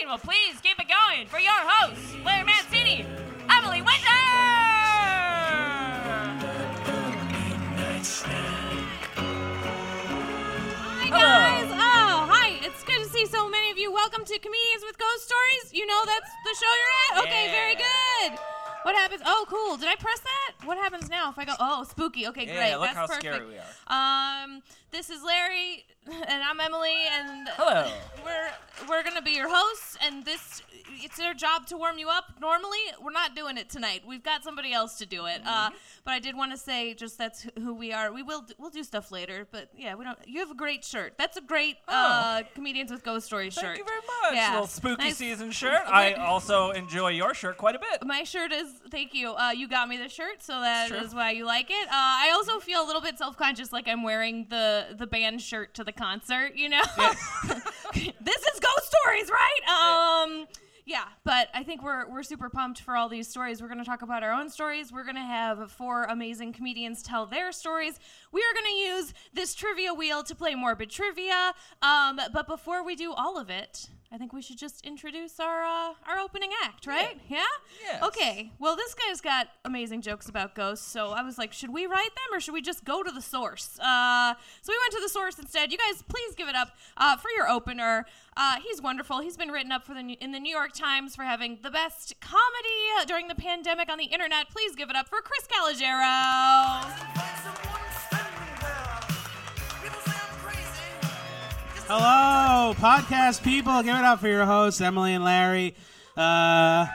[0.00, 3.06] podcasting will please keep it going for your hosts, Larry Mancini,
[3.50, 4.20] Emily Winter!
[11.02, 11.70] Hi guys!
[11.72, 12.58] Oh, hi!
[12.62, 13.92] It's good to see so many of you.
[13.92, 15.72] Welcome to Comedians with Ghost Stories.
[15.72, 17.26] You know that's the show you're at.
[17.26, 18.38] Okay, very good.
[18.82, 19.22] What happens?
[19.26, 19.76] Oh, cool.
[19.76, 20.66] Did I press that?
[20.66, 21.52] What happens now if I go?
[21.60, 22.26] Oh, spooky.
[22.28, 22.72] Okay, Yeah, great.
[22.76, 23.22] look that's how perfect.
[23.24, 24.44] scary we are.
[24.44, 24.62] Um,
[24.92, 27.90] this is Larry, and I'm Emily, and Hello.
[28.24, 30.62] we're we're gonna be your hosts, and this
[31.02, 32.24] it's their job to warm you up.
[32.40, 34.02] Normally, we're not doing it tonight.
[34.06, 35.40] We've got somebody else to do it.
[35.46, 35.74] Uh, Mm-hmm.
[36.04, 38.12] but I did want to say just that's who we are.
[38.12, 40.18] We will we'll do stuff later, but yeah, we don't.
[40.26, 41.14] You have a great shirt.
[41.18, 43.64] That's a great uh, comedians with ghost stories shirt.
[43.64, 43.66] Oh.
[43.68, 44.34] Thank you very much.
[44.34, 44.50] Yeah.
[44.52, 45.16] Little spooky Nice.
[45.18, 45.82] season shirt.
[45.86, 48.04] I also enjoy your shirt quite a bit.
[48.06, 49.32] My shirt is thank you.
[49.32, 51.86] Uh, you got me the shirt, so that is why you like it.
[51.88, 55.40] Uh, I also feel a little bit self conscious, like I'm wearing the the band
[55.40, 56.52] shirt to the concert.
[56.54, 56.82] You know,
[57.94, 60.24] this is Ghost Stories, right?
[60.26, 60.46] Um,
[60.86, 63.62] yeah, but I think we're we're super pumped for all these stories.
[63.62, 64.92] We're going to talk about our own stories.
[64.92, 67.98] We're going to have four amazing comedians tell their stories.
[68.32, 71.52] We are going to use this trivia wheel to play morbid trivia.
[71.80, 73.88] Um, but before we do all of it.
[74.12, 77.16] I think we should just introduce our uh, our opening act, right?
[77.28, 77.44] Yeah.
[77.80, 78.02] Yes.
[78.02, 78.50] Okay.
[78.58, 82.10] Well, this guy's got amazing jokes about ghosts, so I was like, should we write
[82.16, 83.78] them or should we just go to the source?
[83.78, 85.70] Uh, so we went to the source instead.
[85.70, 88.04] You guys, please give it up uh, for your opener.
[88.36, 89.20] Uh, he's wonderful.
[89.20, 92.14] He's been written up for the in the New York Times for having the best
[92.20, 92.40] comedy
[93.00, 94.50] uh, during the pandemic on the internet.
[94.50, 96.90] Please give it up for Chris Calogero.
[101.92, 103.82] Hello, podcast people.
[103.82, 105.74] Give it up for your hosts, Emily and Larry.
[106.16, 106.86] Uh,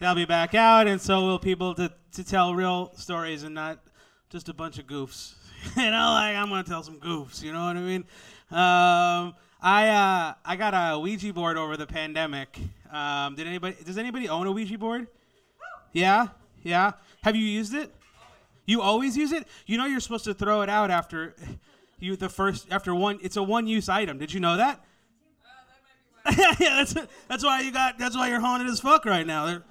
[0.00, 3.80] they'll be back out, and so will people to, to tell real stories and not
[4.30, 5.34] just a bunch of goofs.
[5.76, 7.42] you know, like I'm gonna tell some goofs.
[7.42, 8.04] You know what I mean?
[8.50, 12.58] Um, I uh, I got a Ouija board over the pandemic.
[12.90, 13.76] Um, did anybody?
[13.84, 15.08] Does anybody own a Ouija board?
[15.92, 16.28] Yeah,
[16.62, 16.92] yeah.
[17.22, 17.94] Have you used it?
[18.64, 19.46] You always use it.
[19.66, 21.34] You know you're supposed to throw it out after
[21.98, 23.18] you the first after one.
[23.22, 24.18] It's a one use item.
[24.18, 24.84] Did you know that?
[26.38, 26.94] yeah, that's
[27.28, 27.98] that's why you got.
[27.98, 29.46] That's why you're haunted as fuck right now.
[29.46, 29.62] They're,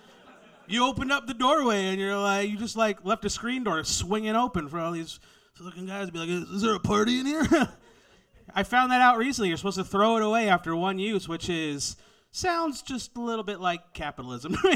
[0.68, 3.84] you opened up the doorway and you're like, you just like left a screen door
[3.84, 5.20] swinging open for all these
[5.60, 7.46] looking guys to be like, is, is there a party in here?
[8.56, 9.50] I found that out recently.
[9.50, 11.96] You're supposed to throw it away after one use, which is
[12.32, 14.56] sounds just a little bit like capitalism.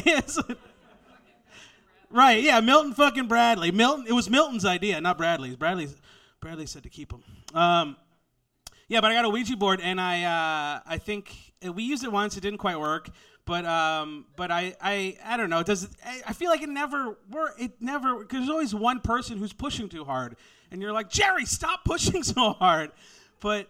[2.09, 2.41] Right?
[2.41, 3.71] Yeah, Milton fucking Bradley.
[3.71, 4.05] Milton.
[4.07, 5.55] It was Milton's idea, not Bradley's.
[5.55, 5.95] Bradley's.
[6.39, 7.23] Bradley said to keep them.
[7.53, 7.97] Um,
[8.87, 11.33] yeah, but I got a Ouija board, and I uh, I think
[11.65, 12.37] uh, we used it once.
[12.37, 13.09] It didn't quite work,
[13.45, 15.63] but um, but I I I don't know.
[15.63, 17.55] Does it, I, I feel like it never work.
[17.59, 20.37] It never because there's always one person who's pushing too hard,
[20.71, 22.91] and you're like Jerry, stop pushing so hard.
[23.41, 23.67] But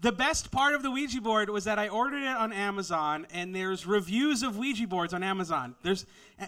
[0.00, 3.54] the best part of the Ouija board was that I ordered it on Amazon, and
[3.54, 5.74] there's reviews of Ouija boards on Amazon.
[5.82, 6.04] There's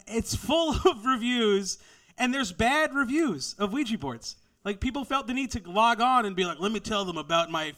[0.06, 1.78] it's full of reviews,
[2.18, 4.36] and there's bad reviews of Ouija boards.
[4.65, 7.16] Like people felt the need to log on and be like, "Let me tell them
[7.16, 7.72] about my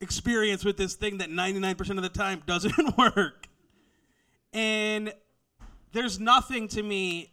[0.00, 3.46] experience with this thing that 99% of the time doesn't work."
[4.52, 5.12] And
[5.92, 7.32] there's nothing to me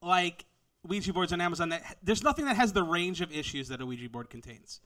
[0.00, 0.44] like
[0.84, 3.86] Ouija boards on Amazon that there's nothing that has the range of issues that a
[3.86, 4.80] Ouija board contains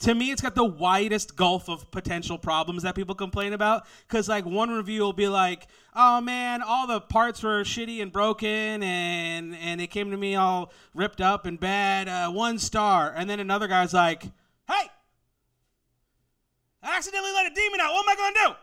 [0.00, 3.86] to me it's got the widest gulf of potential problems that people complain about.
[4.08, 8.10] Because like one review will be like oh man all the parts were shitty and
[8.12, 13.12] broken and and it came to me all ripped up and bad uh, one star.
[13.14, 14.88] And then another guy's like hey
[16.82, 17.92] i accidentally let a demon out.
[17.92, 18.54] What am i to do?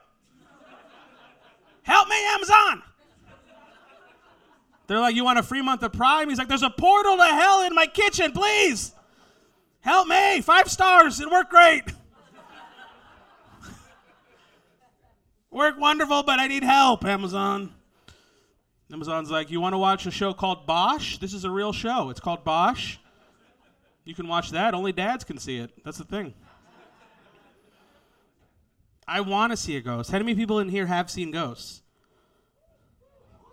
[1.83, 2.83] Help me amazon.
[4.87, 6.29] They're like you want a free month of prime?
[6.29, 8.93] He's like there's a portal to hell in my kitchen please
[9.87, 10.41] Help me!
[10.41, 11.21] Five stars.
[11.21, 11.83] It worked great.
[15.49, 17.73] Worked wonderful, but I need help, Amazon.
[18.91, 21.19] Amazon's like, you want to watch a show called Bosch?
[21.19, 22.09] This is a real show.
[22.09, 22.97] It's called Bosch.
[24.03, 24.73] You can watch that.
[24.73, 25.71] Only dads can see it.
[25.85, 26.33] That's the thing.
[29.07, 30.11] I want to see a ghost.
[30.11, 31.81] How many people in here have seen ghosts?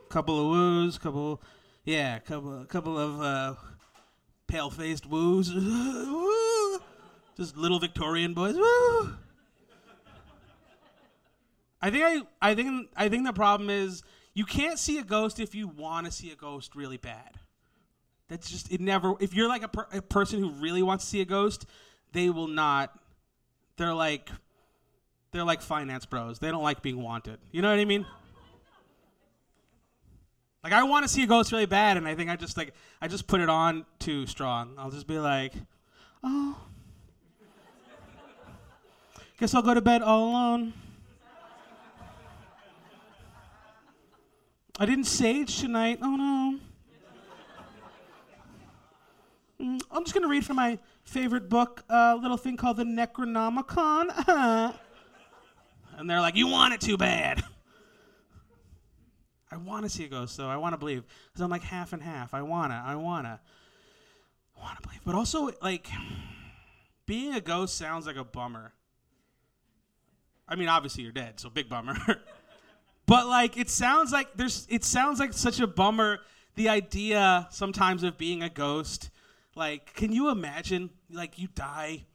[0.04, 1.40] A couple of woos, a couple,
[1.84, 3.54] yeah, couple, couple of uh,
[4.54, 5.48] pale-faced woos,
[7.36, 8.54] just little Victorian boys.
[8.54, 9.12] Woo.
[11.82, 15.40] I think I, I think I think the problem is you can't see a ghost
[15.40, 17.32] if you want to see a ghost really bad.
[18.28, 18.80] That's just it.
[18.80, 19.14] Never.
[19.18, 21.66] If you're like a, per, a person who really wants to see a ghost,
[22.12, 22.96] they will not.
[23.76, 24.30] They're like,
[25.32, 26.38] they're like finance bros.
[26.38, 27.40] They don't like being wanted.
[27.50, 28.06] You know what I mean?
[30.64, 32.72] Like I want to see a ghost really bad, and I think I just like
[33.00, 34.74] I just put it on too strong.
[34.78, 35.52] I'll just be like,
[36.22, 36.56] oh,
[39.38, 40.72] Guess I'll go to bed all alone.
[44.78, 45.98] I didn't sage tonight.
[46.00, 46.58] Oh no.
[49.60, 54.28] Mm, I'm just gonna read from my favorite book, a little thing called the Necronomicon.
[55.98, 57.42] and they're like, "You want it too bad."
[59.54, 60.48] I want to see a ghost, though.
[60.48, 62.34] I want to believe because I'm like half and half.
[62.34, 63.40] I wanna, I wanna,
[64.56, 65.86] I wanna believe, but also like
[67.06, 68.72] being a ghost sounds like a bummer.
[70.48, 71.94] I mean, obviously you're dead, so big bummer.
[73.06, 76.18] but like it sounds like there's it sounds like such a bummer
[76.56, 79.10] the idea sometimes of being a ghost.
[79.54, 82.06] Like, can you imagine like you die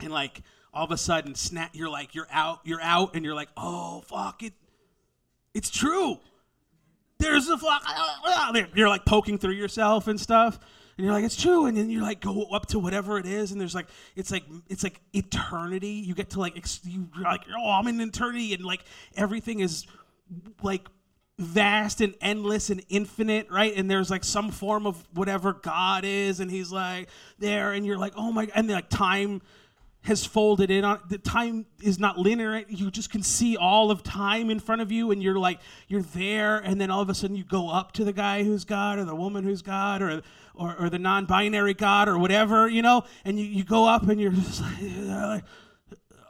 [0.00, 0.40] and like
[0.72, 4.00] all of a sudden snap you're like you're out, you're out and you're like, "Oh,
[4.06, 4.54] fuck it.
[5.52, 6.20] It's true."
[7.24, 7.82] There's a fuck.
[7.86, 10.58] Ah, ah, ah, you're like poking through yourself and stuff
[10.96, 13.52] and you're like it's true and then you like go up to whatever it is
[13.52, 13.86] and there's like
[14.16, 18.54] it's like it's like eternity you get to like you're like oh i'm in eternity
[18.54, 18.84] and like
[19.16, 19.86] everything is
[20.62, 20.86] like
[21.38, 26.38] vast and endless and infinite right and there's like some form of whatever god is
[26.38, 29.42] and he's like there and you're like oh my and like time
[30.04, 34.02] has folded in on the time is not linear you just can see all of
[34.02, 35.58] time in front of you and you're like
[35.88, 38.64] you're there and then all of a sudden you go up to the guy who's
[38.64, 40.20] god or the woman who's god or
[40.54, 43.04] or, or the non-binary god or whatever you know?
[43.24, 45.42] And you, you go up and you're just like,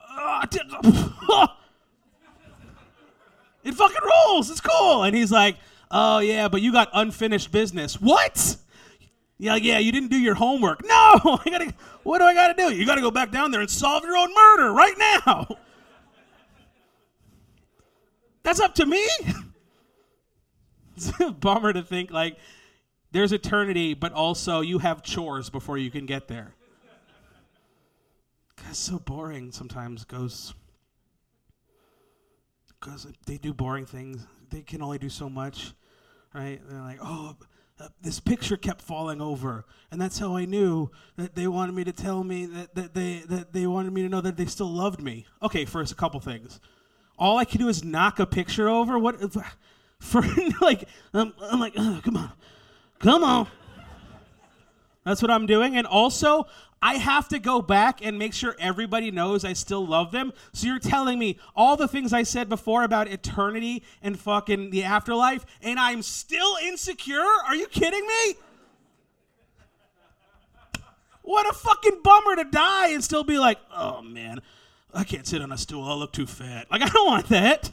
[0.08, 0.40] "Ah,
[3.64, 5.02] it fucking rolls it's cool.
[5.02, 5.56] And he's like
[5.90, 8.00] oh yeah but you got unfinished business.
[8.00, 8.56] What
[9.38, 10.82] yeah, yeah, you didn't do your homework.
[10.84, 11.74] No, I gotta.
[12.02, 12.74] What do I gotta do?
[12.74, 15.46] You gotta go back down there and solve your own murder right now.
[18.42, 19.04] That's up to me.
[20.96, 22.36] it's a bummer to think like
[23.10, 26.54] there's eternity, but also you have chores before you can get there.
[28.62, 30.04] That's so boring sometimes.
[30.04, 30.54] Ghosts,
[32.68, 34.26] because they do boring things.
[34.50, 35.72] They can only do so much,
[36.34, 36.60] right?
[36.68, 37.36] They're like, oh
[38.02, 39.64] this picture kept falling over.
[39.90, 43.22] And that's how i knew that they wanted me to tell me that, that they
[43.28, 45.26] that they wanted me to know that they still loved me.
[45.42, 46.60] Okay first a couple things.
[47.18, 48.98] All i can do is knock a picture over?
[48.98, 49.20] What
[49.98, 50.22] for
[50.60, 52.32] like I'm, I'm like come on.
[52.98, 53.46] Come on.
[55.04, 55.76] That's what i'm doing.
[55.76, 56.46] And also
[56.84, 60.34] I have to go back and make sure everybody knows I still love them.
[60.52, 64.84] So you're telling me all the things I said before about eternity and fucking the
[64.84, 67.24] afterlife, and I'm still insecure?
[67.48, 68.34] Are you kidding me?
[71.22, 74.42] What a fucking bummer to die and still be like, oh man,
[74.92, 75.84] I can't sit on a stool.
[75.84, 76.70] I'll look too fat.
[76.70, 77.70] Like, I don't want that.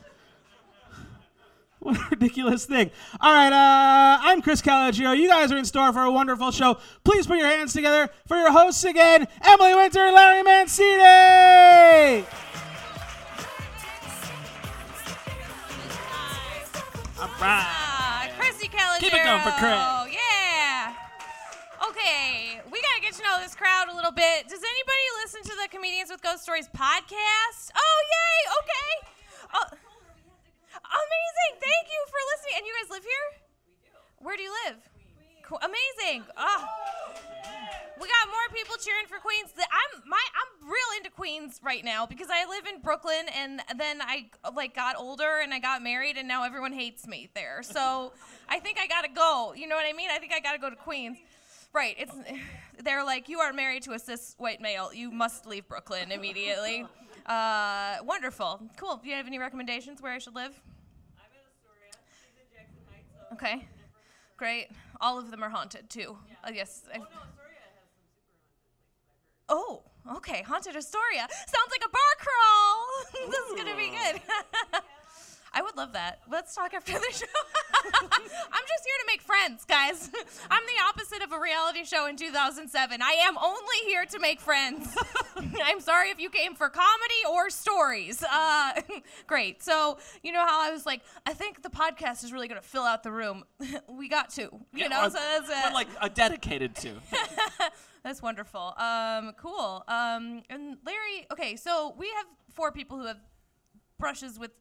[1.91, 2.91] What a ridiculous thing.
[3.19, 5.17] All right, uh, I'm Chris Calogero.
[5.17, 6.77] You guys are in store for a wonderful show.
[7.03, 10.99] Please put your hands together for your hosts again, Emily Winter and Larry Mancini.
[17.17, 17.65] All right.
[17.65, 18.99] Ah, Chrissy Calogero.
[18.99, 19.73] Keep it going for Chris.
[19.73, 20.93] Oh, yeah.
[21.89, 24.47] Okay, we gotta get to know this crowd a little bit.
[24.47, 27.71] Does anybody listen to the Comedians with Ghost Stories podcast?
[27.75, 28.53] Oh, yay!
[28.61, 29.10] Okay.
[31.71, 32.53] Thank you for listening.
[32.57, 33.27] And you guys live here?
[33.65, 33.95] We do.
[34.19, 34.77] Where do you live?
[35.47, 35.59] Cool.
[35.63, 36.23] Amazing.
[36.35, 36.67] Oh.
[37.99, 39.51] We got more people cheering for Queens.
[39.57, 44.01] I'm my I'm real into Queens right now because I live in Brooklyn and then
[44.01, 47.61] I like got older and I got married and now everyone hates me there.
[47.63, 48.11] So
[48.49, 49.53] I think I gotta go.
[49.55, 50.09] You know what I mean?
[50.11, 51.17] I think I gotta go to Queens.
[51.73, 51.95] Right.
[51.97, 52.13] It's
[52.83, 54.93] they're like you are married to a cis white male.
[54.93, 56.85] You must leave Brooklyn immediately.
[57.25, 58.59] Uh, wonderful.
[58.77, 58.99] Cool.
[59.01, 60.59] Do you have any recommendations where I should live?
[63.33, 63.67] Okay.
[64.37, 64.67] Great.
[64.99, 66.17] All of them are haunted too.
[66.43, 66.83] I guess.
[66.93, 66.99] I-
[69.53, 69.83] Oh,
[70.15, 70.41] okay.
[70.43, 71.27] Haunted Astoria.
[71.29, 73.27] Sounds like a bar crawl.
[73.29, 74.21] this is gonna be good.
[75.53, 76.19] I would love that.
[76.29, 77.25] Let's talk after the show.
[77.83, 80.09] I'm just here to make friends, guys.
[80.51, 83.01] I'm the opposite of a reality show in 2007.
[83.01, 84.95] I am only here to make friends.
[85.65, 88.23] I'm sorry if you came for comedy or stories.
[88.23, 88.81] Uh,
[89.27, 89.61] great.
[89.61, 92.65] So, you know how I was like, I think the podcast is really going to
[92.67, 93.43] fill out the room.
[93.89, 95.73] we got to, you Yeah, know, or- so that's it.
[95.73, 96.93] Like a dedicated to.
[98.03, 98.73] That's wonderful.
[98.77, 99.83] Um, cool.
[99.87, 103.19] Um, and Larry, okay, so we have four people who have
[103.99, 104.51] brushes with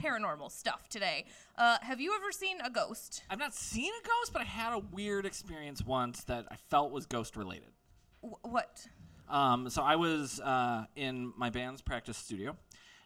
[0.00, 1.24] paranormal stuff today.
[1.56, 3.22] Uh, have you ever seen a ghost?
[3.30, 6.92] I've not seen a ghost, but I had a weird experience once that I felt
[6.92, 7.68] was ghost related.
[8.20, 8.86] Wh- what?
[9.28, 12.56] Um, so I was uh, in my band's practice studio,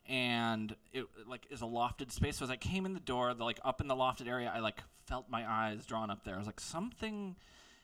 [0.06, 2.37] and it like is a lofted space.
[2.37, 4.61] So as I came in the door, the, like up in the lofted area, I
[4.61, 6.35] like felt my eyes drawn up there.
[6.35, 7.37] I was like, something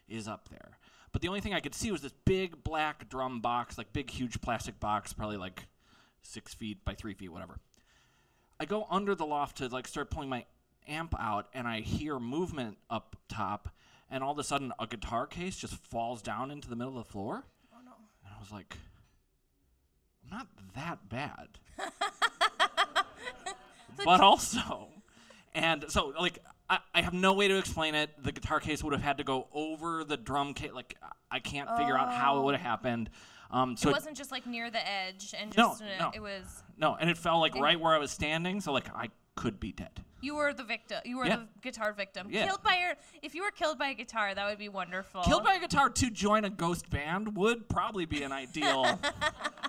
[0.09, 0.79] is up there.
[1.13, 4.11] But the only thing I could see was this big black drum box, like big
[4.11, 5.67] huge plastic box, probably like
[6.23, 7.59] six feet by three feet, whatever.
[8.59, 10.45] I go under the loft to like start pulling my
[10.89, 13.69] amp out, and I hear movement up top,
[14.11, 17.07] and all of a sudden a guitar case just falls down into the middle of
[17.07, 17.45] the floor.
[17.73, 17.93] Oh no!
[18.25, 18.77] And I was like,
[20.25, 21.49] I'm not that bad,
[24.05, 24.89] but also,
[25.55, 28.11] and so like I, I have no way to explain it.
[28.23, 30.73] The guitar case would have had to go over the drum case.
[30.73, 30.97] Like
[31.31, 32.69] I can't figure out how it would have oh.
[32.69, 33.11] happened.
[33.51, 36.11] Um, so It wasn't just like near the edge and No, just uh, no.
[36.15, 38.61] it was no, and it fell like right where I was standing.
[38.61, 40.03] So like I could be dead.
[40.23, 40.99] you were the victim.
[41.05, 41.37] You were Yeah.
[41.37, 42.29] the guitar victim.
[42.31, 42.47] Yeah.
[42.47, 45.23] Killed by your if you were killed by a guitar, that would be wonderful.
[45.23, 48.99] Killed by a guitar to join a ghost band would probably be an ideal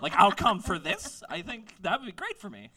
[0.01, 1.21] like outcome for this.
[1.29, 2.69] I think that would be great for me.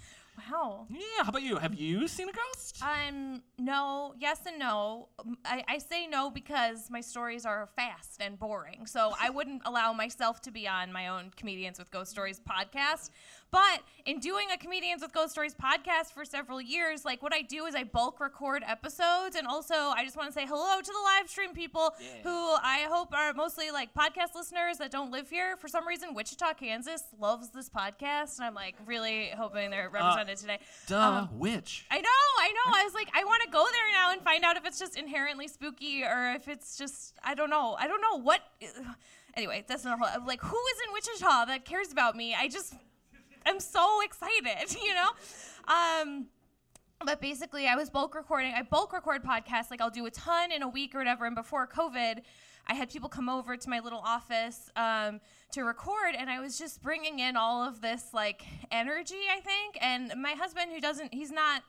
[0.49, 0.87] Wow.
[0.91, 1.01] Yeah.
[1.23, 1.57] How about you?
[1.57, 2.83] Have you seen a ghost?
[2.83, 5.09] Um, no, yes and no.
[5.45, 8.87] I, I say no because my stories are fast and boring.
[8.87, 13.11] So I wouldn't allow myself to be on my own Comedians with Ghost Stories podcast.
[13.51, 17.43] But in doing a Comedians with Ghost Stories podcast for several years, like what I
[17.43, 19.35] do is I bulk record episodes.
[19.37, 22.87] And also, I just want to say hello to the live stream people who I
[22.89, 25.57] hope are mostly like podcast listeners that don't live here.
[25.57, 28.39] For some reason, Wichita, Kansas loves this podcast.
[28.39, 30.59] And I'm like really hoping they're represented today.
[30.87, 31.01] Duh.
[31.01, 31.87] Um, which?
[31.91, 32.09] I know,
[32.41, 32.73] I know.
[32.75, 34.97] I was like, I want to go there now and find out if it's just
[34.97, 37.77] inherently spooky or if it's just, I don't know.
[37.79, 38.41] I don't know what.
[39.35, 40.27] Anyway, that's not a whole.
[40.27, 42.35] Like, who is in Wichita that cares about me?
[42.35, 42.75] I just,
[43.47, 45.11] I'm so excited, you know?
[45.73, 46.27] Um,
[47.05, 48.53] but basically, I was bulk recording.
[48.55, 49.71] I bulk record podcasts.
[49.71, 51.25] Like, I'll do a ton in a week or whatever.
[51.25, 52.21] And before COVID,
[52.67, 55.21] I had people come over to my little office um,
[55.53, 59.23] to record, and I was just bringing in all of this like energy.
[59.35, 61.63] I think, and my husband, who doesn't, he's not.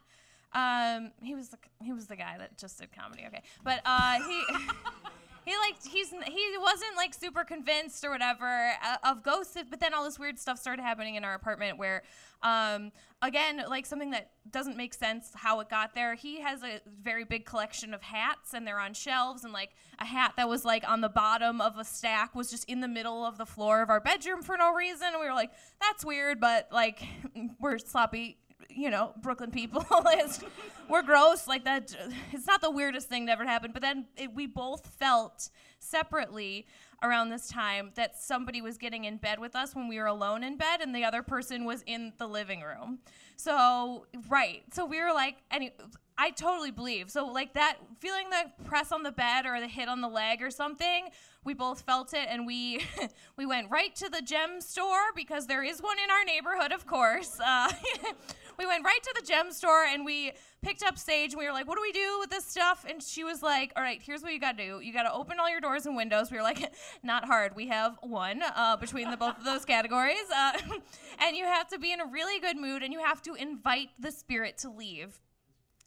[0.54, 3.24] Um, he was the he was the guy that just did comedy.
[3.28, 4.44] Okay, but uh, he.
[5.46, 9.94] He like he's he wasn't like super convinced or whatever uh, of ghosts, but then
[9.94, 12.04] all this weird stuff started happening in our apartment where,
[12.44, 12.92] um,
[13.24, 16.14] again, like something that doesn't make sense how it got there.
[16.14, 20.06] He has a very big collection of hats, and they're on shelves, and like a
[20.06, 23.26] hat that was like on the bottom of a stack was just in the middle
[23.26, 25.08] of the floor of our bedroom for no reason.
[25.20, 27.04] We were like, that's weird, but like
[27.60, 28.38] we're sloppy
[28.70, 29.86] you know, Brooklyn people.
[30.14, 30.42] It's-
[30.90, 31.48] we're gross.
[31.48, 31.96] Like that.
[32.34, 33.74] It's not the weirdest thing that ever happened.
[33.74, 35.50] But then it, we both felt
[35.80, 36.66] separately
[37.04, 40.44] around this time that somebody was getting in bed with us when we were alone
[40.44, 43.00] in bed, and the other person was in the living room.
[43.38, 44.64] So right.
[44.74, 45.72] So we were like, any.
[46.18, 47.10] I totally believe.
[47.10, 50.44] So like that feeling the press on the bed or the hit on the leg
[50.44, 51.06] or something,
[51.44, 52.86] we both felt it and we
[53.38, 56.86] we went right to the gem store because there is one in our neighborhood, of
[56.86, 57.40] course.
[57.40, 57.72] Uh,
[58.58, 61.52] we went right to the gem store and we picked up Sage and we were
[61.52, 64.22] like, "What do we do with this stuff?" And she was like, "All right, here's
[64.22, 64.80] what you got to do.
[64.82, 67.56] You got to open all your doors and windows." We were like, "Not hard.
[67.56, 70.54] We have one uh, between the both of those categories, uh,
[71.20, 73.90] and you have to be in a really good mood and you have to invite
[74.00, 75.20] the spirit to leave."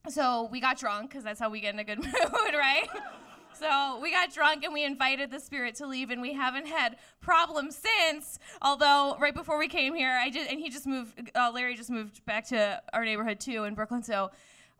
[0.08, 2.86] So we got drunk because that's how we get in a good mood, right?
[3.58, 6.96] So we got drunk and we invited the spirit to leave, and we haven't had
[7.20, 8.38] problems since.
[8.62, 11.30] Although right before we came here, I did, and he just moved.
[11.34, 14.02] Uh, Larry just moved back to our neighborhood too in Brooklyn.
[14.02, 14.30] So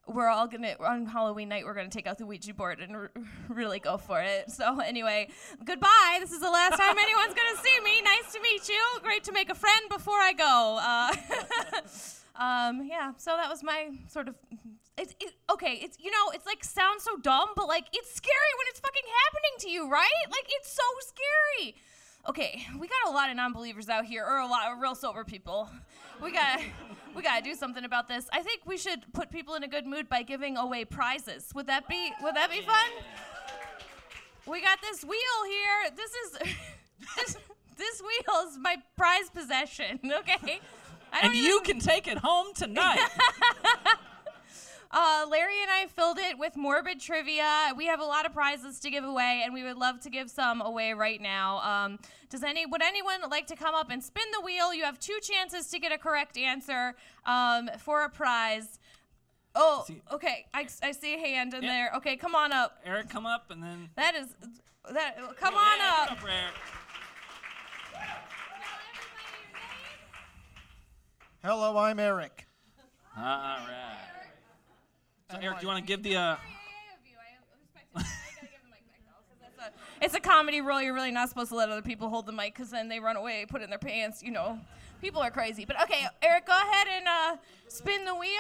[0.07, 1.65] we're all gonna on Halloween night.
[1.65, 3.11] We're gonna take out the Ouija board and r-
[3.49, 4.51] really go for it.
[4.51, 5.29] So anyway,
[5.65, 6.19] goodbye.
[6.21, 8.03] This is the last time anyone's gonna see me.
[8.03, 8.83] Nice to meet you.
[9.03, 10.79] Great to make a friend before I go.
[10.81, 11.81] Uh,
[12.37, 13.13] um, yeah.
[13.17, 14.35] So that was my sort of.
[14.97, 15.79] It's it, okay.
[15.83, 19.03] It's you know it's like sounds so dumb, but like it's scary when it's fucking
[19.25, 20.25] happening to you, right?
[20.31, 21.77] Like it's so scary.
[22.27, 25.25] Okay, we got a lot of non-believers out here, or a lot of real sober
[25.25, 25.69] people.
[26.23, 26.61] We got
[27.15, 28.27] we got to do something about this.
[28.33, 31.51] I think we should put people in a good mood by giving away prizes.
[31.55, 32.91] Would that be Would that be fun?
[34.47, 35.91] We got this wheel here.
[35.97, 36.33] This is
[37.17, 37.37] this
[37.77, 40.01] this wheel is my prize possession.
[40.15, 40.61] Okay.
[41.23, 43.01] And even- you can take it home tonight.
[44.97, 47.73] Uh, Larry and I filled it with morbid trivia.
[47.77, 50.31] We have a lot of prizes to give away, and we would love to give
[50.31, 51.59] some away right now.
[51.63, 51.99] Um,
[52.31, 54.73] does any would anyone like to come up and spin the wheel?
[54.73, 56.95] You have two chances to get a correct answer
[57.27, 58.79] um, for a prize.
[59.57, 60.47] Oh, okay.
[60.55, 61.73] I, I see a hand in Yep.
[61.73, 61.91] there.
[61.97, 62.79] Okay, come on up.
[62.87, 63.89] Eric, come up and then.
[63.97, 64.29] That is
[64.93, 65.17] that.
[65.41, 66.09] Come on Yeah, up.
[66.11, 66.25] come up,
[71.45, 72.47] Hello, I'm Eric.
[73.15, 73.59] All right.
[75.31, 76.17] So, Eric, do you want to give the?
[76.17, 76.37] Uh,
[80.01, 80.81] It's a comedy role.
[80.81, 83.17] You're really not supposed to let other people hold the mic because then they run
[83.17, 84.23] away, put it in their pants.
[84.23, 84.59] You know,
[85.03, 85.67] people are crazy.
[85.67, 87.37] But okay, Eric, go ahead and uh,
[87.69, 88.31] spin the wheel.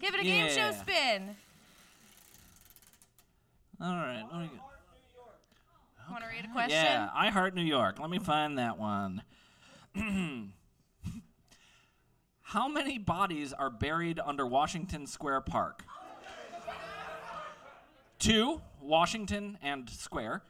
[0.00, 0.76] Give it a game show spin.
[0.78, 0.82] Yeah.
[0.82, 1.36] spin.
[3.80, 4.24] all right.
[4.32, 4.50] Let me,
[6.08, 6.70] Want to read a question?
[6.70, 7.98] yeah, I Heart New York.
[7.98, 9.22] Let me find that one.
[12.48, 15.84] How many bodies are buried under Washington Square Park?
[18.18, 20.42] Two, Washington and Square.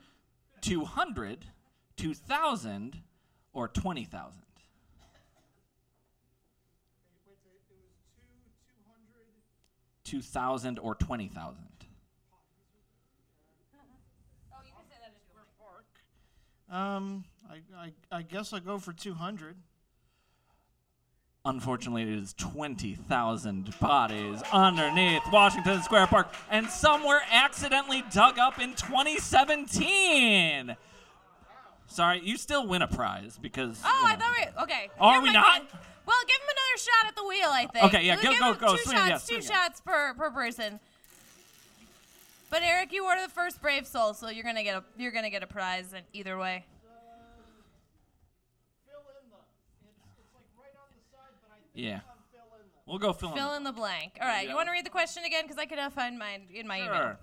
[0.61, 1.45] 200,
[1.97, 3.03] 2,000,
[3.53, 4.43] or 20,000?
[10.05, 11.65] 2,000 or 20,000?
[16.71, 19.57] Um, I, I, I guess I go for 200.
[21.45, 28.59] Unfortunately, it is 20,000 bodies underneath Washington Square Park, and some were accidentally dug up
[28.61, 30.77] in 2017.
[31.87, 33.81] Sorry, you still win a prize because.
[33.85, 34.91] Oh, you I thought we okay.
[35.01, 35.63] Are Never we not?
[35.71, 35.81] then.
[36.05, 37.49] Well, give him another shot at the wheel.
[37.51, 37.85] I think.
[37.87, 38.77] Okay, yeah, We'll go- give go- him go.
[38.77, 39.09] Two Swing, shots.
[39.09, 40.81] yeah, two swing shots per per person.
[42.51, 45.31] But Eric, you were the first brave soul, so you're gonna get a you're gonna
[45.31, 46.67] get a prize in either way.
[48.87, 49.37] Fill in the.
[49.89, 51.95] It's, it's like right on the side, but I think Yeah.
[51.95, 52.01] I'm
[52.33, 52.73] fill in the.
[52.87, 54.19] We'll go fill, Fill in the blank.
[54.21, 54.51] All right, Yeah.
[54.51, 56.95] you want to read the question again because I cannot find mine in my email.
[56.95, 57.19] Sure.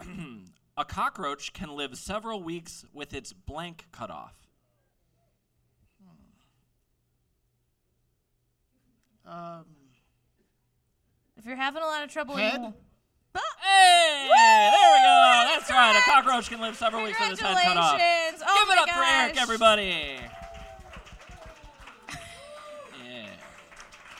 [0.76, 4.34] a cockroach can live several weeks with its blank cut off.
[9.26, 9.64] Um,
[11.36, 12.60] If you're having a lot of trouble, Head?
[12.60, 12.72] you.
[13.60, 15.44] Hey, there we go.
[15.50, 15.96] That's That's right.
[15.96, 18.00] A cockroach can live several weeks with its head cut off.
[18.00, 20.16] Oh Give it my up for Eric, everybody.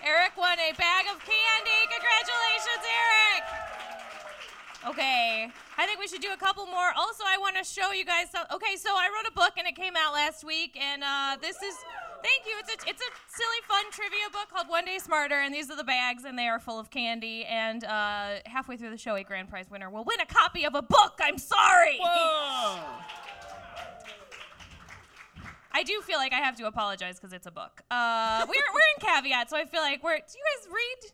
[0.07, 1.81] Eric won a bag of candy.
[1.91, 3.43] Congratulations, Eric.
[4.87, 6.93] Okay, I think we should do a couple more.
[6.97, 8.31] Also, I want to show you guys.
[8.31, 11.37] Some, okay, so I wrote a book and it came out last week, and uh,
[11.41, 11.75] this is.
[12.23, 12.55] Thank you.
[12.61, 15.77] It's a it's a silly, fun trivia book called One Day Smarter, and these are
[15.77, 17.45] the bags, and they are full of candy.
[17.45, 20.75] And uh, halfway through the show, a grand prize winner will win a copy of
[20.75, 21.19] a book.
[21.21, 21.99] I'm sorry.
[22.01, 22.79] Whoa.
[25.76, 27.83] I do feel like I have to apologize because it's a book.
[27.90, 30.16] Uh, we're, we're in caveat, so I feel like we're.
[30.16, 31.12] Do you guys read?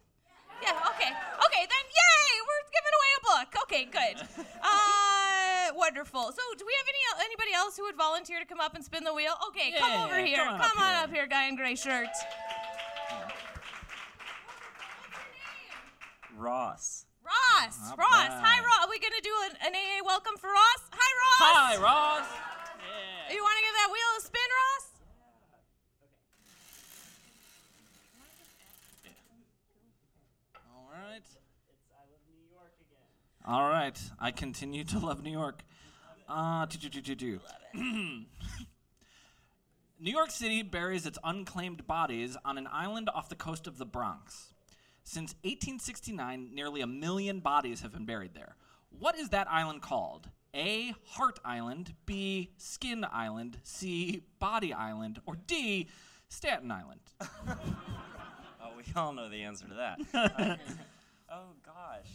[0.63, 0.71] Yeah.
[0.95, 1.11] Okay.
[1.11, 1.63] Okay.
[1.67, 2.31] Then, yay!
[2.47, 3.49] We're giving away a book.
[3.67, 3.85] Okay.
[3.91, 4.47] Good.
[4.63, 6.31] Uh, wonderful.
[6.31, 9.03] So, do we have any anybody else who would volunteer to come up and spin
[9.03, 9.35] the wheel?
[9.49, 9.75] Okay.
[9.77, 10.37] come Yeah, over here.
[10.39, 11.03] come on Come up on here.
[11.03, 12.07] up here, guy in gray shirt.
[16.39, 17.07] Ross.
[17.27, 17.79] Ross.
[17.89, 18.31] Not Ross.
[18.31, 18.63] Hi.
[18.63, 18.87] Ross.
[18.87, 20.83] Are we gonna do an, an AA welcome for Ross?
[20.93, 21.51] Hi, Ross.
[21.51, 22.52] Hi, Ross.
[23.33, 24.87] You want to give that wheel a spin, Ross?
[29.05, 29.11] Yeah.
[29.11, 29.17] Okay.
[30.77, 31.25] All right.
[33.47, 33.99] All right.
[34.21, 35.63] I continue to love New York.
[36.29, 37.41] Uh, do, do, do, do, do.
[39.99, 43.87] New York City buries its unclaimed bodies on an island off the coast of the
[43.87, 44.53] Bronx.
[45.05, 48.57] Since 1869, nearly a million bodies have been buried there.
[48.99, 50.29] What is that island called?
[50.55, 50.95] A.
[51.07, 52.51] Hart Island, B.
[52.59, 54.23] Skin Island, C.
[54.39, 55.89] Body Island, or D.
[56.29, 57.01] Staten Island?
[58.65, 59.99] Oh, we all know the answer to that.
[61.31, 62.07] oh gosh.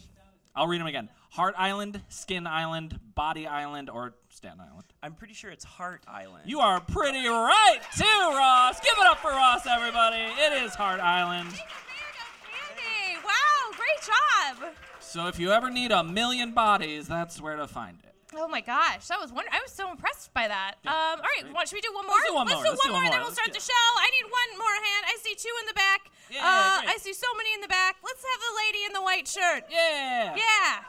[0.56, 1.08] I'll read them again.
[1.30, 4.84] Hart Island, Skin Island, Body Island, or Staten Island.
[5.02, 6.44] I'm pretty sure it's Hart Island.
[6.46, 8.80] You are pretty right, too, Ross.
[8.80, 10.16] Give it up for Ross, everybody.
[10.16, 11.50] It is Hart Island.
[11.50, 13.18] Candy.
[13.24, 13.76] Wow.
[13.76, 14.72] Great job.
[15.00, 18.14] So if you ever need a million bodies, that's where to find it.
[18.36, 19.48] Oh my gosh, that was wonder.
[19.52, 20.76] I was so impressed by that.
[20.84, 21.54] Um, all right, great.
[21.54, 22.16] what, should we do one more?
[22.16, 23.86] Let's do one more, let's do one and then we'll let's start the show.
[23.96, 25.02] I need one more hand.
[25.08, 26.00] I see two in the back.
[26.28, 26.92] Yeah, uh, great.
[26.92, 27.96] I see so many in the back.
[28.04, 29.64] Let's have the lady in the white shirt.
[29.72, 30.36] Yeah.
[30.36, 30.84] Yeah.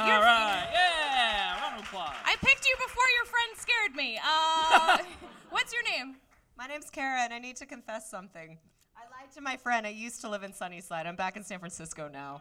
[0.00, 0.68] All You're- right.
[0.72, 1.60] Yeah.
[1.60, 2.16] Round of applause.
[2.24, 4.18] I picked you before your friend scared me.
[4.22, 4.98] Uh,
[5.50, 6.16] what's your name?
[6.56, 8.56] My name's Kara, and I need to confess something.
[8.96, 9.86] I lied to my friend.
[9.86, 11.06] I used to live in Sunnyside.
[11.06, 12.40] I'm back in San Francisco now.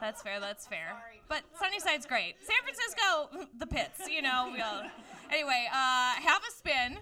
[0.00, 0.40] That's fair.
[0.40, 0.96] That's fair.
[1.28, 2.36] But Sunnyside's great.
[2.40, 4.08] San Francisco, the pits.
[4.10, 4.50] You know.
[4.52, 4.82] We all,
[5.30, 6.98] anyway, uh, have a spin.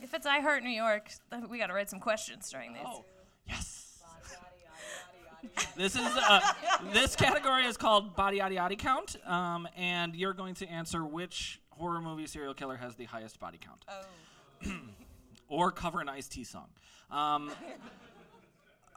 [0.00, 2.82] If it's I Heart New York, then we got to write some questions during these.
[2.86, 3.04] Oh,
[3.48, 3.98] yes.
[5.76, 6.40] This is uh,
[6.92, 11.60] this category is called body yaddy yaddy count, um, and you're going to answer which
[11.70, 14.72] horror movie serial killer has the highest body count, Oh.
[15.48, 16.66] or cover an Ice T song.
[17.10, 17.50] Um,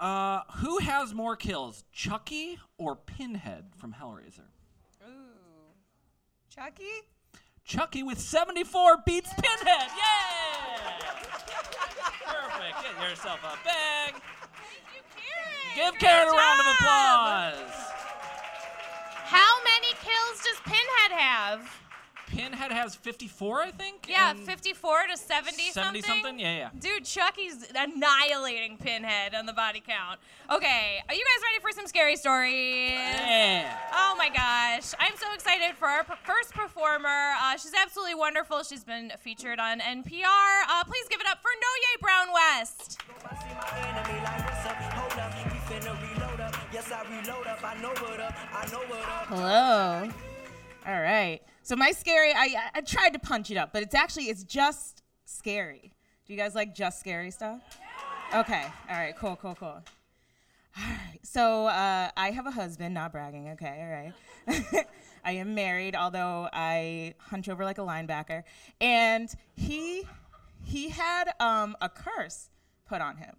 [0.02, 4.50] uh, who has more kills, Chucky or Pinhead from Hellraiser?
[5.08, 5.74] Ooh.
[6.50, 6.84] Chucky?
[7.64, 9.90] Chucky with 74 beats Pinhead.
[9.96, 10.98] Yeah!
[12.26, 12.82] Perfect.
[12.82, 14.16] Get yourself a bag.
[14.16, 15.92] Thank you, Karen.
[15.92, 17.72] Give Karen a round of applause.
[19.26, 21.90] How many kills does Pinhead have?
[22.32, 24.08] Pinhead has 54, I think.
[24.10, 26.39] Yeah, and 54 to 70 70 something.
[26.39, 26.70] Yeah, yeah.
[26.80, 30.20] Dude, Chucky's annihilating Pinhead on the body count.
[30.50, 32.91] Okay, are you guys ready for some scary stories?
[32.91, 33.78] Yeah.
[33.94, 34.94] Oh my gosh.
[35.00, 37.34] I'm so excited for our p- first performer.
[37.41, 38.63] Uh, she's absolutely wonderful.
[38.63, 40.63] She's been featured on NPR.
[40.70, 43.00] Uh, please give it up for Nonye Brown West.
[49.28, 50.10] Hello.
[50.88, 51.41] All right.
[51.63, 55.04] So my scary, I I- tried to punch it up, but it's actually it's just
[55.26, 55.93] scary.
[56.26, 57.62] Do you guys like just scary stuff?
[58.34, 58.65] Okay.
[58.89, 59.15] All right.
[59.17, 59.36] Cool.
[59.36, 59.56] Cool.
[59.56, 59.67] Cool.
[59.69, 59.84] All
[60.78, 61.19] right.
[61.24, 62.93] So uh, I have a husband.
[62.93, 63.50] Not bragging.
[63.50, 64.13] Okay.
[64.47, 64.86] All right.
[65.24, 68.43] I am married, although I hunch over like a linebacker,
[68.80, 70.04] and he
[70.63, 72.50] he had um, a curse
[72.88, 73.36] put on him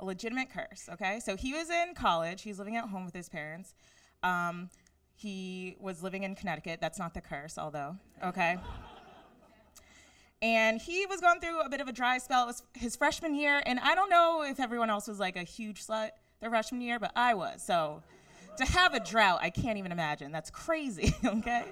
[0.00, 0.88] a legitimate curse.
[0.92, 2.42] Okay, so he was in college.
[2.42, 3.74] He's living at home with his parents.
[4.22, 4.70] Um,
[5.14, 6.80] he was living in Connecticut.
[6.80, 7.96] That's not the curse, although.
[8.22, 8.56] Okay.
[10.42, 12.44] And he was going through a bit of a dry spell.
[12.44, 15.42] It was his freshman year, and I don't know if everyone else was like a
[15.42, 17.62] huge slut their freshman year, but I was.
[17.62, 18.02] So
[18.58, 20.32] to have a drought, I can't even imagine.
[20.32, 21.14] That's crazy.
[21.24, 21.64] Okay.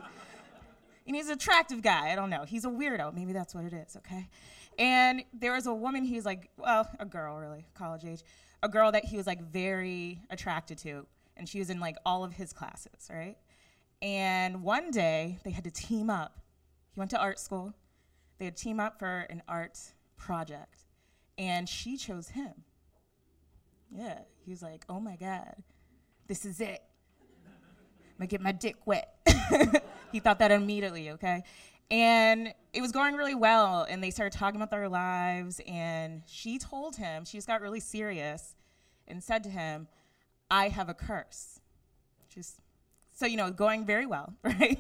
[1.05, 2.13] And he's an attractive guy.
[2.13, 2.45] I don't know.
[2.45, 3.13] He's a weirdo.
[3.13, 4.29] Maybe that's what it is, okay?
[4.79, 8.23] And there was a woman he's like, well, a girl really, college age,
[8.63, 11.05] a girl that he was like very attracted to.
[11.37, 13.37] And she was in like all of his classes, right?
[14.01, 16.39] And one day they had to team up.
[16.93, 17.73] He went to art school.
[18.39, 19.79] They had to team up for an art
[20.17, 20.85] project.
[21.39, 22.53] And she chose him.
[23.91, 24.19] Yeah.
[24.45, 25.55] He was like, oh my God,
[26.27, 26.83] this is it.
[27.23, 29.15] I'm gonna get my dick wet.
[30.13, 31.45] he thought that immediately, okay?
[31.91, 35.61] And it was going really well, and they started talking about their lives.
[35.67, 38.55] And she told him, she just got really serious
[39.07, 39.89] and said to him,
[40.53, 41.61] I have a curse.
[42.29, 42.61] Just
[43.17, 44.79] so you know, going very well, right?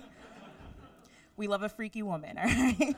[1.38, 2.94] we love a freaky woman, all right?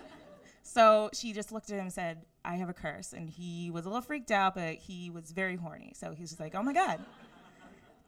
[0.64, 3.12] So she just looked at him and said, I have a curse.
[3.12, 5.92] And he was a little freaked out, but he was very horny.
[5.94, 6.98] So he was just like, oh my God,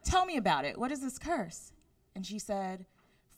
[0.03, 0.77] tell me about it.
[0.77, 1.73] What is this curse?
[2.17, 2.87] And she said,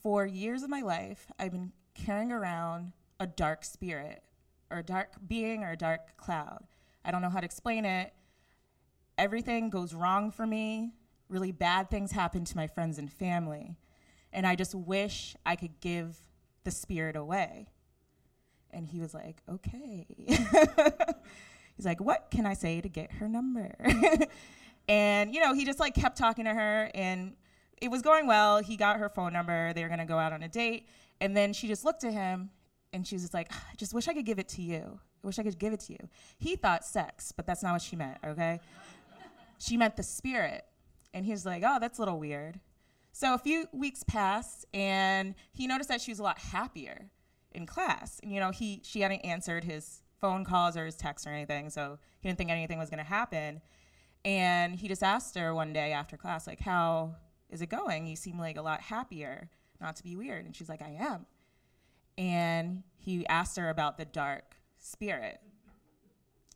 [0.03, 4.23] For years of my life, I've been carrying around a dark spirit,
[4.71, 6.65] or a dark being, or a dark cloud.
[7.05, 8.15] I don't know how to explain it.
[9.19, 10.93] Everything goes wrong for me.
[11.29, 13.77] Really bad things happen to my friends and family.
[14.33, 16.19] And I just wish I could give
[16.65, 17.69] the spirit away.
[18.71, 20.07] And he was like, Okay.
[21.77, 23.75] He's like, What can I say to get her number?
[24.89, 27.35] and, you know, he just like kept talking to her and
[27.81, 28.59] it was going well.
[28.63, 29.73] He got her phone number.
[29.73, 30.89] They were going to go out on a date.
[31.21, 32.51] And then she just looked at him
[32.93, 34.99] and she was just like, I just wish I could give it to you.
[35.23, 36.09] I wish I could give it to you.
[36.39, 38.61] He thought sex, but that's not what she meant, okay?
[39.59, 40.65] she meant the spirit.
[41.15, 42.61] And he was like, oh, that's a little weird.
[43.13, 47.11] So a few weeks passed and he noticed that she was a lot happier
[47.53, 48.21] in class.
[48.23, 51.71] And, you know, he, she hadn't answered his phone calls or his texts or anything,
[51.71, 53.61] so he didn't think anything was going to happen.
[54.25, 57.17] And he just asked her one day after class, like, how
[57.51, 58.07] is it going?
[58.07, 59.49] You seem like a lot happier,
[59.81, 60.45] not to be weird.
[60.45, 61.27] And she's like, I am.
[62.17, 65.41] And he asked her about the dark spirit.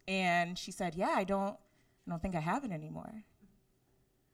[0.09, 1.57] And she said, Yeah, I don't
[2.07, 3.25] I don't think I have it anymore.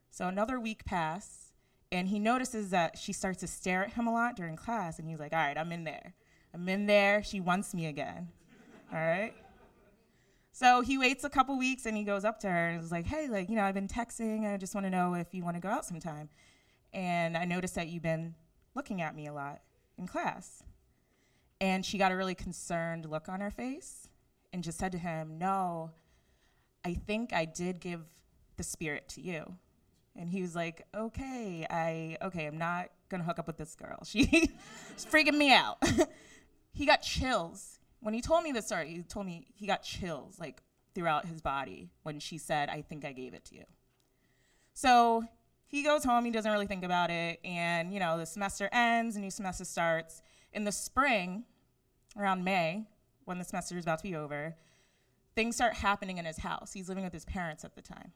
[0.09, 1.53] So another week passed,
[1.91, 5.07] and he notices that she starts to stare at him a lot during class, and
[5.07, 6.13] he's like, All right, I'm in there.
[6.53, 7.23] I'm in there.
[7.23, 8.29] She wants me again.
[8.93, 9.33] All right.
[10.51, 13.05] So he waits a couple weeks and he goes up to her and is like,
[13.05, 14.51] Hey, like, you know, I've been texting.
[14.51, 16.29] I just want to know if you want to go out sometime.
[16.91, 18.35] And I noticed that you've been
[18.75, 19.61] looking at me a lot
[19.97, 20.63] in class.
[21.61, 24.09] And she got a really concerned look on her face
[24.51, 25.91] and just said to him, No,
[26.83, 28.01] I think I did give
[28.57, 29.55] the spirit to you.
[30.19, 33.99] And he was like, Okay, I okay, I'm not gonna hook up with this girl.
[34.05, 34.27] She's
[34.97, 35.77] freaking me out.
[36.73, 37.79] he got chills.
[38.01, 40.61] When he told me this story, he told me he got chills like
[40.93, 43.63] throughout his body when she said, I think I gave it to you.
[44.73, 45.23] So
[45.67, 49.15] he goes home, he doesn't really think about it, and you know, the semester ends,
[49.15, 50.21] a new semester starts.
[50.51, 51.43] In the spring,
[52.17, 52.87] around May,
[53.25, 54.55] when the semester is about to be over,
[55.35, 56.73] things start happening in his house.
[56.73, 58.11] He's living with his parents at the time.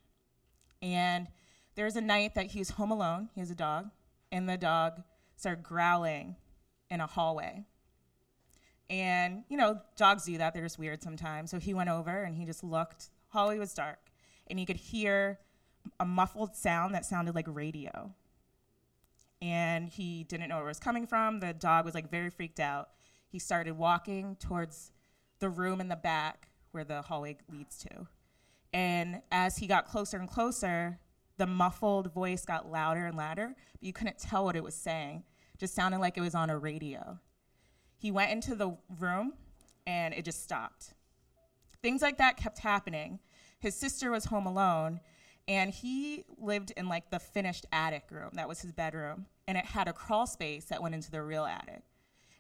[0.82, 1.28] And
[1.76, 3.90] there's a night that he was home alone, he has a dog,
[4.32, 5.02] and the dog
[5.36, 6.36] started growling
[6.90, 7.66] in a hallway.
[8.90, 11.50] And, you know, dogs do that, they're just weird sometimes.
[11.50, 13.10] So he went over and he just looked.
[13.30, 14.12] Hallway was dark,
[14.48, 15.40] and he could hear
[16.00, 18.14] a muffled sound that sounded like radio.
[19.42, 21.40] And he didn't know where it was coming from.
[21.40, 22.90] The dog was like very freaked out.
[23.28, 24.92] He started walking towards
[25.40, 28.08] the room in the back where the hallway leads to.
[28.72, 31.00] And as he got closer and closer,
[31.44, 35.26] the muffled voice got louder and louder, but you couldn't tell what it was saying.
[35.54, 37.20] It just sounded like it was on a radio.
[37.98, 39.34] He went into the room
[39.86, 40.94] and it just stopped.
[41.82, 43.20] Things like that kept happening.
[43.60, 45.02] His sister was home alone
[45.50, 48.30] and he lived in like the finished attic room.
[48.36, 49.26] That was his bedroom.
[49.46, 51.82] And it had a crawl space that went into the real attic.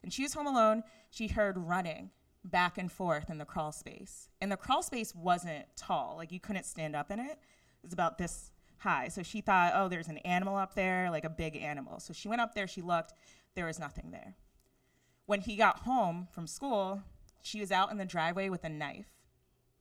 [0.01, 0.81] And she was home alone.
[1.09, 2.09] She heard running
[2.45, 4.29] back and forth in the crawl space.
[4.39, 7.31] And the crawl space wasn't tall, like you couldn't stand up in it.
[7.31, 8.52] It was about this
[8.83, 9.07] high.
[9.07, 11.99] So she thought, oh, there's an animal up there, like a big animal.
[11.99, 13.13] So she went up there, she looked,
[13.55, 14.35] there was nothing there.
[15.25, 17.01] When he got home from school,
[17.41, 19.07] she was out in the driveway with a knife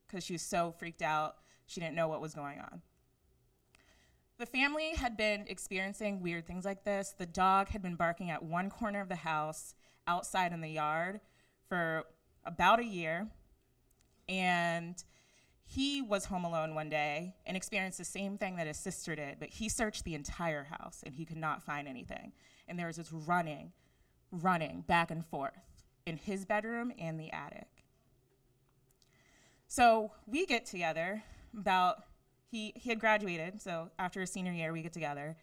[0.07, 1.37] because she was so freaked out.
[1.67, 2.83] She didn't know what was going on.
[4.39, 7.15] The family had been experiencing weird things like this.
[7.17, 9.75] The dog had been barking at one corner of the house
[10.07, 11.21] outside in the yard
[11.69, 12.05] for
[12.45, 13.29] about a year.
[14.29, 15.03] And
[15.73, 19.39] he was home alone one day and experienced the same thing that his sister did,
[19.41, 22.33] but he searched the entire house and he could not find anything.
[22.69, 23.73] And there was this running,
[24.31, 27.69] running back and forth in his bedroom and the attic.
[29.67, 31.23] So we get together
[31.59, 32.05] about
[32.51, 35.39] he he had graduated, so after his senior year we get together,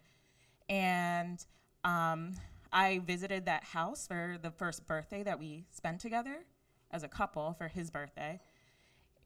[0.70, 1.44] and
[1.84, 2.34] um,
[2.72, 6.46] I visited that house for the first birthday that we spent together
[6.92, 8.40] as a couple for his birthday.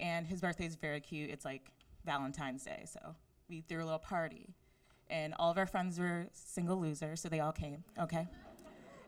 [0.04, 1.30] And his birthday is very cute.
[1.30, 1.72] It's like
[2.06, 2.84] Valentine's Day.
[2.86, 3.16] So
[3.50, 4.54] we threw a little party.
[5.10, 7.86] And all of our friends were single losers, so they all came.
[7.98, 8.28] Okay.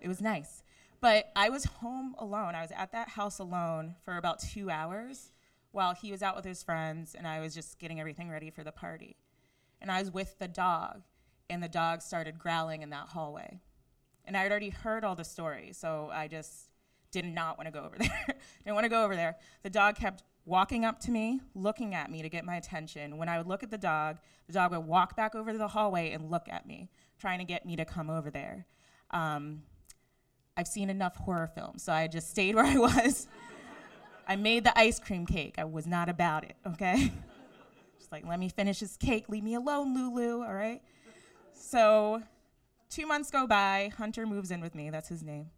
[0.01, 0.63] it was nice.
[1.01, 2.55] But I was home alone.
[2.55, 5.33] I was at that house alone for about two hours
[5.71, 8.63] while he was out with his friends, and I was just getting everything ready for
[8.63, 9.17] the party.
[9.81, 11.01] And I was with the dog,
[11.49, 13.59] and the dog started growling in that hallway.
[14.23, 16.69] And I had already heard all the stories, so I just
[17.11, 18.25] did not want to go over there.
[18.63, 19.35] Didn't want to go over there.
[19.63, 23.17] The dog kept walking up to me, looking at me to get my attention.
[23.17, 25.67] When I would look at the dog, the dog would walk back over to the
[25.67, 28.67] hallway and look at me, trying to get me to come over there.
[29.11, 29.63] Um,
[30.55, 33.27] I've seen enough horror films, so I just stayed where I was.
[34.27, 35.55] I made the ice cream cake.
[35.57, 37.11] I was not about it, okay?
[37.97, 39.29] just like, let me finish this cake.
[39.29, 40.81] Leave me alone, Lulu, all right?
[41.53, 42.21] So
[42.89, 43.91] two months go by.
[43.97, 44.89] Hunter moves in with me.
[44.89, 45.49] That's his name.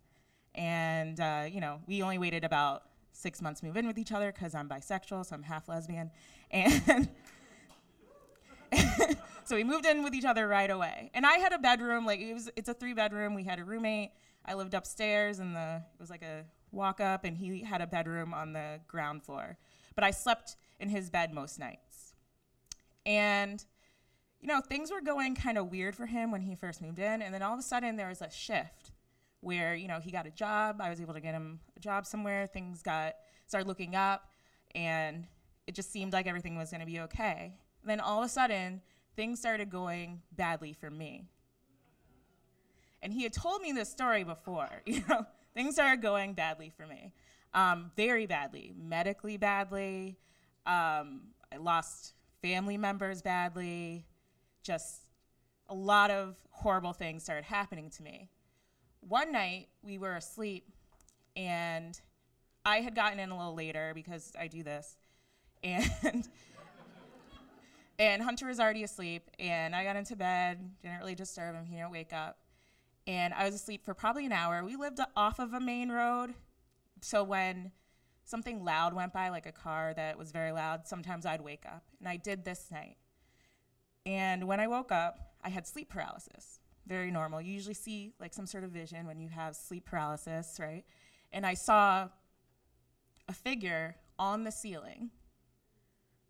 [0.55, 4.31] And, uh, you know, we only waited about six months move in with each other
[4.31, 6.11] because I'm bisexual, so I'm half lesbian.
[6.51, 7.09] And
[9.43, 11.11] so we moved in with each other right away.
[11.13, 13.33] And I had a bedroom, like it was it's a three bedroom.
[13.33, 14.11] We had a roommate.
[14.45, 17.87] I lived upstairs and the it was like a walk up and he had a
[17.87, 19.57] bedroom on the ground floor.
[19.95, 22.13] But I slept in his bed most nights.
[23.05, 23.63] And
[24.39, 27.23] you know, things were going kind of weird for him when he first moved in,
[27.23, 28.91] and then all of a sudden there was a shift
[29.47, 30.81] where you know he got a job.
[30.81, 32.45] I was able to get him a job somewhere.
[32.47, 33.15] Things got
[33.47, 34.29] started looking up,
[34.75, 35.25] and
[35.65, 37.53] it just seemed like everything was going to be okay.
[37.85, 38.81] Then all of a sudden,
[39.15, 41.29] things started going badly for me.
[43.01, 44.69] And he had told me this story before.
[44.85, 47.13] You know, things started going badly for me,
[47.53, 50.17] um, very badly, medically badly.
[50.65, 51.21] Um,
[51.53, 54.05] I lost family members badly
[54.61, 55.03] just
[55.69, 58.29] a lot of horrible things started happening to me.
[59.07, 60.69] One night we were asleep
[61.35, 61.99] and
[62.65, 64.97] I had gotten in a little later because I do this.
[65.63, 65.89] And
[67.99, 71.75] and Hunter was already asleep and I got into bed, didn't really disturb him, he
[71.75, 72.39] didn't wake up.
[73.07, 74.63] And I was asleep for probably an hour.
[74.65, 76.33] We lived off of a main road.
[77.01, 77.71] So when
[78.25, 81.85] something loud went by, like a car that was very loud, sometimes I'd wake up.
[81.99, 82.97] And I did this night.
[84.05, 86.59] And when I woke up, I had sleep paralysis.
[86.87, 87.41] Very normal.
[87.41, 90.85] You usually see like some sort of vision when you have sleep paralysis, right?
[91.33, 92.07] And I saw
[93.27, 95.09] a figure on the ceiling,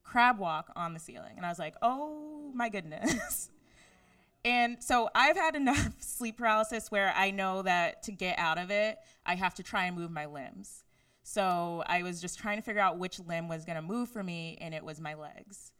[0.04, 1.34] crab walk on the ceiling.
[1.38, 3.52] And I was like, oh my goodness.
[4.46, 8.72] and so I've had enough sleep paralysis where I know that to get out of
[8.72, 10.84] it, I have to try and move my limbs.
[11.22, 14.24] So I was just trying to figure out which limb was going to move for
[14.24, 15.72] me, and it was my legs.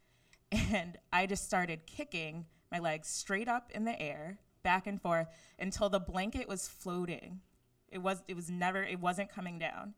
[0.72, 4.38] And I just started kicking my legs straight up in the air,
[4.68, 5.28] back and forth,
[5.58, 7.40] until the blanket was floating.
[7.88, 9.94] It was it was never it wasn't coming down.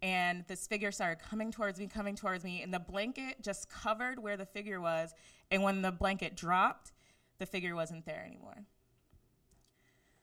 [0.00, 4.20] And this figure started coming towards me, coming towards me, and the blanket just covered
[4.20, 5.14] where the figure was.
[5.50, 6.92] And when the blanket dropped,
[7.38, 8.66] the figure wasn't there anymore.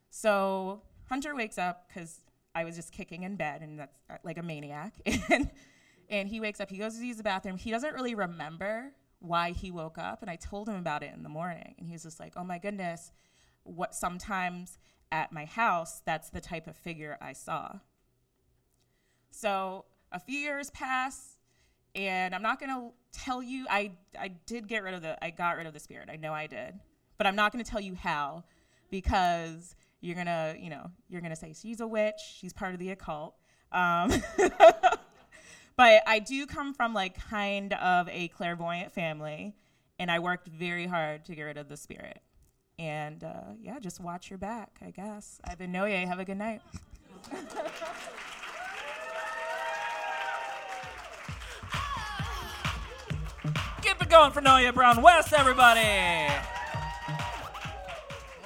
[0.09, 2.21] So Hunter wakes up because
[2.55, 4.93] I was just kicking in bed, and that's uh, like a maniac.
[5.29, 5.49] and
[6.09, 6.69] and he wakes up.
[6.69, 7.57] He goes to use the bathroom.
[7.57, 11.23] He doesn't really remember why he woke up and I told him about it in
[11.23, 13.11] the morning and he was just like, "Oh my goodness,
[13.69, 14.77] what sometimes
[15.11, 17.79] at my house that's the type of figure I saw."
[19.31, 21.37] So, a few years pass
[21.95, 25.57] and I'm not to tell you I I did get rid of the I got
[25.57, 26.09] rid of the spirit.
[26.11, 26.79] I know I did.
[27.17, 28.45] But I'm not to tell you how
[28.89, 32.91] because you're gonna, you know, you're gonna say she's a witch, she's part of the
[32.91, 33.35] occult.
[33.71, 34.11] Um,
[35.75, 39.55] but I do come from like kind of a clairvoyant family,
[39.99, 42.21] and I worked very hard to get rid of the spirit.
[42.79, 45.41] And uh, yeah, just watch your back, I guess.
[45.43, 46.07] I've been Nonye.
[46.07, 46.61] Have a good night.
[53.81, 56.33] Keep it going for Nonye Brown West, everybody!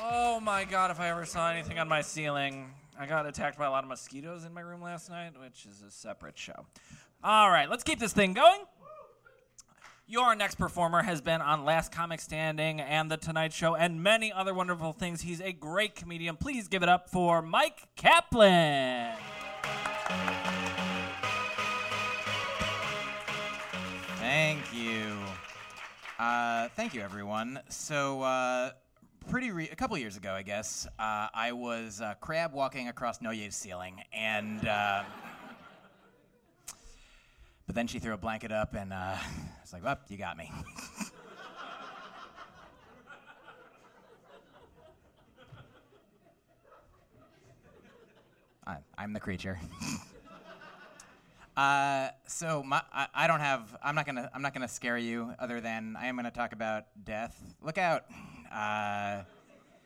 [0.02, 2.72] Oh my god, if I ever saw anything on my ceiling.
[3.00, 5.84] I got attacked by a lot of mosquitoes in my room last night, which is
[5.84, 6.66] a separate show.
[7.24, 8.62] All right, let's keep this thing going.
[10.06, 14.34] Your next performer has been on Last Comic Standing and The Tonight Show and many
[14.34, 15.22] other wonderful things.
[15.22, 16.36] He's a great comedian.
[16.36, 19.14] Please give it up for Myq Kaplan.
[24.20, 25.18] Thank you.
[26.20, 27.62] Uh, thank you, everyone.
[27.70, 28.72] So, uh,
[29.30, 33.20] pretty re- a couple years ago, I guess, uh, I was uh, crab walking across
[33.20, 35.04] Nonye's ceiling, and uh,
[37.66, 39.20] but then she threw a blanket up, and uh, I
[39.62, 40.52] was like, "Well, you got me."
[48.66, 49.60] I, I'm the creature.
[51.56, 53.78] Uh, so my, I, I don't have.
[53.84, 54.28] I'm not gonna.
[54.34, 55.36] I'm not gonna scare you.
[55.38, 57.40] Other than I am gonna talk about death.
[57.62, 58.06] Look out.
[58.52, 59.22] Uh,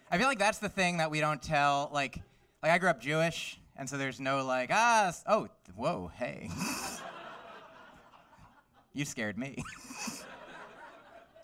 [0.09, 1.89] I feel like that's the thing that we don't tell.
[1.93, 2.21] Like,
[2.63, 6.49] like I grew up Jewish, and so there's no like ah oh whoa hey.
[8.97, 9.63] You scared me.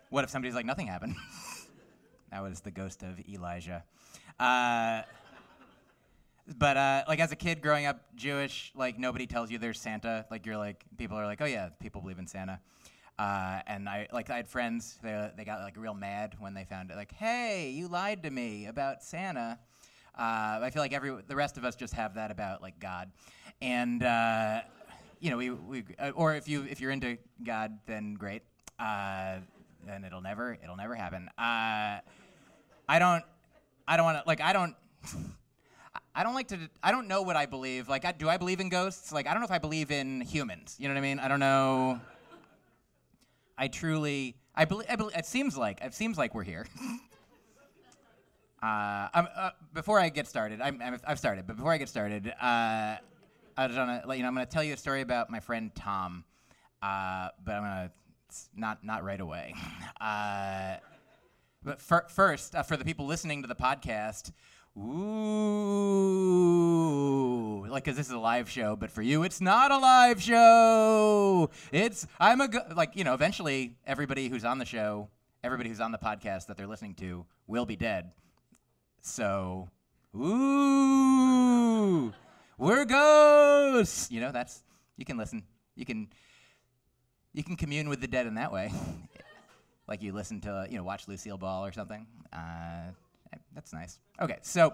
[0.10, 1.16] what if somebody's like nothing happened?
[2.32, 3.84] that was the ghost of Elijah.
[4.40, 5.04] Uh,
[6.58, 10.26] but uh, like as a kid growing up Jewish, like nobody tells you there's Santa.
[10.32, 12.60] Like you're like people are like, oh yeah, people believe in Santa.
[13.20, 14.98] Uh, and I like I had friends.
[15.04, 16.96] They they got like real mad when they found it.
[16.98, 19.60] Like, hey, you lied to me about Santa.
[20.18, 23.12] Uh, I feel like every the rest of us just have that about like God,
[23.62, 24.62] and uh,
[25.24, 28.44] you know we we uh, or if you if you're into God, then great.
[28.78, 29.38] Uh,
[29.88, 31.30] then it'll never it'll never happen.
[31.38, 32.02] Uh,
[32.90, 33.24] I don't
[33.88, 34.76] I don't want to like I don't.
[36.16, 36.60] I don't like to.
[36.84, 37.90] I don't know what I believe.
[37.90, 39.12] Like, I, do I believe in ghosts?
[39.12, 40.76] Like, I don't know if I believe in humans.
[40.80, 41.20] You know what I mean?
[41.20, 42.00] I don't know.
[43.58, 44.36] I truly.
[44.56, 44.88] I believe.
[44.90, 45.82] I believe it seems like.
[45.82, 46.68] It seems like we're here.
[48.64, 51.48] uh, uh, before I get started, I'm, I'm, I've started.
[51.48, 52.98] But before I get started, uh,
[53.58, 54.30] I want to let you know.
[54.30, 56.24] I'm to tell you a story about my friend Tom.
[56.82, 57.92] Uh, but I'm to
[58.56, 59.54] not not right away.
[60.02, 60.78] Uh,
[61.64, 64.34] but fir- first, uh, for the people listening to the podcast,
[64.78, 64.86] ooh,
[67.70, 71.50] like, cause this is a live show, but for you, it's not a live show.
[71.72, 73.14] It's I'm a like you know.
[73.14, 75.08] Eventually, everybody who's on the show,
[75.42, 78.12] everybody who's on the podcast that they're listening to, will be dead.
[79.00, 79.70] So,
[80.14, 82.12] ooh,
[82.64, 84.10] we're ghosts.
[84.10, 84.64] You know, that's
[84.98, 85.44] you can listen.
[85.76, 86.08] You can
[87.34, 88.72] you can commune with the dead in that way.
[89.88, 92.08] like you listen to, you know, watch Lucille Ball or something.
[92.32, 92.92] Uh,
[93.54, 94.00] that's nice.
[94.22, 94.74] Okay, so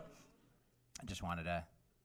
[1.02, 1.64] I just wanted to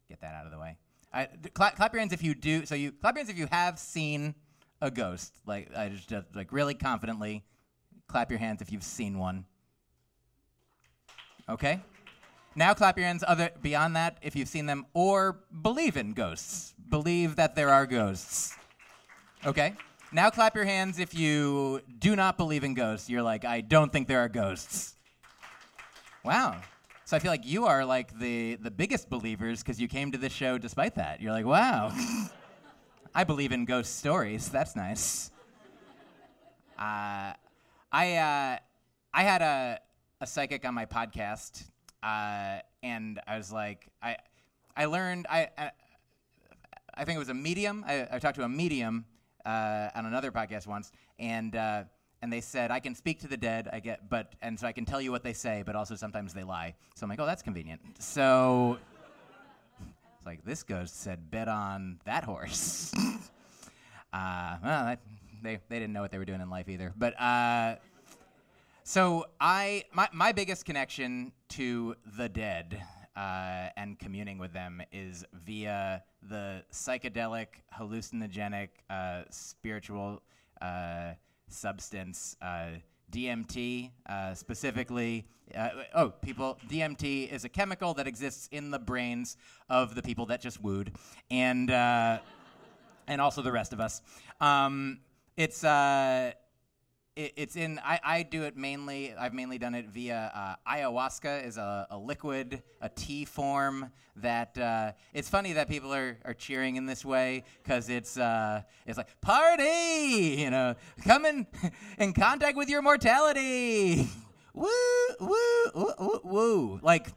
[0.08, 0.76] get that out of the way.
[1.12, 2.64] I, d- cla- clap your hands if you do.
[2.66, 4.34] So you clap your hands if you have seen
[4.80, 5.34] a ghost.
[5.46, 7.44] Like I just uh, like really confidently
[8.08, 9.44] clap your hands if you've seen one.
[11.48, 11.80] Okay.
[12.56, 16.74] Now clap your hands other beyond that if you've seen them or believe in ghosts.
[16.88, 18.54] Believe that there are ghosts.
[19.44, 19.74] Okay?
[20.12, 23.10] Now clap your hands if you do not believe in ghosts.
[23.10, 24.94] You're like, I don't think there are ghosts.
[26.24, 26.60] Wow.
[27.04, 30.18] So I feel like you are like the the biggest believers because you came to
[30.18, 31.20] this show despite that.
[31.20, 31.92] You're like, wow.
[33.14, 34.48] I believe in ghost stories.
[34.48, 35.30] That's nice.
[36.78, 37.34] Uh,
[37.92, 38.58] I uh,
[39.12, 39.80] I had a
[40.20, 41.64] a psychic on my podcast,
[42.04, 44.16] uh, and I was like, I
[44.76, 45.48] I learned I.
[45.56, 45.70] I
[46.96, 47.84] I think it was a medium.
[47.88, 49.04] I, I talked to a medium
[49.44, 51.84] uh, on another podcast once, and uh,
[52.22, 53.68] and they said I can speak to the dead.
[53.72, 56.32] I get, but and so I can tell you what they say, but also sometimes
[56.34, 56.74] they lie.
[56.94, 57.80] So I'm like, oh, that's convenient.
[57.98, 58.78] So
[60.16, 62.92] it's like this ghost said, bet on that horse.
[64.12, 65.00] uh, well, that,
[65.42, 66.92] they they didn't know what they were doing in life either.
[66.96, 67.76] But uh,
[68.84, 72.80] so I my my biggest connection to the dead
[73.16, 77.46] uh, and communing with them is via the psychedelic,
[77.78, 80.22] hallucinogenic, uh, spiritual
[80.60, 81.12] uh,
[81.48, 82.36] substance.
[82.42, 82.70] Uh,
[83.12, 85.24] DMT, uh, specifically.
[85.54, 89.36] Uh, oh, people, DMT is a chemical that exists in the brains
[89.68, 90.90] of the people that just wooed,
[91.30, 94.02] and and also the rest of us.
[94.40, 94.98] Um,
[95.36, 95.62] it's
[97.16, 97.80] it, it's in.
[97.84, 99.14] I, I do it mainly.
[99.14, 101.44] I've mainly done it via uh, ayahuasca.
[101.44, 104.56] is a, a liquid, a tea form that.
[104.58, 108.98] Uh, it's funny that people are, are cheering in this way because it's uh, it's
[108.98, 110.36] like party.
[110.38, 111.46] You know, come in
[111.98, 114.08] in contact with your mortality.
[114.54, 114.68] woo
[115.20, 115.36] woo
[115.74, 116.80] woo woo woo.
[116.82, 117.08] Like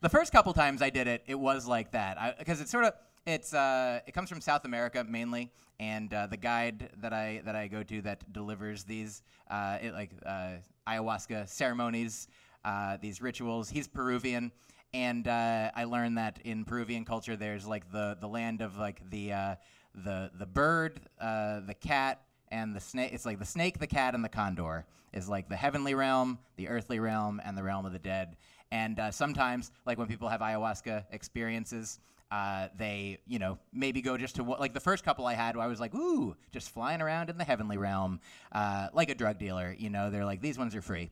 [0.00, 2.94] the first couple times I did it, it was like that because it's sort of
[3.26, 7.54] it's uh, it comes from South America mainly, and uh, the guide that I that
[7.54, 10.54] I go to that delivers these uh, it, like uh,
[10.88, 12.28] ayahuasca ceremonies,
[12.64, 13.70] uh, these rituals.
[13.70, 14.50] He's Peruvian,
[14.92, 19.08] and uh, I learned that in Peruvian culture, there's like the the land of like
[19.10, 19.56] the
[19.94, 23.12] the the bird, the cat, and the snake.
[23.12, 26.68] It's like the snake, the cat, and the condor is like the heavenly realm, the
[26.68, 28.36] earthly realm, and the realm of the dead.
[28.70, 32.00] And uh, sometimes, like when people have ayahuasca experiences,
[32.32, 35.54] uh, they, you know, maybe go just to what, like the first couple I had,
[35.54, 38.20] I was like, ooh, just flying around in the heavenly realm,
[38.52, 39.76] uh, like a drug dealer.
[39.78, 41.10] You know, they're like, these ones are free,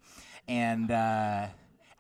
[0.49, 1.49] and uh,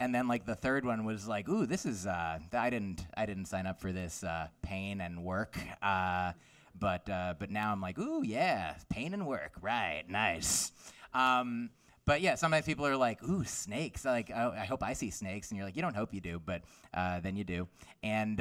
[0.00, 3.26] and then like the third one was like, ooh, this is, uh, I didn't, I
[3.26, 8.22] didn't sign up for this uh, pain and work, but but now I'm like, ooh,
[8.24, 10.72] yeah, pain and work, right, nice.
[11.12, 11.68] Um,
[12.06, 15.50] but yeah, sometimes people are like, "Ooh, snakes!" Like, oh, I hope I see snakes,
[15.50, 16.62] and you're like, "You don't hope you do, but
[16.94, 17.68] then you do."
[18.02, 18.40] And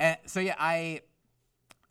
[0.00, 1.00] and so yeah, I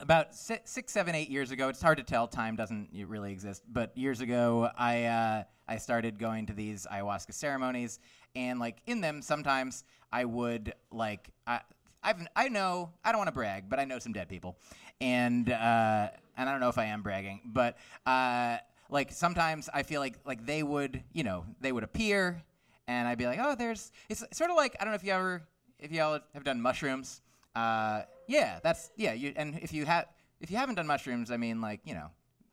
[0.00, 1.68] about six, six, seven, eight years ago.
[1.68, 2.26] It's hard to tell.
[2.26, 3.62] Time doesn't really exist.
[3.70, 7.98] But years ago, I uh, I started going to these ayahuasca ceremonies,
[8.36, 11.60] and like in them, sometimes I would like I.
[12.06, 14.58] I've, I know I don't want to brag, but I know some dead people,
[15.00, 18.58] and uh, and I don't know if I am bragging, but uh,
[18.90, 22.42] like sometimes I feel like like they would you know they would appear,
[22.86, 25.12] and I'd be like oh there's it's sort of like I don't know if you
[25.12, 25.42] ever
[25.78, 27.22] if y'all have done mushrooms
[27.54, 29.12] uh, yeah, that's yeah.
[29.12, 30.06] You and if you have
[30.40, 32.10] if you haven't done mushrooms, I mean, like you know,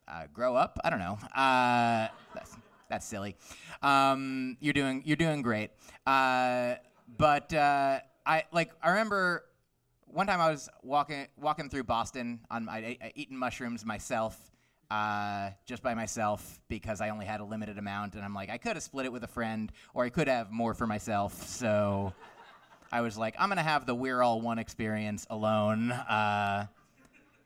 [0.08, 0.78] uh, grow up.
[0.84, 1.18] I don't know.
[1.34, 2.56] Uh, that's
[2.88, 3.36] that's silly.
[3.82, 5.70] Um, you're doing you're doing great.
[6.06, 6.74] Uh,
[7.16, 9.44] but uh, I like I remember
[10.06, 14.50] one time I was walking walking through Boston on I, I eating mushrooms myself.
[14.90, 18.58] Uh, just by myself because I only had a limited amount, and I'm like, I
[18.58, 21.46] could have split it with a friend, or I could have more for myself.
[21.48, 22.12] So
[22.92, 25.90] I was like, I'm gonna have the We're All One experience alone.
[25.90, 26.66] Uh,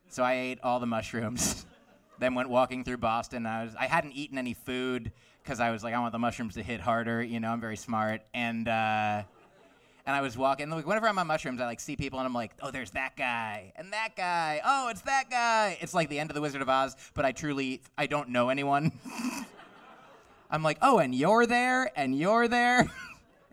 [0.08, 1.64] so I ate all the mushrooms.
[2.18, 3.46] then went walking through Boston.
[3.46, 6.54] I was I hadn't eaten any food because I was like, I want the mushrooms
[6.54, 7.22] to hit harder.
[7.22, 8.22] You know, I'm very smart.
[8.34, 9.22] And uh,
[10.06, 10.68] and I was walking.
[10.68, 13.16] Like, whenever I'm on mushrooms, I like see people, and I'm like, oh, there's that
[13.16, 14.60] guy and that guy.
[14.64, 15.78] Oh, it's that guy.
[15.80, 18.48] It's like the end of the Wizard of Oz, but I truly I don't know
[18.48, 18.92] anyone.
[20.50, 22.90] I'm like, oh, and you're there, and you're there.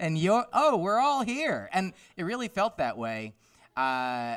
[0.04, 3.34] and you're oh we're all here and it really felt that way
[3.78, 4.36] uh,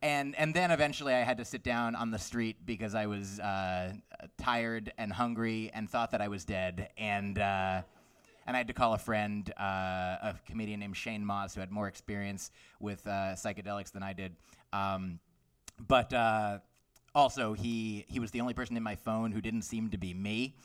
[0.00, 3.40] and and then eventually I had to sit down on the street because I was
[3.40, 3.94] uh,
[4.38, 7.82] tired and hungry and thought that I was dead and uh,
[8.46, 11.70] and I had to call a friend, uh, a comedian named Shane Mauss, who had
[11.70, 12.50] more experience
[12.80, 14.34] with uh, psychedelics than I did.
[14.72, 15.20] Um,
[15.86, 16.58] but uh,
[17.14, 20.12] also, he he was the only person in my phone who didn't seem to be
[20.12, 20.56] me.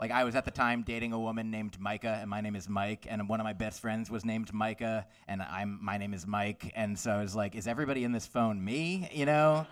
[0.00, 2.56] Uh, like I was at the time dating a woman named Micah, and my name
[2.56, 6.14] is Myq, and one of my best friends was named Micah, and I'm my name
[6.14, 9.08] is Myq, and so I was like, is everybody in this phone me?
[9.12, 9.66] You know.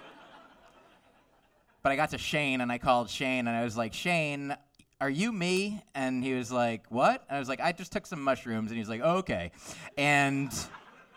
[1.82, 4.56] but I got to Shane, and I called Shane, and I was like, Shane,
[5.00, 5.82] are you me?
[5.94, 7.24] And he was like, what?
[7.28, 9.52] And I was like, I just took some mushrooms, and he's like, oh, okay,
[9.96, 10.52] and.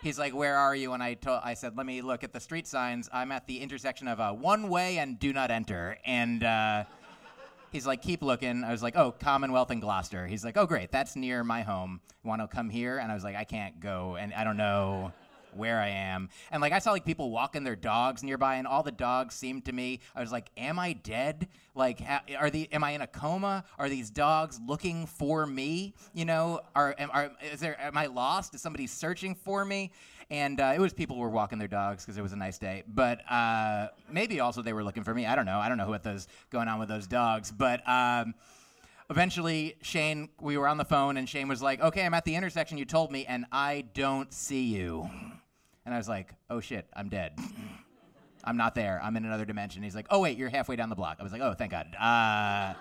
[0.03, 2.39] He's like, "Where are you?" And I told, I said, "Let me look at the
[2.39, 3.07] street signs.
[3.13, 6.85] I'm at the intersection of a one way and do not enter." And uh,
[7.71, 8.63] He's like, keep looking.
[8.63, 10.27] I was like, oh, Commonwealth and Gloucester.
[10.27, 10.91] He's like, oh, great.
[10.91, 12.01] That's near my home.
[12.23, 12.97] Want to come here?
[12.97, 14.17] And I was like, I can't go.
[14.17, 15.13] And I don't know
[15.55, 16.29] where I am.
[16.51, 19.65] And like I saw like people walking their dogs nearby, and all the dogs seemed
[19.65, 19.99] to me.
[20.15, 21.47] I was like, "Am I dead?
[21.75, 22.01] Like,
[22.37, 23.63] are the am I in a coma?
[23.77, 25.93] Are these dogs looking for me?
[26.13, 28.55] You know, are am, are is there am I lost?
[28.55, 29.91] Is somebody searching for me?"
[30.31, 32.83] And uh, it was people were walking their dogs because it was a nice day.
[32.87, 35.25] But uh, maybe also they were looking for me.
[35.25, 35.59] I don't know.
[35.59, 37.51] I don't know what those going on with those dogs.
[37.51, 38.33] But um,
[39.09, 42.33] eventually, Shane, we were on the phone, and Shane was like, "Okay, I'm at the
[42.33, 45.09] intersection you told me, and I don't see you."
[45.85, 47.37] And I was like, "Oh shit, I'm dead."
[48.43, 48.99] I'm not there.
[49.03, 49.83] I'm in another dimension.
[49.83, 51.17] He's like, oh, wait, you're halfway down the block.
[51.19, 51.95] I was like, oh, thank God.
[51.95, 52.73] Uh,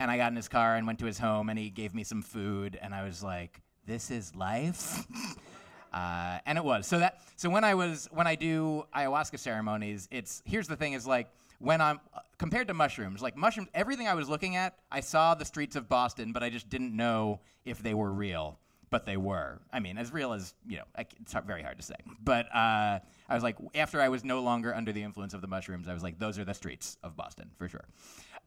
[0.00, 2.02] and I got in his car and went to his home, and he gave me
[2.02, 3.60] some food, and I was like,
[3.90, 5.04] this is life.
[5.92, 6.86] uh, and it was.
[6.86, 10.92] So that so when I was when I do ayahuasca ceremonies, it's here's the thing
[10.92, 11.28] is like
[11.58, 11.98] when I'm
[12.38, 15.88] compared to mushrooms, like mushrooms, everything I was looking at, I saw the streets of
[15.88, 18.58] Boston, but I just didn't know if they were real.
[18.90, 19.60] But they were.
[19.72, 21.94] I mean, as real as you know, it's very hard to say.
[22.24, 25.46] But uh, I was like, after I was no longer under the influence of the
[25.46, 27.84] mushrooms, I was like, those are the streets of Boston for sure.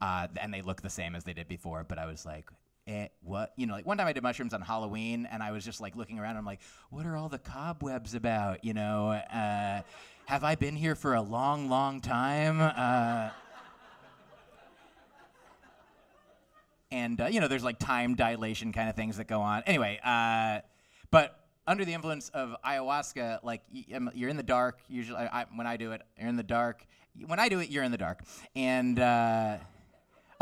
[0.02, 2.50] Uh, and they look the same as they did before, but I was like,
[2.86, 3.52] eh, what?
[3.56, 5.96] You know, like one time I did mushrooms on Halloween, and I was just like
[5.96, 6.30] looking around.
[6.30, 6.60] And I'm like,
[6.90, 8.64] what are all the cobwebs about?
[8.64, 9.82] You know, uh,
[10.26, 12.60] have I been here for a long, long time?
[12.60, 13.30] Uh,
[16.90, 19.62] and uh, you know, there's like time dilation kind of things that go on.
[19.66, 20.60] Anyway, uh,
[21.10, 23.62] but under the influence of ayahuasca, like
[23.94, 24.80] um, you're in the dark.
[24.88, 26.86] Usually, I, I, when I do it, you're in the dark.
[27.26, 28.22] When I do it, you're in the dark.
[28.54, 29.58] And uh,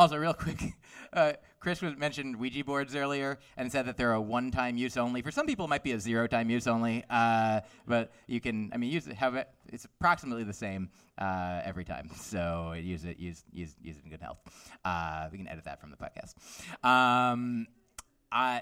[0.03, 0.61] also, real quick,
[1.12, 5.22] uh, Chris was mentioned Ouija boards earlier and said that they're a one-time use only.
[5.22, 7.05] For some people, it might be a zero-time use only.
[7.09, 9.14] Uh, but you can, I mean, use it.
[9.14, 9.48] Have it.
[9.72, 12.11] It's approximately the same uh, every time.
[12.16, 13.18] So use it.
[13.18, 14.38] Use use use it in good health.
[14.84, 16.34] Uh, we can edit that from the podcast.
[16.84, 17.68] Um,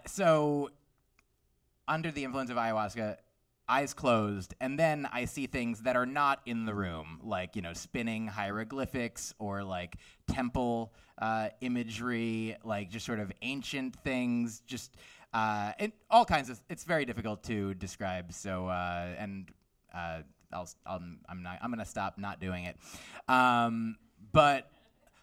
[0.06, 0.70] so
[1.88, 3.16] under the influence of ayahuasca,
[3.70, 7.62] eyes closed, and then I see things that are not in the room, like you
[7.62, 9.96] know, spinning hieroglyphics or like
[10.26, 10.92] temple
[11.22, 14.96] uh, imagery, like just sort of ancient things, just
[15.32, 16.60] uh, and all kinds of.
[16.68, 18.32] It's very difficult to describe.
[18.32, 19.48] So uh, and
[19.94, 22.76] uh, I'll, I'll I'm not I'm gonna stop not doing it,
[23.28, 23.96] um,
[24.32, 24.70] but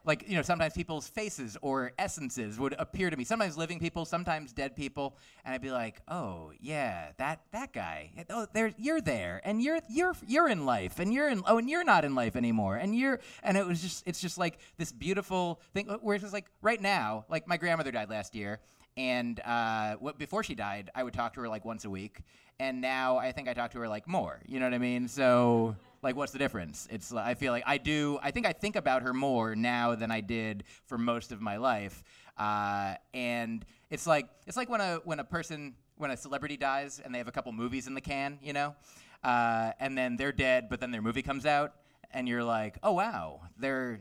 [0.07, 3.23] like you know sometimes people's faces or essences would appear to me.
[3.23, 5.17] Sometimes living people sometimes dead people.
[5.45, 8.11] And i'd be like oh yeah that that guy.
[8.29, 9.41] Oh there you're there.
[9.43, 10.99] And you're you're you're in life.
[10.99, 12.77] And you're in oh and you're not in life anymore.
[12.77, 16.33] And you're and it was just it's just like this beautiful thing where it's just
[16.33, 18.59] like right now like my grandmother died last year.
[18.95, 22.21] And uh, what, before she died i would talk to her like once a week.
[22.59, 24.39] And now i think i talk to her like more.
[24.47, 25.09] You know what i mean?
[25.09, 26.87] So like what's the difference?
[26.91, 30.11] It's i feel like i do i think i think about her more now than
[30.11, 32.03] i did for most of my life.
[32.37, 37.01] Uh, and it's like it's like when a when a person when a celebrity dies
[37.03, 38.75] and they have a couple movies in the can you know?
[39.23, 41.73] Uh, and then they're dead but then their movie comes out
[42.11, 43.41] and you're like oh wow.
[43.57, 43.99] They're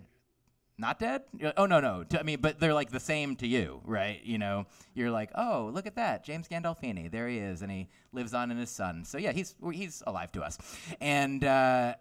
[0.79, 1.23] not dead?
[1.41, 2.05] Like, oh no no.
[2.19, 4.21] I mean, but they're like the same to you, right?
[4.25, 7.89] You know, you're like, oh look at that, James Gandolfini, there he is, and he
[8.13, 9.05] lives on in his son.
[9.05, 10.59] So yeah, he's he's alive to us,
[11.01, 11.95] and uh,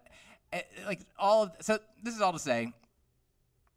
[0.52, 2.72] eh, like all of so this is all to say,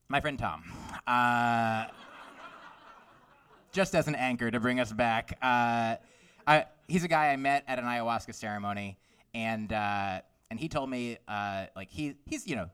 [0.10, 0.64] my friend Tom.
[1.08, 1.86] Uh,
[3.72, 5.96] just as an anchor to bring us back, uh,
[6.48, 8.98] I, he's a guy I met at an ayahuasca ceremony,
[9.34, 12.70] and uh, and he told me uh, like he he's you know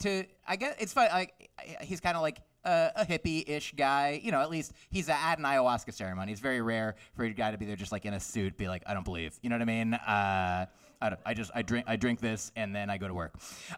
[0.00, 1.08] to I guess it's fun.
[1.10, 1.50] Like
[1.82, 4.20] he's kind of like a, hippie-ish guy.
[4.22, 6.32] You know, at least he's at an ayahuasca ceremony.
[6.32, 8.68] It's very rare for a guy to be there just like in a suit, be
[8.68, 9.38] like, I don't believe.
[9.42, 9.94] You know what I mean?
[9.94, 10.66] Uh,
[11.00, 13.34] I, I just I drink I drink this and then I go to work.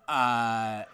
[0.09, 0.85] Uh,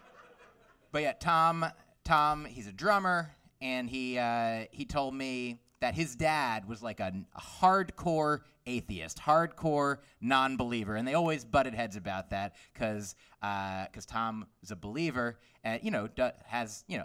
[0.92, 1.66] but yeah, Tom
[2.04, 7.00] Tom he's a drummer and he uh, he told me that his dad was like
[7.00, 14.06] a, a hardcore atheist, hardcore non-believer, and they always butted heads about that because because
[14.06, 17.04] Tom was a believer and you know d- has you know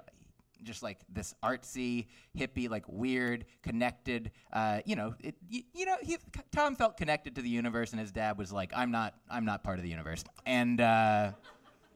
[0.64, 2.08] just like this artsy
[2.38, 6.18] hippie like weird connected uh, you know it, you, you know he,
[6.52, 9.64] Tom felt connected to the universe and his dad was like I'm not I'm not
[9.64, 10.82] part of the universe and.
[10.82, 11.32] Uh,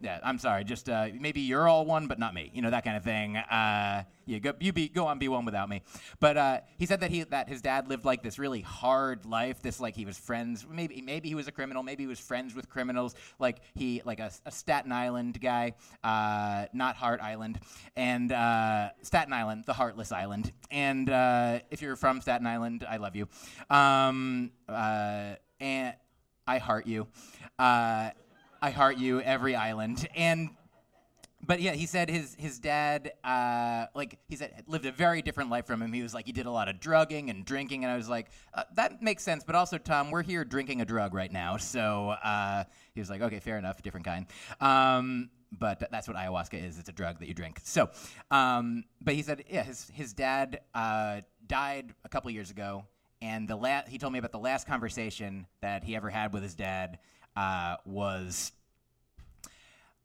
[0.01, 0.63] yeah, I'm sorry.
[0.63, 2.51] Just uh, maybe you're all one, but not me.
[2.53, 3.37] You know that kind of thing.
[3.37, 4.03] Uh,
[4.41, 5.81] go, you be go on, be one without me.
[6.19, 9.61] But uh, he said that he that his dad lived like this really hard life.
[9.61, 10.65] This like he was friends.
[10.69, 11.81] Maybe maybe he was a criminal.
[11.81, 13.15] Maybe he was friends with criminals.
[13.39, 17.59] Like he like a, a Staten Island guy, uh, not Hart Island,
[17.95, 20.51] and uh, Staten Island, the heartless island.
[20.71, 23.27] And uh, if you're from Staten Island, I love you.
[23.69, 25.95] Um, and
[26.47, 27.07] I heart you.
[28.61, 30.07] I heart you, every island.
[30.15, 30.49] And
[31.45, 35.49] but yeah, he said his his dad, uh, like he said, lived a very different
[35.49, 35.93] life from him.
[35.93, 38.27] He was like he did a lot of drugging and drinking, and I was like,
[38.53, 39.43] uh, that makes sense.
[39.43, 43.21] But also, Tom, we're here drinking a drug right now, so uh, he was like,
[43.21, 44.25] okay, fair enough, different kind.
[44.59, 46.79] Um, but that's what ayahuasca is.
[46.79, 47.61] It's a drug that you drink.
[47.63, 47.89] So,
[48.31, 52.85] um, but he said, yeah, his his dad uh, died a couple years ago,
[53.21, 56.43] and the la- he told me about the last conversation that he ever had with
[56.43, 56.97] his dad
[57.35, 58.51] uh, was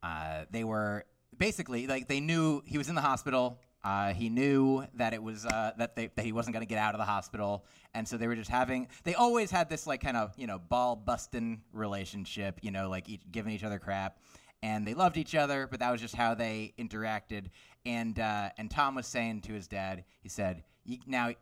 [0.02, 1.04] uh, they were
[1.36, 3.58] basically like they knew he was in the hospital.
[3.82, 6.78] Uh, he knew that it was uh, that they that he wasn't going to get
[6.78, 7.64] out of the hospital,
[7.94, 8.88] and so they were just having.
[9.04, 13.08] They always had this like kind of you know ball busting relationship, you know, like
[13.08, 14.18] each, giving each other crap,
[14.62, 17.46] and they loved each other, but that was just how they interacted.
[17.86, 21.32] And uh, and Tom was saying to his dad, he said, "You- "Now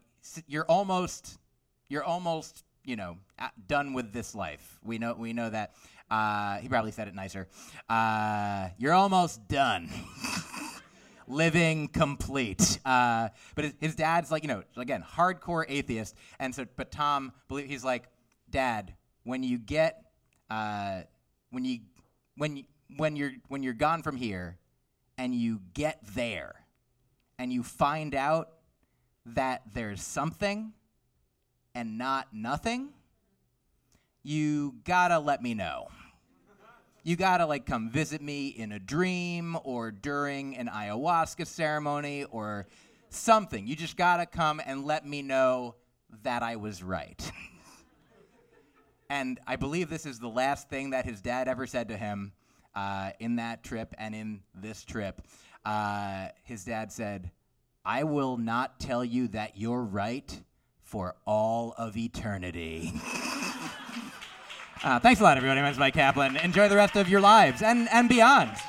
[0.46, 1.38] you're almost
[1.88, 3.16] you're almost you know
[3.68, 4.78] done with this life.
[4.84, 5.74] We know we know that."
[6.10, 7.48] Uh, he probably said it nicer.
[7.88, 9.90] Uh, you're almost done.
[11.28, 12.78] living complete.
[12.84, 16.16] Uh, but his, his dad's like, you know, again, hardcore atheist.
[16.38, 18.04] And so, but Tom, believe he's like,
[18.50, 20.02] Dad, when you get,
[20.50, 21.02] uh,
[21.50, 21.80] when you
[22.36, 22.64] when y-
[22.96, 24.56] when you're when you're gone from here
[25.18, 26.54] and you get there
[27.38, 28.50] and you find out
[29.26, 30.72] that there's something
[31.74, 32.90] and not nothing,
[34.22, 35.88] you gotta let me know.
[37.02, 42.66] You gotta like come visit me in a dream or during an ayahuasca ceremony or
[43.10, 43.66] something.
[43.66, 45.76] You just gotta come and let me know
[46.22, 47.30] that I was right.
[49.10, 52.32] and I believe this is the last thing that his dad ever said to him
[52.74, 55.22] uh, in that trip and in this trip.
[55.64, 57.30] Uh, his dad said,
[57.84, 60.38] I will not tell you that you're right
[60.88, 62.92] for all of eternity.
[64.82, 65.60] uh, thanks a lot, everybody.
[65.60, 66.38] My name's Myq Kaplan.
[66.38, 68.52] Enjoy the rest of your lives and, and beyond.
[68.52, 68.62] It's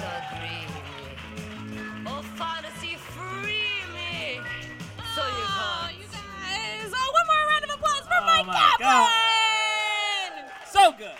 [0.00, 0.70] a dream.
[2.06, 4.40] Oh, fantasy, free me.
[5.14, 5.98] So you Oh, can't.
[5.98, 6.90] you guys!
[6.94, 9.12] Oh, one more round of applause for Oh Myq my
[10.72, 11.12] So good.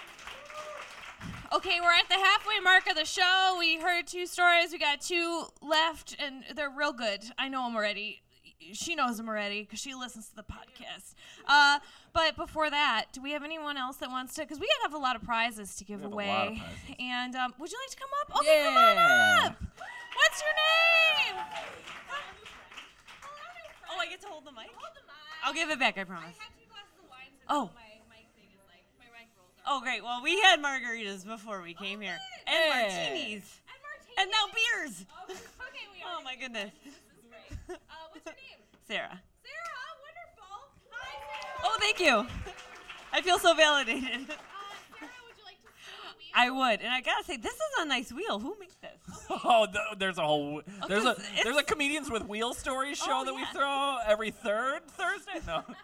[1.53, 3.57] Okay, we're at the halfway mark of the show.
[3.59, 4.73] We heard two stories.
[4.73, 7.23] We got two left, and they're real good.
[7.39, 8.23] I know them already.
[8.73, 11.15] She knows them already because she listens to the podcast.
[11.47, 11.79] Uh,
[12.13, 14.43] but before that, do we have anyone else that wants to?
[14.43, 16.29] Because we have a lot of prizes to give have a away.
[16.29, 16.59] lot of.
[16.99, 18.41] And um, would you like to come up?
[18.41, 18.99] Okay, come on
[19.47, 19.57] up.
[20.17, 21.45] What's your name?
[23.91, 24.71] Oh, I get to hold the mic?
[25.45, 26.37] I'll give it back, I promise.
[27.49, 27.71] Oh.
[29.71, 30.03] Oh, great.
[30.03, 32.17] Well, we had margaritas before we came here,
[32.47, 32.57] and
[32.91, 33.15] Hey.
[33.35, 33.61] martinis,
[34.19, 35.05] and now beers.
[35.29, 35.39] Okay,
[35.93, 36.71] we Oh my goodness,
[37.69, 37.75] Uh,
[38.13, 38.58] what's your name?
[38.89, 39.21] Sarah.
[39.43, 40.69] Sarah, wonderful.
[40.91, 42.27] Hi, Oh, thank you.
[43.13, 44.03] I feel so validated.
[44.03, 44.17] Sarah.
[44.23, 46.33] Uh, Sarah, would you like to spin a wheel?
[46.35, 48.39] I would, and I gotta say, this is a nice wheel.
[48.39, 49.27] Who made this?
[49.45, 52.97] Oh, th- there's a whole there's a 'cause it's- there's a comedians with wheel stories
[52.99, 53.53] show Oh, that we yeah.
[53.53, 55.41] throw every third Thursday.
[55.47, 55.63] No.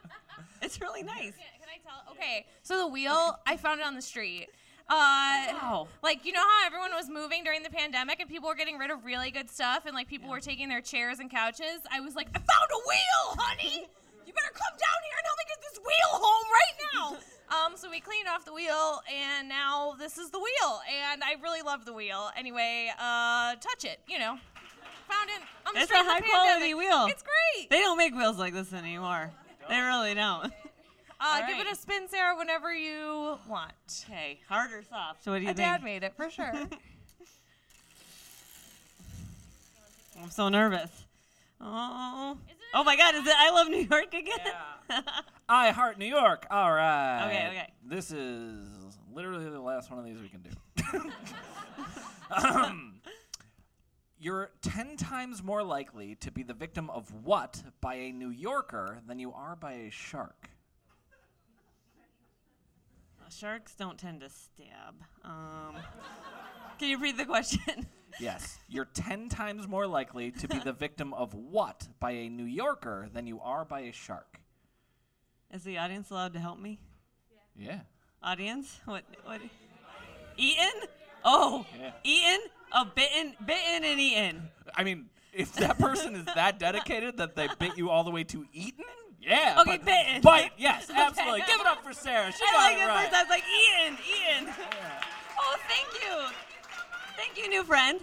[0.63, 1.35] It's really nice.
[1.35, 2.11] Can, can I tell?
[2.15, 4.49] Okay, so the wheel, I found it on the street.
[4.89, 8.78] Uh, Like, you know how everyone was moving during the pandemic and people were getting
[8.78, 11.80] rid of really good stuff and like people were taking their chairs and couches?
[11.91, 13.89] I was like, I found a wheel, honey!
[14.26, 17.57] You better come down here and help me get this wheel home right now!
[17.66, 20.80] um, so we cleaned off the wheel and now this is the wheel.
[21.11, 22.30] And I really love the wheel.
[22.37, 24.39] Anyway, uh, touch it, you know.
[25.09, 27.07] Found it on the It's a high quality wheel.
[27.09, 27.70] It's great.
[27.70, 29.30] They don't make wheels like this anymore.
[29.68, 30.53] They really don't.
[31.25, 33.72] Uh, All Give it a spin, Sarah, whenever you want.
[34.05, 35.25] Okay, hard or soft?
[35.25, 35.66] So what do you A think?
[35.66, 36.53] dad made it for sure.
[40.22, 40.91] I'm so nervous.
[41.61, 42.37] Oh.
[42.75, 43.14] Oh my God!
[43.14, 44.53] Is it I Love New York again?
[45.49, 46.47] I heart New York.
[46.51, 47.27] All right.
[47.27, 47.72] Okay, okay.
[47.87, 48.66] This is
[49.14, 50.51] literally the last one of these we can do.
[52.31, 52.95] um,
[54.18, 58.99] you're 10 times more likely to be the victim of what by a New Yorker
[59.07, 60.51] than you are by a shark?
[63.39, 64.95] Sharks don't tend to stab.
[65.24, 65.74] Um,
[66.78, 67.87] can you read the question?
[68.20, 68.61] Yes.
[68.68, 73.09] You're 10 times more likely to be the victim of what by a New Yorker
[73.12, 74.39] than you are by a shark?
[75.53, 76.78] Is the audience allowed to help me?
[77.59, 77.80] Yeah.
[78.22, 79.03] Audience, what?
[79.24, 79.41] What?
[80.37, 80.70] Eaten?
[81.24, 81.91] Oh, Yeah.
[82.05, 82.39] eaten?
[82.72, 84.49] Oh, bitten, bitten, and eaten.
[84.76, 88.22] I mean, if that person is that dedicated that they bit you all the way
[88.22, 88.85] to eaten,
[89.27, 89.61] yeah.
[89.61, 90.22] Okay, but, bitten.
[90.22, 91.43] Bite, yes, absolutely.
[91.47, 92.31] Give it up for Sarah.
[92.33, 93.09] She I got like it it right.
[93.09, 93.14] first.
[93.14, 93.93] I was like, Ian.
[94.05, 94.43] eaten.
[95.41, 96.14] Oh, thank you.
[97.16, 98.01] Thank you, new friend.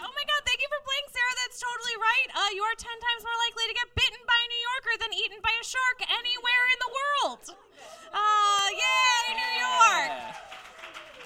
[0.00, 1.34] Oh my god, thank you for playing, Sarah.
[1.44, 2.28] That's totally right.
[2.32, 5.10] Uh, you are 10 times more likely to get bitten by a New Yorker than
[5.12, 7.42] eaten by a shark anywhere in the world.
[8.14, 10.12] Uh, yay, New York.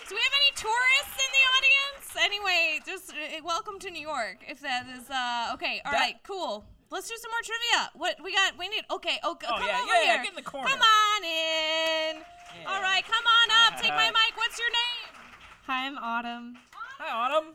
[0.08, 2.06] Do we have any tourists in the audience?
[2.18, 4.42] Anyway, just uh, welcome to New York.
[4.46, 6.64] If that is uh, okay, all right, That- cool.
[6.95, 7.90] Let's do some more trivia.
[7.95, 8.57] What we got?
[8.57, 8.84] We need.
[8.88, 10.22] Okay, oh, Oh, come yeah, over yeah, here.
[10.22, 10.68] get in the corner.
[10.68, 12.22] Come on in.
[12.68, 13.80] All right, come on up.
[13.82, 14.36] Take my mic.
[14.36, 15.20] What's your name?
[15.66, 16.57] Hi, I'm Autumn.
[17.01, 17.55] Hi, Autumn.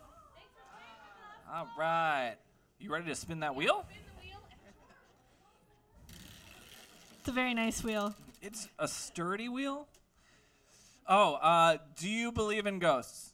[1.54, 2.36] All right.
[2.80, 3.86] You ready to spin that wheel?
[7.20, 8.14] It's a very nice wheel.
[8.42, 9.88] It's a sturdy wheel.
[11.08, 13.32] Oh, uh, do you believe in ghosts?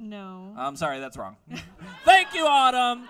[0.00, 0.52] No.
[0.58, 1.36] I'm sorry, that's wrong.
[2.04, 3.08] Thank you, Autumn.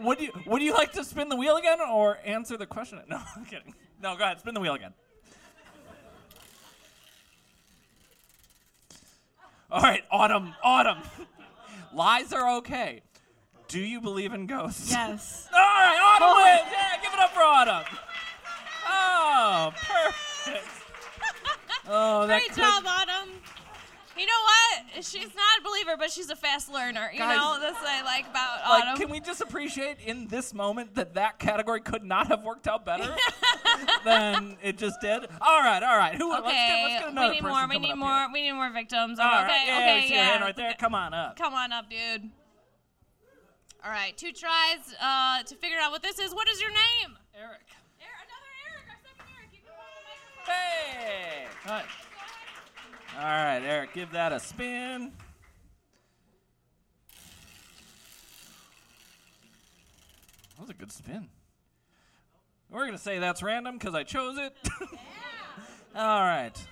[0.00, 3.00] Would you would you like to spin the wheel again or answer the question?
[3.08, 3.74] No, I'm kidding.
[4.02, 4.92] No, go ahead, spin the wheel again.
[9.70, 10.98] All right, Autumn, Autumn.
[11.94, 13.02] Lies are okay.
[13.68, 14.90] Do you believe in ghosts?
[14.90, 15.48] Yes.
[15.54, 16.44] All right, Autumn oh.
[16.44, 16.72] wins.
[16.72, 17.98] Yeah, give it up for Autumn.
[18.86, 20.66] Oh, perfect.
[21.88, 23.30] Oh, that Great could- job, Autumn.
[24.16, 25.04] You know what?
[25.04, 27.10] She's not a believer, but she's a fast learner.
[27.12, 28.96] You Guys, know, that's what I like about Like, Autumn.
[28.96, 32.84] can we just appreciate in this moment that that category could not have worked out
[32.84, 33.14] better?
[34.04, 35.26] than it just did.
[35.40, 36.14] All right, all right.
[36.14, 36.30] Who?
[36.30, 37.68] let's get, Okay, let's get another we need more.
[37.68, 38.18] We need more.
[38.18, 38.28] here.
[38.32, 39.18] We need more victims.
[39.18, 40.22] All right, okay, yeah, okay, we see yeah.
[40.22, 40.74] your hand right there.
[40.78, 41.36] Come on up.
[41.36, 42.30] Come on up, dude.
[43.84, 46.34] All right, two tries uh, to figure out what this is.
[46.34, 47.16] What is your name?
[47.36, 47.66] Eric.
[48.00, 50.54] Eric another Eric, I thought Eric, you can find the microphone.
[50.54, 51.46] Hey.
[51.64, 51.82] Hi.
[53.16, 55.12] All right, Eric, give that a spin.
[60.56, 61.28] That was a good spin.
[62.70, 64.52] We're gonna say that's random because I chose it.
[64.80, 64.88] yeah.
[65.94, 66.56] All right.
[66.56, 66.64] Uh,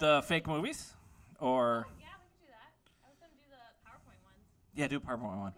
[0.00, 0.92] the fake movies,
[1.38, 2.72] or oh, yeah, we can do that.
[3.04, 4.38] I was going to do the PowerPoint ones.
[4.74, 5.52] Yeah, do PowerPoint one.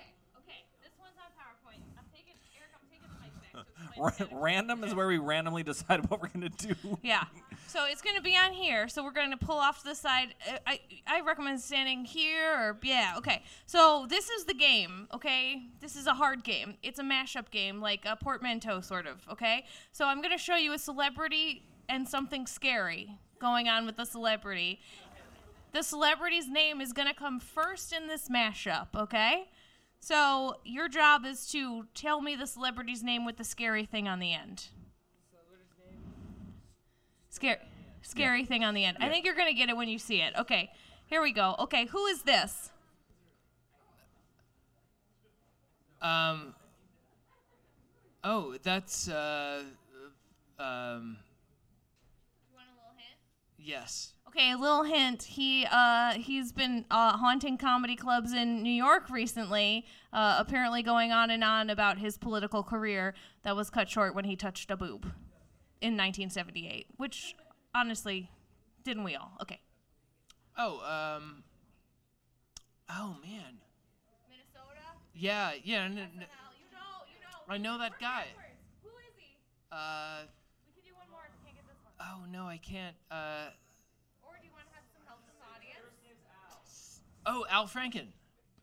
[3.99, 6.75] Ra- random is where we randomly decide what we're gonna do.
[7.03, 7.25] Yeah.
[7.73, 8.87] So it's going to be on here.
[8.87, 10.35] So we're going to pull off to the side.
[10.47, 13.15] Uh, I I recommend standing here or yeah.
[13.17, 13.43] Okay.
[13.65, 15.09] So this is the game.
[15.15, 15.63] Okay.
[15.81, 16.75] This is a hard game.
[16.83, 19.27] It's a mashup game, like a portmanteau sort of.
[19.31, 19.65] Okay.
[19.91, 24.05] So I'm going to show you a celebrity and something scary going on with the
[24.05, 24.79] celebrity.
[25.73, 28.89] The celebrity's name is going to come first in this mashup.
[28.95, 29.49] Okay.
[29.99, 34.19] So your job is to tell me the celebrity's name with the scary thing on
[34.19, 34.67] the end.
[37.43, 37.59] Scary,
[38.03, 38.99] scary thing on the end.
[39.01, 40.33] I think you're gonna get it when you see it.
[40.39, 40.71] Okay,
[41.07, 41.57] here we go.
[41.59, 42.71] Okay, who is this?
[46.01, 46.55] Um.
[48.23, 49.65] Oh, that's uh.
[50.61, 51.19] Um.
[52.47, 53.19] You want a little hint?
[53.59, 54.13] Yes.
[54.29, 55.25] Okay, a little hint.
[55.25, 59.85] He uh he's been uh, haunting comedy clubs in New York recently.
[60.13, 64.27] Uh, apparently going on and on about his political career that was cut short when
[64.27, 65.13] he touched a boob
[65.83, 66.87] in 1978.
[66.97, 67.35] Which,
[67.75, 68.31] honestly,
[68.85, 69.33] didn't we all?
[69.43, 69.61] Okay.
[70.57, 71.43] Oh, um.
[72.89, 73.59] Oh man.
[74.29, 74.85] Minnesota.
[75.15, 75.85] Yeah, yeah.
[75.85, 76.27] N- n-
[77.49, 78.27] I know that guy.
[78.83, 79.37] Who is he?
[79.73, 80.23] Uh.
[80.67, 81.95] We can do one more if we can't get this one.
[82.01, 82.95] Oh no, I can't.
[83.11, 83.51] Uh.
[84.23, 87.01] Or do you want to have some help from the audience?
[87.27, 88.13] Oh, Al Franken.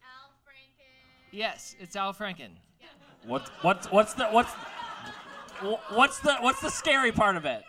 [0.03, 0.93] Al Franken.
[1.31, 2.51] Yes, it's Al Franken.
[3.25, 3.49] What?
[3.61, 4.88] What's what's the what's wh-
[5.89, 7.63] what's the what's the scary part of it?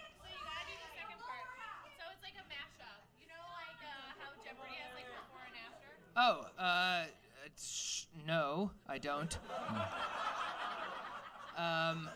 [1.98, 3.02] So it's like a mashup.
[3.20, 5.88] You know, like uh, how Jeopardy has like before and after.
[6.16, 7.04] Oh, uh,
[7.46, 9.38] it's, no, I don't.
[11.56, 12.08] um,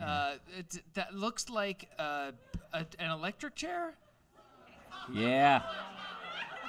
[0.00, 2.32] uh, it, that looks like uh,
[2.72, 3.94] a, an electric chair.
[5.12, 5.62] Yeah.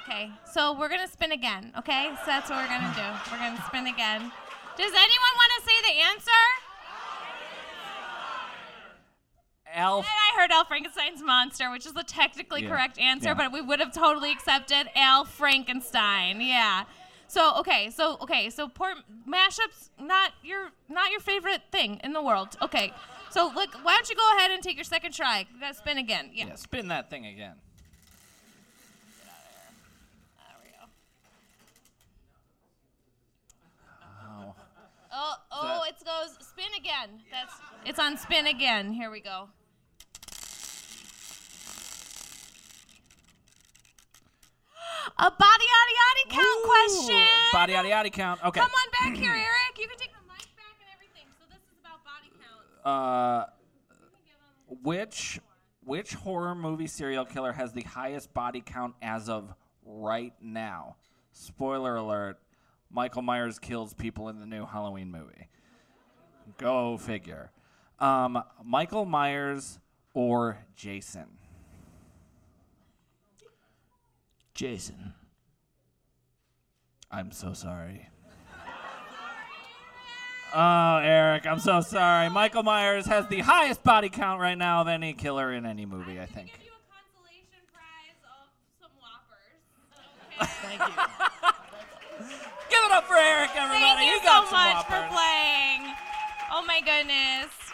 [0.02, 1.72] Okay, so we're gonna spin again.
[1.76, 3.30] Okay, so that's what we're gonna do.
[3.30, 4.32] We're gonna spin again.
[4.76, 6.42] Does anyone want to say the answer?
[9.78, 9.98] Al.
[9.98, 13.34] And I heard Al Frankenstein's monster, which is the technically Yeah, correct answer, yeah.
[13.34, 16.40] but we would have totally accepted Al Frankenstein.
[16.40, 16.84] Yeah.
[17.28, 18.96] So okay, so okay, so port
[19.28, 22.56] mashups not your not your favorite thing in the world.
[22.62, 22.92] Okay,
[23.30, 25.40] so look, why don't you go ahead and take your second try?
[25.52, 26.30] You gotta spin again.
[26.32, 26.46] Yeah.
[26.46, 27.54] Yeah, spin that thing again.
[34.22, 34.54] Oh.
[35.12, 37.20] Oh, oh, it goes spin again.
[37.30, 37.54] That's
[37.84, 38.92] it's on spin again.
[38.92, 39.48] Here we go.
[45.16, 47.26] A body yaddy yaddy count question.
[47.52, 48.44] Body yaddy yaddy count.
[48.44, 48.60] Okay.
[48.60, 49.78] Come on back here, Eric.
[49.78, 51.26] You can take the mic back and everything.
[51.38, 52.86] So this is about body count.
[52.86, 53.46] Uh,
[54.82, 55.40] which
[55.84, 59.54] which horror movie serial killer has the highest body count as of
[59.84, 60.96] right now?
[61.32, 62.38] Spoiler alert:
[62.90, 65.48] Michael Myers kills people in the new Halloween movie.
[66.58, 67.50] Go figure.
[67.98, 69.78] Um, Michael Myers
[70.14, 71.37] or Jason?
[74.58, 75.14] Jason.
[77.12, 78.08] I'm so sorry.
[80.52, 82.28] Oh, Eric, I'm so sorry.
[82.28, 86.18] Michael Myers has the highest body count right now of any killer in any movie,
[86.18, 86.50] I think.
[86.54, 88.50] Give you a consolation prize of
[88.80, 89.62] some whoppers.
[90.66, 90.94] Thank you.
[92.68, 93.78] Give it up for Eric, everybody.
[93.78, 95.86] Thank you He so got some much for playing.
[96.50, 97.67] Oh my goodness.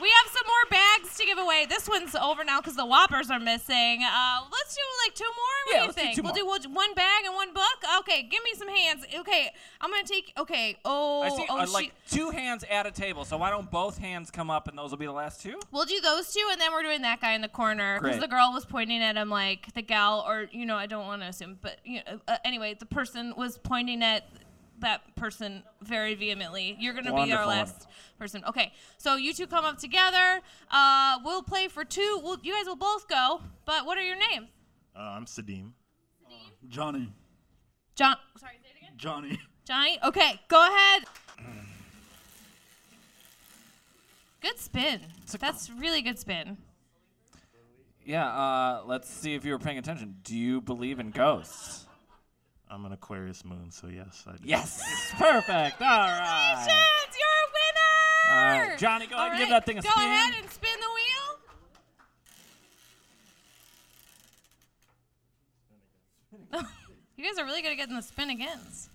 [0.00, 1.66] We have some more bags to give away.
[1.68, 4.04] This one's over now because the Whoppers are missing.
[4.04, 5.32] Uh, let's do like two more.
[5.66, 6.14] What Yeah, do you do think?
[6.16, 7.64] two we'll do one- one bag and one book.
[8.00, 9.04] Okay, give me some hands.
[9.12, 10.32] Okay, I'm gonna take.
[10.38, 10.76] Okay.
[10.84, 13.70] Oh, I see oh, uh, she- like two hands at a table, so why don't
[13.70, 15.58] both hands come up and those will be the last two?
[15.72, 18.28] We'll do those two, and then we're doing that guy in the corner because the
[18.28, 21.28] girl was pointing at him like the gal, or you know, I don't want to
[21.28, 24.24] assume, but you know, uh, anyway, the person was pointing at
[24.80, 26.76] that person very vehemently.
[26.78, 28.42] You're gonna be our Wonderful, last person.
[28.48, 30.40] Okay, so you two come up together.
[30.70, 32.20] Uh, we'll play for two.
[32.22, 33.40] We'll, you guys will both go.
[33.64, 34.48] But what are your names?
[34.96, 35.72] Uh, I'm Sadim.
[36.68, 37.12] Johnny.
[37.94, 38.16] John.
[38.36, 38.92] Sorry, say it again.
[38.96, 39.40] Johnny.
[39.64, 39.98] Johnny.
[40.04, 41.04] Okay, go ahead.
[44.40, 45.00] Good spin.
[45.40, 46.58] That's really good spin.
[48.04, 50.16] Yeah, uh, let's see if you were paying attention.
[50.22, 51.87] Do you believe in ghosts?
[52.70, 54.38] I'm an Aquarius moon, so yes, I do.
[54.44, 54.82] Yes,
[55.18, 55.80] perfect.
[55.80, 56.56] All right.
[56.58, 58.30] Congratulations, you're a winner.
[58.30, 58.36] All
[58.68, 60.04] right, Johnny, go ahead and give that thing a go spin.
[60.04, 60.88] Go ahead and spin the
[66.60, 66.62] wheel.
[67.16, 68.90] you guys are really good at getting the spin agains.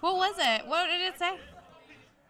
[0.00, 0.66] What was it?
[0.66, 1.38] What did it say?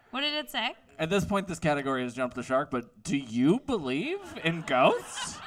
[0.09, 0.75] What did it say?
[0.99, 5.39] At this point, this category has jumped the shark, but do you believe in ghosts?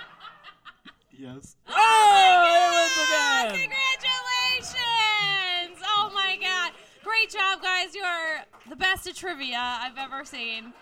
[1.18, 1.56] Yes.
[1.68, 3.70] Oh, it wins again.
[3.70, 5.78] Congratulations!
[5.86, 6.72] Oh my god.
[7.02, 7.94] Great job, guys.
[7.94, 10.72] You are the best at trivia I've ever seen.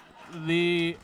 [0.46, 0.96] The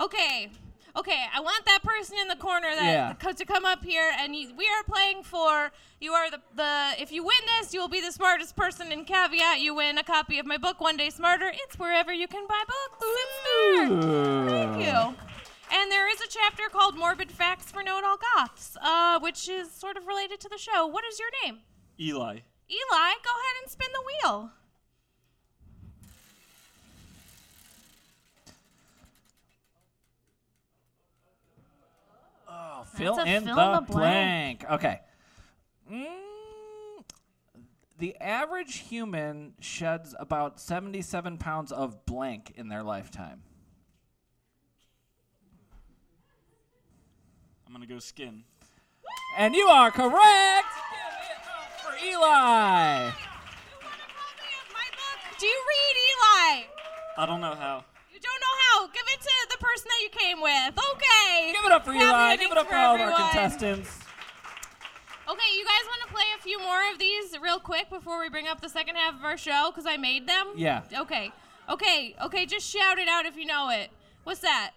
[0.00, 0.50] Okay.
[0.96, 2.84] Okay, I want that person in the corner that
[3.20, 3.32] Yeah.
[3.32, 7.10] to come up here and you, we are playing for you are the the if
[7.10, 10.38] you win this, you will be the smartest person in caveat you win a copy
[10.38, 11.50] of my book One Day Smarter.
[11.52, 13.02] It's wherever you can buy books.
[13.02, 13.88] It's there.
[14.48, 15.16] Thank you.
[15.72, 19.96] And there is a chapter called Morbid Facts for Know-It-All Goths, uh, which is sort
[19.96, 20.86] of related to the show.
[20.86, 21.60] What is your name?
[21.98, 22.40] Eli.
[22.70, 24.50] Eli, go ahead and spin the wheel.
[32.48, 33.88] Oh, fill in fill the, in the blank.
[33.88, 34.64] blank.
[34.70, 35.00] Okay.
[35.92, 37.04] Mm,
[37.98, 43.42] the average human sheds about 77 pounds of blank in their lifetime.
[47.74, 48.44] Gonna go skin.
[49.36, 50.14] And you are correct!
[50.14, 53.10] Give it up for Eli!
[55.38, 56.66] Do you read Eli?
[57.18, 57.84] I don't know how.
[58.12, 58.86] You don't know how.
[58.86, 60.78] Give it to the person that you came with.
[60.94, 61.52] Okay.
[61.52, 62.36] Give it up for Happy Eli.
[62.36, 63.98] Give it up for all of our contestants.
[65.28, 68.28] Okay, you guys want to play a few more of these real quick before we
[68.28, 69.70] bring up the second half of our show?
[69.70, 70.52] Because I made them.
[70.54, 70.82] Yeah.
[70.96, 71.32] Okay.
[71.68, 72.14] Okay.
[72.22, 72.46] Okay.
[72.46, 73.90] Just shout it out if you know it.
[74.22, 74.72] What's that?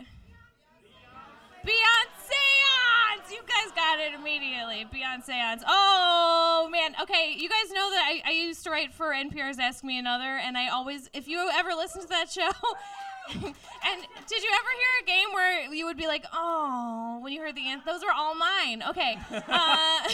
[3.29, 4.85] You guys got it immediately.
[4.93, 5.61] Beyonceans.
[5.67, 6.95] Oh man.
[7.01, 10.23] Okay, you guys know that I, I used to write for NPR's Ask Me Another,
[10.37, 12.49] and I always, if you ever listen to that show,
[13.33, 17.41] and did you ever hear a game where you would be like, oh, when you
[17.41, 17.83] heard the answer?
[17.85, 18.81] Those were all mine.
[18.89, 19.17] Okay.
[19.31, 19.99] Uh,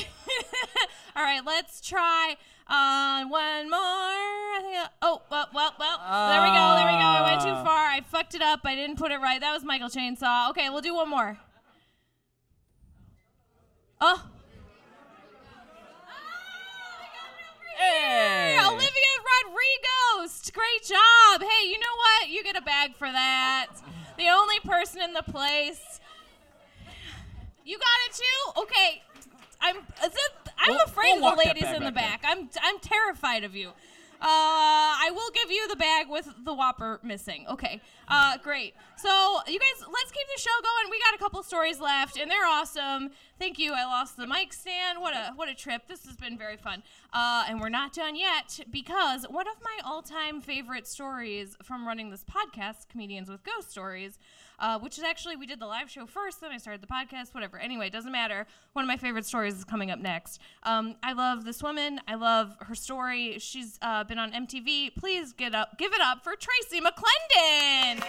[1.15, 2.35] all right, let's try
[2.67, 3.79] uh, one more.
[3.79, 4.77] I think.
[4.77, 5.99] I- oh, well, well, well.
[6.29, 6.75] there we go.
[6.75, 7.05] There we go.
[7.05, 7.63] I went too Ah.
[7.63, 7.85] far.
[7.89, 8.61] I fucked it up.
[8.63, 9.39] I didn't put it right.
[9.39, 10.49] That was Michael Chainsaw.
[10.49, 11.37] Okay, we'll do one more.
[14.05, 14.21] Oh.
[17.77, 18.57] Hey!
[18.59, 19.13] Olivia
[19.47, 20.29] Rodrigo.
[20.53, 21.41] Great job.
[21.41, 22.29] Hey, you know what?
[22.29, 23.67] You get a bag for that.
[24.17, 26.01] The only person in the place.
[27.63, 28.61] You got it too?
[28.63, 29.01] Okay.
[29.61, 32.37] I'm it, I'm We'll- afraid we'll of the ladies in the back back.
[32.37, 33.71] I'm I'm terrified of you.
[34.23, 37.45] Uh, I will give you the bag with the Whopper missing.
[37.49, 37.81] Okay.
[38.07, 38.73] Uh, great.
[38.95, 39.09] So
[39.47, 40.89] you guys, let's keep the show going.
[40.89, 43.09] We got a couple stories left, and they're awesome.
[43.37, 43.73] Thank you.
[43.73, 45.01] I lost the mic stand.
[45.01, 45.87] What a what a trip.
[45.89, 46.83] This has been very fun.
[47.11, 52.09] Uh, and we're not done yet because one of my all-time favorite stories from running
[52.09, 54.19] this podcast, Comedians with Ghost Stories,
[54.63, 57.33] uh, which is actually we did the live show first, then I started the podcast.
[57.33, 57.59] Whatever.
[57.59, 58.47] Anyway, doesn't matter.
[58.71, 60.39] One of my favorite stories is coming up next.
[60.63, 61.99] Um, I love this woman.
[62.07, 63.37] I love her story.
[63.39, 64.95] She's uh, been on MTV.
[64.95, 68.03] Please get up, give it up for Tracy McClendon.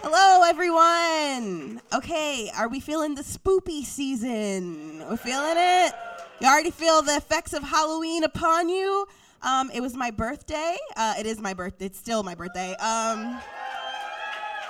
[0.00, 1.82] Hello, everyone.
[1.92, 5.02] Okay, are we feeling the spoopy season?
[5.10, 5.92] We're feeling it.
[6.40, 9.06] You already feel the effects of Halloween upon you.
[9.42, 10.76] Um, it was my birthday.
[10.96, 11.86] Uh, it is my birthday.
[11.86, 12.76] It's still my birthday.
[12.76, 13.40] Um,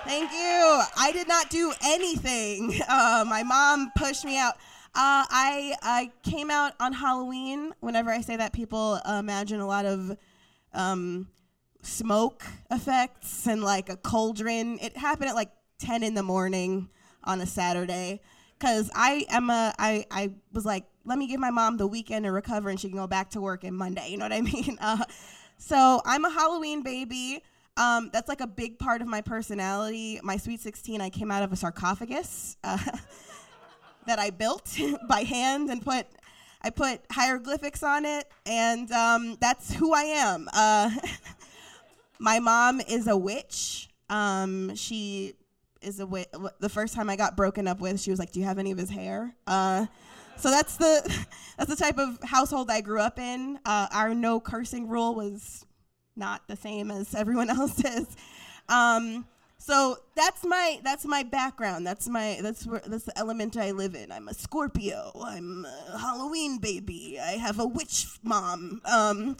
[0.05, 0.83] thank you.
[0.97, 2.81] I did not do anything.
[2.89, 4.55] Uh, my mom pushed me out.
[4.95, 7.75] Uh, I I came out on Halloween.
[7.81, 10.17] Whenever I say that, people imagine a lot of
[10.73, 11.29] um,
[11.83, 14.79] smoke effects and like a cauldron.
[14.81, 15.51] It happened at like
[15.81, 16.89] 10 in the morning
[17.25, 18.21] on a Saturday
[18.59, 22.27] because I am a I I was like, let me give my mom the weekend
[22.27, 24.11] to recover and she can go back to work in Monday.
[24.11, 24.77] You know what I mean?
[24.81, 25.05] Uh,
[25.57, 27.43] so I'm a Halloween baby.
[27.77, 30.21] Um, that's like a big part of my personality.
[30.23, 32.79] My Sweet 16, I came out of a sarcophagus uh,
[34.07, 34.77] that I built
[35.09, 36.07] by hand and put
[36.61, 40.49] I put hieroglyphics on it, and um, that's who I am.
[40.53, 40.91] Uh,
[42.19, 43.89] my mom is a witch.
[44.11, 45.35] Um, she
[45.81, 46.27] is a witch.
[46.59, 48.73] The first time I got broken up with, she was like, "Do you have any
[48.73, 49.87] of his hair?" Uh,
[50.39, 51.25] so that's the
[51.59, 53.59] that's the type of household I grew up in.
[53.65, 55.65] Uh, our no cursing rule was
[56.17, 58.07] not the same as everyone else's.
[58.69, 59.27] Um,
[59.61, 61.87] So that's my that's my background.
[61.87, 64.13] That's my that's where that's the element I live in.
[64.13, 65.11] I'm a Scorpio.
[65.25, 67.19] I'm a Halloween baby.
[67.21, 68.81] I have a witch mom.
[68.85, 69.37] Um,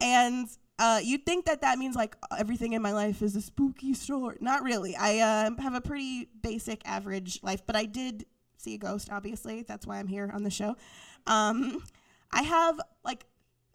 [0.00, 3.94] and uh, you'd think that that means like everything in my life is a spooky
[3.94, 4.36] story.
[4.40, 4.94] Not really.
[4.94, 8.26] I uh, have a pretty basic, average life, but I did
[8.66, 9.08] see a ghost.
[9.10, 10.76] Obviously, that's why I'm here on the show.
[11.26, 11.82] Um,
[12.32, 13.24] I have like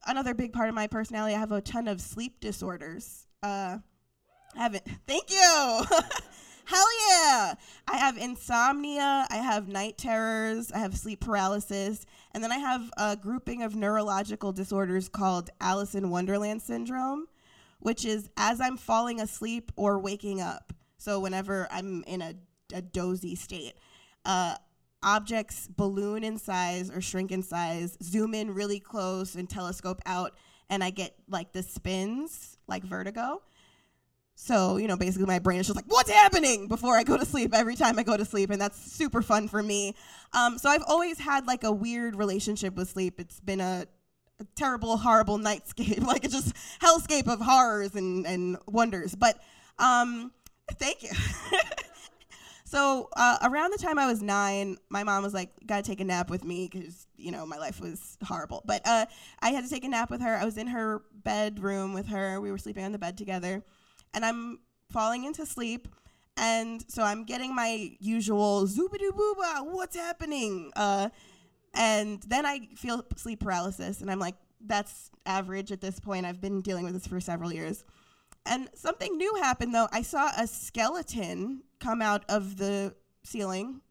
[0.05, 1.35] another big part of my personality.
[1.35, 3.27] I have a ton of sleep disorders.
[3.41, 3.77] Uh,
[4.55, 4.83] haven't.
[5.07, 5.83] Thank you.
[6.65, 7.55] Hell yeah!
[7.87, 9.25] I have insomnia.
[9.29, 10.71] I have night terrors.
[10.71, 15.95] I have sleep paralysis, and then I have a grouping of neurological disorders called Alice
[15.95, 17.25] in Wonderland syndrome,
[17.79, 20.71] which is as I'm falling asleep or waking up.
[20.97, 22.35] So whenever I'm in a,
[22.73, 23.73] a dozy state,
[24.23, 24.55] uh,
[25.03, 30.33] objects balloon in size or shrink in size, zoom in really close and telescope out,
[30.69, 33.41] and I get like the spins, like vertigo.
[34.35, 37.25] So, you know, basically my brain is just like, what's happening before I go to
[37.25, 38.49] sleep every time I go to sleep.
[38.49, 39.95] And that's super fun for me.
[40.33, 43.19] Um, so I've always had like a weird relationship with sleep.
[43.19, 43.85] It's been a,
[44.39, 49.13] a terrible, horrible nightscape, like it's just hellscape of horrors and, and wonders.
[49.13, 49.39] But
[49.77, 50.31] um,
[50.79, 51.11] thank you.
[52.71, 56.05] so uh, around the time I was nine, my mom was like, gotta take a
[56.05, 58.63] nap with me because, you know, my life was horrible.
[58.65, 59.07] But uh,
[59.41, 60.37] I had to take a nap with her.
[60.37, 62.39] I was in her bedroom with her.
[62.39, 63.61] We were sleeping on the bed together
[64.13, 64.59] and I'm
[64.89, 65.89] falling into sleep.
[66.37, 70.71] And so I'm getting my usual zoobadoo booba, what's happening?
[70.73, 71.09] Uh,
[71.73, 76.25] and then I feel sleep paralysis, and I'm like, that's average at this point.
[76.25, 77.83] I've been dealing with this for several years.
[78.45, 79.87] And something new happened though.
[79.91, 83.81] I saw a skeleton come out of the ceiling.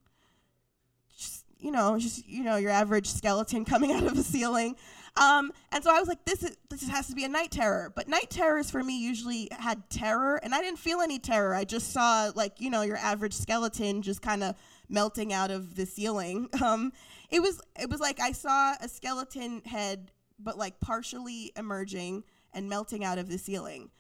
[1.17, 4.77] Just, you know, just you know, your average skeleton coming out of the ceiling.
[5.17, 7.93] Um, and so I was like, this is this has to be a night terror.
[7.95, 11.55] But night terrors for me usually had terror, and I didn't feel any terror.
[11.55, 14.55] I just saw like you know your average skeleton just kind of
[14.89, 16.49] melting out of the ceiling.
[16.63, 16.93] Um,
[17.31, 22.69] it was it was like I saw a skeleton head, but like partially emerging and
[22.69, 23.91] melting out of the ceiling,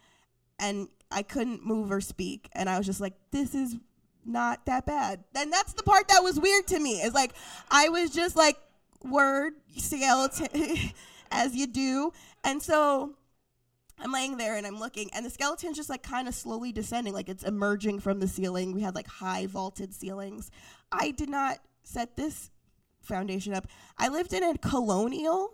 [0.61, 3.77] and I couldn't move or speak, and I was just like, this is
[4.25, 5.25] not that bad.
[5.35, 7.01] And that's the part that was weird to me.
[7.01, 7.33] Is like
[7.71, 8.57] I was just like
[9.03, 10.77] word skeleton
[11.31, 12.13] as you do.
[12.45, 13.15] And so
[13.99, 17.13] I'm laying there and I'm looking, and the skeleton's just like kind of slowly descending,
[17.13, 18.73] like it's emerging from the ceiling.
[18.73, 20.51] We had like high vaulted ceilings.
[20.93, 22.51] I did not set this
[23.01, 23.67] foundation up.
[23.99, 25.51] I lived in a colonial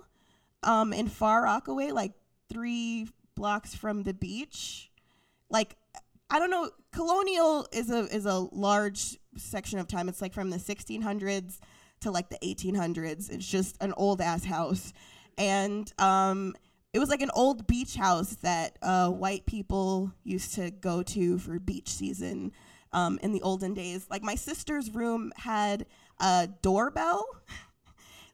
[0.63, 2.13] um, in Far Rockaway, like
[2.49, 4.91] three blocks from the beach.
[5.51, 5.76] Like
[6.28, 10.09] I don't know, colonial is a is a large section of time.
[10.09, 11.59] It's like from the 1600s
[12.01, 13.30] to like the 1800s.
[13.30, 14.92] It's just an old ass house,
[15.38, 16.55] and um,
[16.92, 21.38] it was like an old beach house that uh, white people used to go to
[21.38, 22.53] for beach season
[22.92, 24.07] um, in the olden days.
[24.11, 25.86] Like my sister's room had
[26.20, 27.26] a doorbell.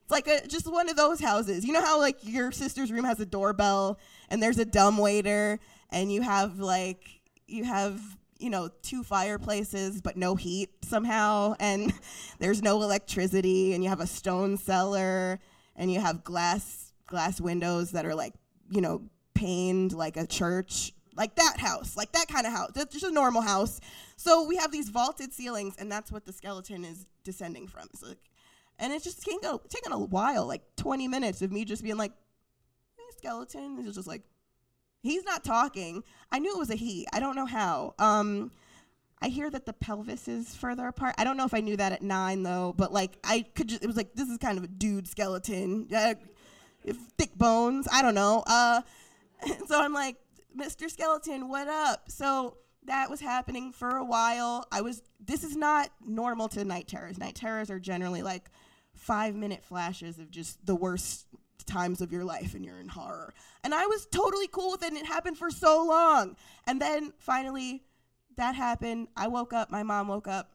[0.02, 1.64] It's like a, just one of those houses.
[1.64, 3.98] You know how like your sister's room has a doorbell
[4.28, 5.60] and there's a dumb waiter
[5.92, 8.00] and you have like you have
[8.38, 11.92] you know two fireplaces but no heat somehow and
[12.40, 15.38] there's no electricity and you have a stone cellar
[15.76, 18.34] and you have glass glass windows that are like
[18.70, 19.02] you know
[19.34, 23.10] paned like a church like that house like that kind of house that's just a
[23.10, 23.80] normal house.
[24.16, 27.88] So we have these vaulted ceilings and that's what the skeleton is descending from.
[27.92, 28.18] It's like
[28.78, 31.96] and it's just taking a, taking a while like 20 minutes of me just being
[31.96, 32.12] like
[32.96, 34.22] hey, skeleton it's just like
[35.02, 36.04] He's not talking.
[36.30, 37.06] I knew it was a he.
[37.12, 37.94] I don't know how.
[37.98, 38.52] Um,
[39.20, 41.14] I hear that the pelvis is further apart.
[41.18, 43.82] I don't know if I knew that at nine though, but like I could just,
[43.82, 46.14] it was like this is kind of a dude skeleton, uh,
[47.18, 47.88] thick bones.
[47.90, 48.44] I don't know.
[48.46, 48.82] Uh,
[49.66, 50.16] so I'm like,
[50.56, 50.90] Mr.
[50.90, 52.10] Skeleton, what up?
[52.10, 54.66] So that was happening for a while.
[54.70, 55.02] I was.
[55.24, 57.18] This is not normal to night terrors.
[57.18, 58.50] Night terrors are generally like
[58.94, 61.26] five minute flashes of just the worst
[61.62, 63.34] times of your life and you're in horror.
[63.64, 66.36] And I was totally cool with it and it happened for so long.
[66.66, 67.82] And then finally
[68.36, 69.08] that happened.
[69.16, 70.52] I woke up, my mom woke up.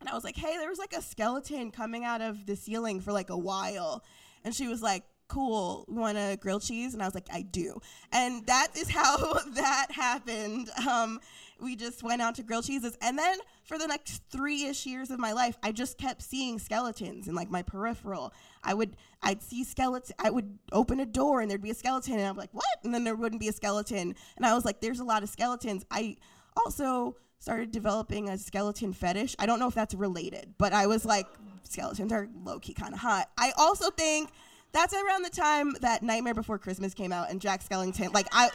[0.00, 3.00] And I was like, "Hey, there was like a skeleton coming out of the ceiling
[3.00, 4.04] for like a while."
[4.44, 7.40] And she was like, "Cool, you want a grilled cheese?" And I was like, "I
[7.40, 7.80] do."
[8.12, 10.68] And that is how that happened.
[10.86, 11.20] Um,
[11.60, 12.96] we just went out to grilled cheeses.
[13.00, 17.28] And then for the next three-ish years of my life i just kept seeing skeletons
[17.28, 18.32] in like my peripheral.
[18.62, 22.14] I would i'd see skeletons i would open a door and there'd be a skeleton
[22.14, 22.64] and i'm like what?
[22.84, 24.14] And then there wouldn't be a skeleton.
[24.36, 25.84] And i was like there's a lot of skeletons.
[25.90, 26.16] I
[26.56, 29.36] also started developing a skeleton fetish.
[29.38, 31.26] I don't know if that's related but i was like
[31.62, 33.30] skeletons are low-key kind of hot.
[33.38, 34.30] I also think
[34.72, 38.50] that's around the time that nightmare before christmas came out and jack skellington like i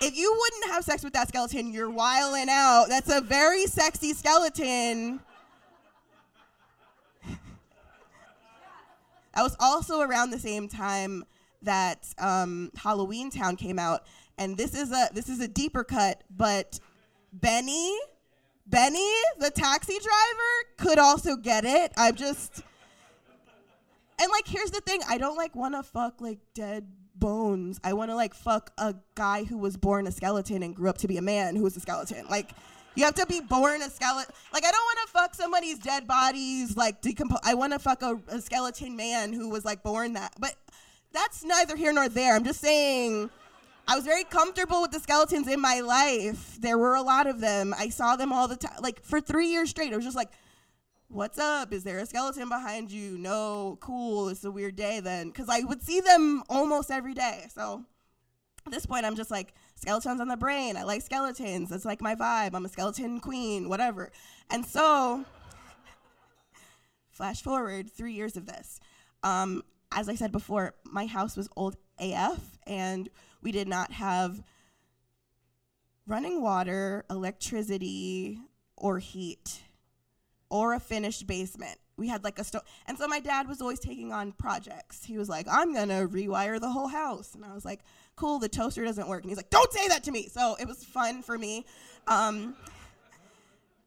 [0.00, 2.86] if you wouldn't have sex with that skeleton, you're wiling out.
[2.88, 5.20] That's a very sexy skeleton.
[9.34, 11.24] That was also around the same time
[11.62, 14.04] that um, Halloween Town came out,
[14.38, 16.78] and this is a this is a deeper cut, but
[17.32, 17.98] Benny,
[18.66, 21.92] Benny, the taxi driver, could also get it.
[21.96, 22.62] I'm just,
[24.20, 27.80] and like, here's the thing: I don't like want to fuck like dead bones.
[27.84, 30.98] I want to like fuck a guy who was born a skeleton and grew up
[30.98, 32.26] to be a man who was a skeleton.
[32.28, 32.50] Like.
[32.96, 34.32] You have to be born a skeleton.
[34.52, 36.76] Like I don't want to fuck somebody's dead bodies.
[36.76, 37.40] Like decompose.
[37.42, 40.32] I want to fuck a, a skeleton man who was like born that.
[40.38, 40.54] But
[41.12, 42.36] that's neither here nor there.
[42.36, 43.30] I'm just saying.
[43.86, 46.56] I was very comfortable with the skeletons in my life.
[46.60, 47.74] There were a lot of them.
[47.76, 48.78] I saw them all the time.
[48.80, 50.30] Like for three years straight, I was just like,
[51.14, 51.72] "What's up?
[51.72, 53.16] Is there a skeleton behind you?
[53.16, 54.28] No, cool.
[54.28, 57.46] It's a weird day then." Because I would see them almost every day.
[57.54, 57.84] So
[58.66, 60.76] at this point, I'm just like, skeletons on the brain.
[60.76, 61.70] I like skeletons.
[61.70, 62.54] It's like my vibe.
[62.54, 64.10] I'm a skeleton queen, whatever.
[64.50, 65.24] And so,
[67.10, 68.80] flash forward three years of this.
[69.22, 69.62] Um,
[69.92, 73.08] as I said before, my house was old AF, and
[73.42, 74.42] we did not have
[76.06, 78.40] running water, electricity,
[78.76, 79.62] or heat,
[80.54, 81.76] or a finished basement.
[81.96, 82.62] We had like a stone.
[82.86, 85.04] And so my dad was always taking on projects.
[85.04, 87.34] He was like, I'm going to rewire the whole house.
[87.34, 87.80] And I was like,
[88.14, 89.22] cool, the toaster doesn't work.
[89.22, 90.28] And he's like, don't say that to me.
[90.28, 91.66] So it was fun for me.
[92.06, 92.54] Um,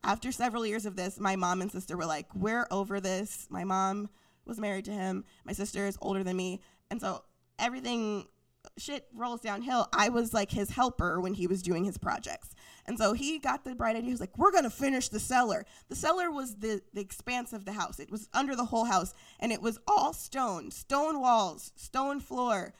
[0.03, 3.47] after several years of this, my mom and sister were like, we're over this.
[3.49, 4.09] My mom
[4.45, 5.24] was married to him.
[5.45, 6.59] My sister is older than me.
[6.91, 7.24] And so
[7.59, 8.28] everything
[8.78, 9.88] shit rolls downhill.
[9.93, 12.49] I was like his helper when he was doing his projects.
[12.88, 14.05] And so he got the bright idea.
[14.05, 15.65] He was like, we're going to finish the cellar.
[15.89, 19.13] The cellar was the, the expanse of the house, it was under the whole house.
[19.39, 22.73] And it was all stone, stone walls, stone floor,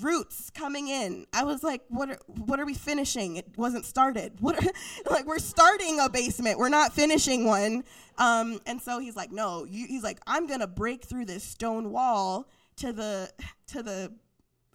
[0.00, 1.26] roots coming in.
[1.32, 3.36] I was like, what are, what are we finishing?
[3.36, 4.34] It wasn't started.
[4.40, 4.72] What are,
[5.10, 6.58] like, we're starting a basement.
[6.58, 7.84] We're not finishing one.
[8.18, 11.42] Um, and so he's like, no, you, he's like, I'm going to break through this
[11.42, 13.30] stone wall to the,
[13.68, 14.12] to the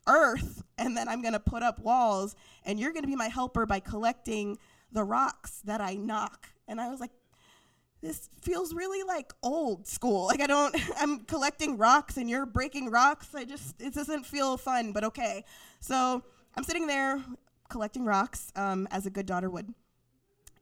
[0.08, 3.28] earth and then I'm going to put up walls and you're going to be my
[3.28, 4.58] helper by collecting
[4.92, 6.48] the rocks that I knock.
[6.68, 7.12] And I was like,
[8.02, 10.26] this feels really like old school.
[10.26, 13.34] Like I don't I'm collecting rocks and you're breaking rocks.
[13.36, 15.46] I just it doesn't feel fun, but okay.
[15.80, 16.24] So
[16.56, 17.22] I'm sitting there
[17.70, 19.74] collecting rocks um, as a good daughter would.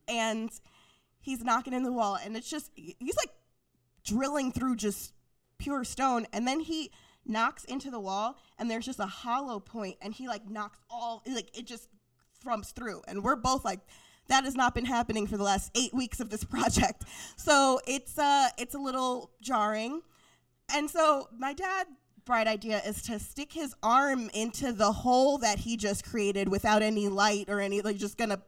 [0.08, 0.50] And
[1.22, 3.32] he's knocking in the wall and it's just he's like
[4.04, 5.14] drilling through just
[5.58, 6.92] pure stone and then he
[7.30, 11.24] knocks into the wall and there's just a hollow point and he like knocks all
[11.28, 11.88] like it just
[12.44, 13.02] thrumps through.
[13.08, 13.80] And we're both like
[14.28, 17.04] that has not been happening for the last eight weeks of this project.
[17.38, 20.02] So it's uh it's a little jarring.
[20.74, 21.88] And so my dad
[22.26, 26.82] bright idea is to stick his arm into the hole that he just created without
[26.82, 28.42] any light or any like just gonna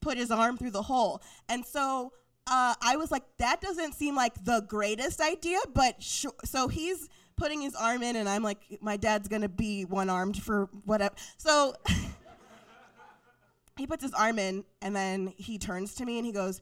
[0.00, 1.22] put his arm through the hole.
[1.48, 2.12] And so
[2.50, 7.08] uh, I was like, that doesn't seem like the greatest idea, but sh- so he's
[7.38, 11.14] putting his arm in, and I'm like, my dad's gonna be one armed for whatever.
[11.38, 11.74] So
[13.76, 16.60] he puts his arm in, and then he turns to me and he goes,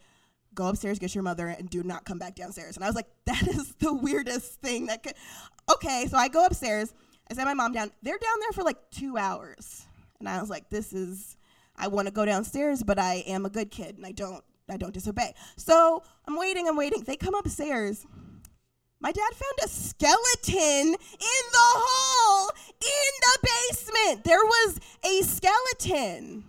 [0.55, 2.77] Go upstairs, get your mother, and do not come back downstairs.
[2.77, 5.15] And I was like, That is the weirdest thing that could.
[5.73, 6.95] Okay, so I go upstairs.
[7.29, 7.91] I send my mom down.
[8.03, 9.85] They're down there for like two hours,
[10.21, 11.37] and I was like, This is.
[11.79, 14.43] I want to go downstairs, but I am a good kid, and I don't.
[14.69, 15.35] I don't disobey.
[15.57, 16.67] So I'm waiting.
[16.69, 17.03] I'm waiting.
[17.03, 18.05] They come upstairs.
[19.07, 22.51] My dad found a skeleton in the hole
[22.81, 24.25] in the basement.
[24.25, 26.43] There was a skeleton.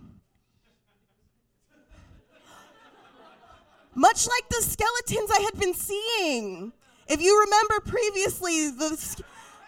[3.94, 6.72] Much like the skeletons I had been seeing.
[7.06, 9.22] If you remember previously, the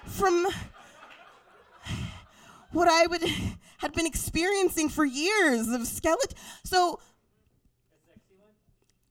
[0.07, 0.49] from
[2.73, 3.23] what I would
[3.79, 6.37] had been experiencing for years of skeleton.
[6.65, 6.99] So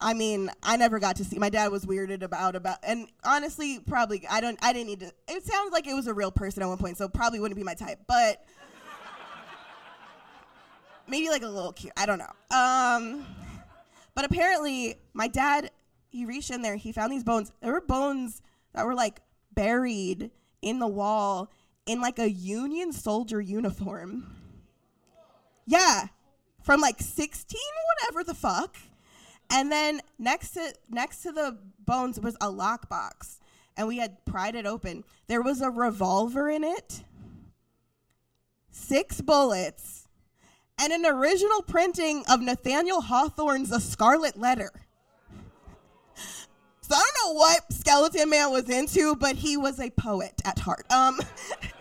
[0.02, 1.38] I mean, I never got to see.
[1.38, 4.58] My dad was weirded about about, and honestly, probably I don't.
[4.62, 5.12] I didn't need to.
[5.28, 7.64] It sounds like it was a real person at one point, so probably wouldn't be
[7.64, 8.00] my type.
[8.08, 8.46] But
[11.08, 11.94] maybe like a little cute.
[11.98, 12.56] I don't know.
[12.56, 13.26] Um,
[14.16, 15.72] but apparently, my dad
[16.10, 16.76] he reached in there.
[16.76, 17.52] He found these bones.
[17.62, 18.42] There were bones
[18.74, 19.22] that were like
[19.54, 20.32] buried
[20.62, 21.52] in the wall
[21.86, 24.36] in like a Union soldier uniform.
[25.66, 26.08] Yeah,
[26.64, 27.60] from like 16,
[28.02, 28.76] whatever the fuck.
[29.52, 33.40] And then next to next to the bones was a lockbox,
[33.76, 35.04] and we had pried it open.
[35.28, 37.04] There was a revolver in it,
[38.70, 40.08] six bullets,
[40.78, 44.72] and an original printing of Nathaniel Hawthorne's A Scarlet Letter.
[46.82, 50.60] So I don't know what Skeleton Man was into, but he was a poet at
[50.60, 50.92] heart.
[50.92, 51.20] Um,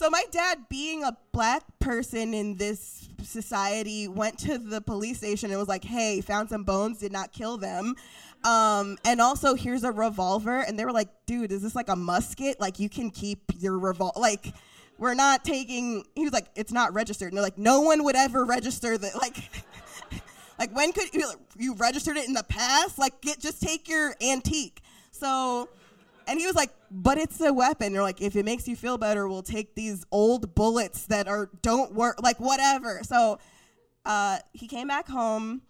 [0.00, 5.50] So my dad, being a black person in this society, went to the police station
[5.50, 6.98] and was like, "Hey, found some bones.
[6.98, 7.94] Did not kill them."
[8.44, 10.60] Um, and also, here's a revolver.
[10.60, 12.60] And they were like, "Dude, is this like a musket?
[12.60, 14.18] Like you can keep your revolver?
[14.18, 14.54] Like
[14.98, 18.16] we're not taking." He was like, "It's not registered." And they're like, "No one would
[18.16, 19.36] ever register that." Like.
[20.58, 21.26] Like when could you
[21.56, 22.98] you registered it in the past?
[22.98, 24.82] Like get just take your antique.
[25.10, 25.70] So
[26.26, 27.92] and he was like, but it's a weapon.
[27.92, 31.50] They're like, if it makes you feel better, we'll take these old bullets that are
[31.62, 33.00] don't work, like whatever.
[33.02, 33.38] So
[34.04, 35.62] uh, he came back home.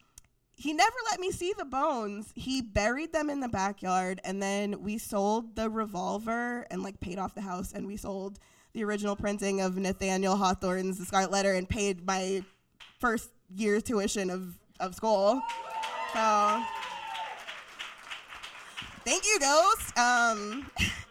[0.53, 2.33] He never let me see the bones.
[2.35, 7.19] He buried them in the backyard, and then we sold the revolver and like paid
[7.19, 8.39] off the house, and we sold
[8.73, 12.45] the original printing of Nathaniel Hawthorne's The Scarlet Letter and paid my
[12.99, 15.41] first year's tuition of, of school.
[16.13, 16.63] So
[19.05, 19.99] thank you, Ghost.
[19.99, 20.71] Um,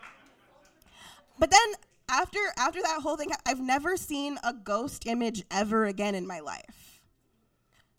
[1.40, 1.74] but then
[2.10, 6.40] after after that whole thing, I've never seen a ghost image ever again in my
[6.40, 7.02] life.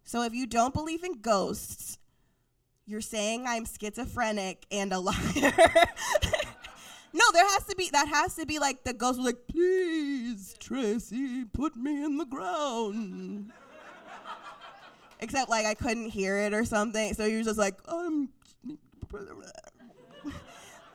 [0.05, 1.99] So if you don't believe in ghosts,
[2.87, 5.15] you're saying I'm schizophrenic and a liar.
[7.13, 10.57] no, there has to be that has to be like the ghost was like, please,
[10.59, 13.53] Tracy, put me in the ground.
[15.21, 18.31] Except like I couldn't hear it or something, so you're just like, I'm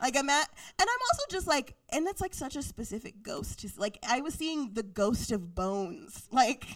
[0.00, 0.48] like I'm at,
[0.78, 3.58] and I'm also just like, and that's like such a specific ghost.
[3.58, 6.28] Just like I was seeing the ghost of bones.
[6.32, 6.66] Like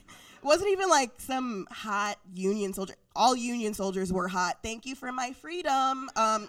[0.43, 2.95] wasn't even like some hot Union soldier.
[3.15, 4.59] All Union soldiers were hot.
[4.63, 6.09] Thank you for my freedom.
[6.17, 6.49] Um,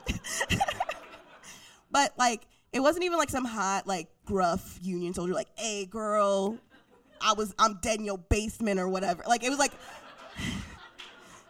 [1.91, 5.33] but like it wasn't even like some hot like gruff Union soldier.
[5.33, 6.57] Like, hey girl,
[7.19, 9.23] I was I'm dead in your basement or whatever.
[9.27, 9.73] Like it was like.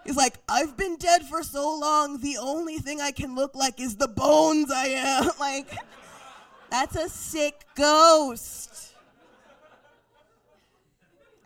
[0.03, 3.79] He's like, I've been dead for so long, the only thing I can look like
[3.79, 5.29] is the bones I am.
[5.39, 5.71] like,
[6.69, 8.95] that's a sick ghost.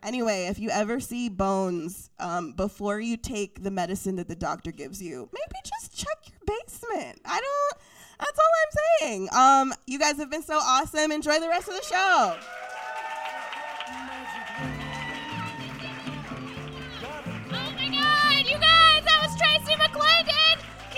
[0.02, 4.70] Anyway, if you ever see bones, um, before you take the medicine that the doctor
[4.70, 7.20] gives you, maybe just check your basement.
[7.24, 7.78] I don't,
[8.20, 9.28] that's all I'm saying.
[9.32, 11.10] Um, you guys have been so awesome.
[11.10, 12.36] Enjoy the rest of the show.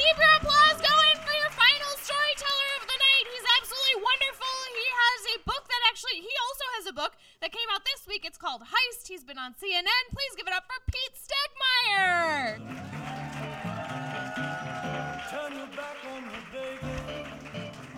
[0.08, 3.24] Keep your applause going for your final storyteller of the night.
[3.28, 4.48] He's absolutely wonderful.
[4.72, 7.12] He has a book that actually, he also has a book
[7.42, 8.24] that came out this week.
[8.24, 9.06] It's called Heist.
[9.06, 9.84] He's been on CNN.
[10.08, 12.56] Please give it up for Pete Stegemeyer!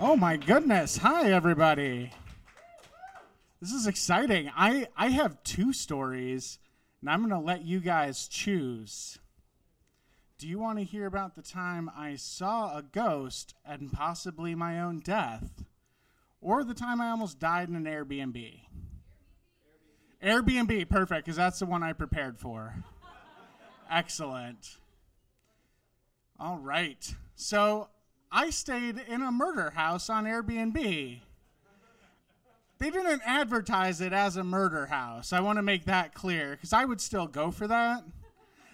[0.01, 0.97] Oh my goodness.
[0.97, 2.11] Hi everybody.
[3.61, 4.51] This is exciting.
[4.57, 6.59] I I have two stories
[7.01, 9.21] and I'm going to let you guys choose.
[10.41, 14.81] Do you want to hear about the time I saw a ghost and possibly my
[14.81, 15.65] own death
[16.41, 18.61] or the time I almost died in an Airbnb?
[20.25, 22.75] Airbnb, perfect, because that's the one I prepared for.
[23.91, 24.79] Excellent.
[26.39, 27.15] All right.
[27.35, 27.89] So
[28.33, 31.21] I stayed in a murder house on Airbnb.
[32.79, 35.35] They didn't advertise it as a murder house.
[35.35, 38.05] I want to make that clear because I would still go for that.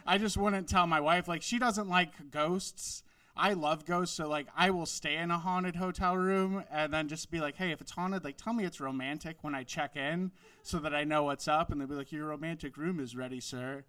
[0.07, 1.29] I just wouldn't tell my wife.
[1.29, 3.03] Like, she doesn't like ghosts.
[3.37, 7.07] I love ghosts, so like I will stay in a haunted hotel room and then
[7.07, 9.95] just be like, hey, if it's haunted, like tell me it's romantic when I check
[9.95, 11.71] in so that I know what's up.
[11.71, 13.85] And they'll be like, your romantic room is ready, sir.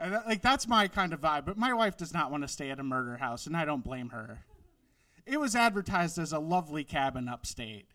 [0.00, 1.44] And like that's my kind of vibe.
[1.44, 3.84] But my wife does not want to stay at a murder house, and I don't
[3.84, 4.40] blame her.
[5.26, 7.86] It was advertised as a lovely cabin upstate.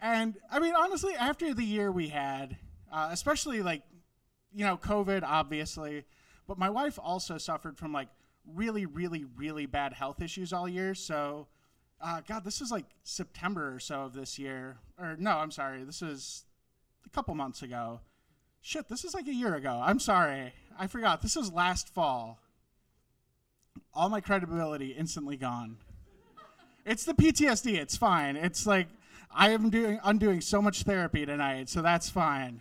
[0.00, 2.56] And I mean, honestly, after the year we had,
[2.92, 3.82] uh, especially like,
[4.52, 6.04] you know, COVID, obviously,
[6.52, 8.08] but my wife also suffered from like
[8.46, 10.94] really, really, really bad health issues all year.
[10.94, 11.46] So,
[11.98, 14.76] uh, God, this is like September or so of this year.
[15.00, 16.44] Or no, I'm sorry, this is
[17.06, 18.00] a couple months ago.
[18.60, 19.80] Shit, this is like a year ago.
[19.82, 20.52] I'm sorry.
[20.78, 21.22] I forgot.
[21.22, 22.38] This was last fall.
[23.94, 25.78] All my credibility instantly gone.
[26.84, 27.78] It's the PTSD.
[27.78, 28.36] It's fine.
[28.36, 28.88] It's like
[29.34, 32.60] I am doing undoing so much therapy tonight, so that's fine.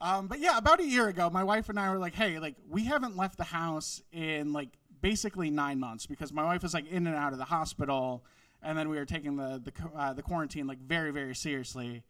[0.00, 2.56] Um, but yeah, about a year ago, my wife and I were like, "Hey, like
[2.68, 4.70] we haven't left the house in like
[5.02, 8.24] basically nine months because my wife was like in and out of the hospital,
[8.62, 12.02] and then we were taking the the uh, the quarantine like very very seriously."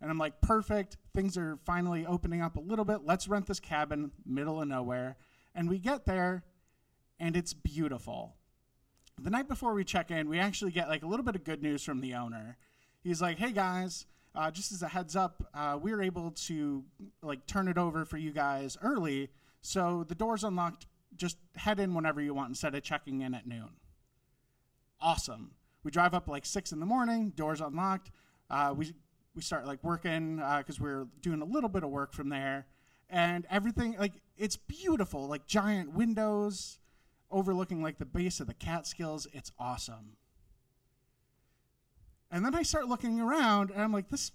[0.00, 3.04] And I'm like, "Perfect, things are finally opening up a little bit.
[3.04, 5.16] Let's rent this cabin, middle of nowhere."
[5.54, 6.44] And we get there,
[7.18, 8.36] and it's beautiful.
[9.20, 11.62] The night before we check in, we actually get like a little bit of good
[11.62, 12.58] news from the owner.
[13.02, 14.04] He's like, "Hey guys,
[14.38, 16.84] uh, just as a heads up, uh, we were able to
[17.22, 19.30] like turn it over for you guys early,
[19.62, 20.86] so the door's unlocked.
[21.16, 23.70] Just head in whenever you want instead of checking in at noon."
[25.00, 25.50] Awesome.
[25.82, 27.30] We drive up like six in the morning.
[27.30, 28.12] Doors unlocked.
[28.48, 28.94] Uh, we
[29.34, 32.66] we start like working because we are doing a little bit of work from there,
[33.10, 36.78] and everything like it's beautiful, like giant windows
[37.28, 39.26] overlooking like the base of the Catskills.
[39.32, 40.17] It's awesome.
[42.30, 44.32] And then I start looking around, and I'm like, this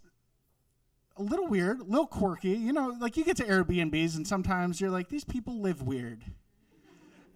[1.18, 2.50] a little weird, a little quirky.
[2.50, 6.24] You know, like you get to Airbnbs, and sometimes you're like, these people live weird.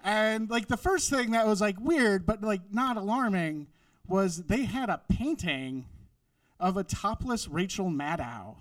[0.04, 3.68] And like the first thing that was like weird, but like not alarming,
[4.08, 5.86] was they had a painting
[6.60, 8.56] of a topless Rachel Maddow.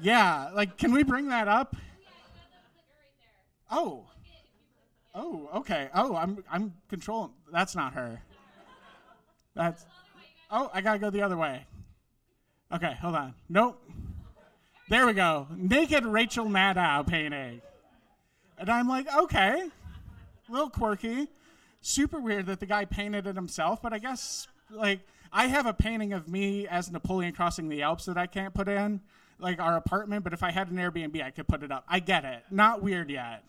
[0.00, 1.76] yeah, like can we bring that up?
[3.70, 4.04] Oh.
[5.14, 5.88] Oh, okay.
[5.94, 7.32] Oh, I'm I'm controlling.
[7.50, 8.22] That's not her.
[9.56, 9.84] That's.
[10.50, 11.64] Oh, I gotta go the other way.
[12.72, 13.34] Okay, hold on.
[13.48, 13.82] Nope.
[14.88, 15.48] There we go.
[15.56, 17.60] Naked Rachel Maddow painting.
[18.58, 19.68] And I'm like, okay,
[20.48, 21.28] a little quirky.
[21.80, 25.00] Super weird that the guy painted it himself, but I guess, like,
[25.32, 28.68] I have a painting of me as Napoleon crossing the Alps that I can't put
[28.68, 29.00] in,
[29.38, 31.84] like our apartment, but if I had an Airbnb, I could put it up.
[31.88, 32.44] I get it.
[32.50, 33.44] Not weird yet.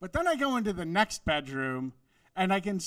[0.00, 1.92] But then I go into the next bedroom,
[2.34, 2.80] and I can,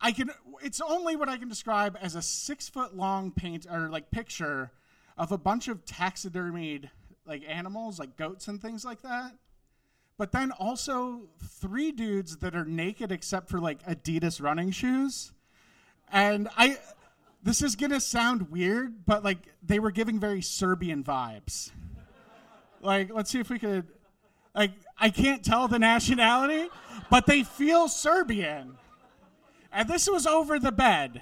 [0.00, 0.30] I can.
[0.62, 4.70] It's only what I can describe as a six foot long paint or like picture
[5.16, 6.90] of a bunch of taxidermied
[7.26, 9.32] like animals, like goats and things like that.
[10.18, 15.32] But then also three dudes that are naked except for like Adidas running shoes.
[16.10, 16.78] And I
[17.42, 21.70] this is to sound weird, but like they were giving very Serbian vibes.
[22.80, 23.86] Like let's see if we could
[24.54, 26.68] like I can't tell the nationality,
[27.10, 28.76] but they feel Serbian.
[29.76, 31.20] And this was over the bed.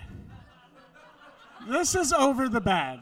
[1.69, 3.01] This is over the bed.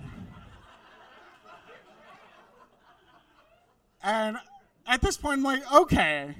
[4.02, 4.38] And
[4.86, 6.36] at this point, I'm like, okay,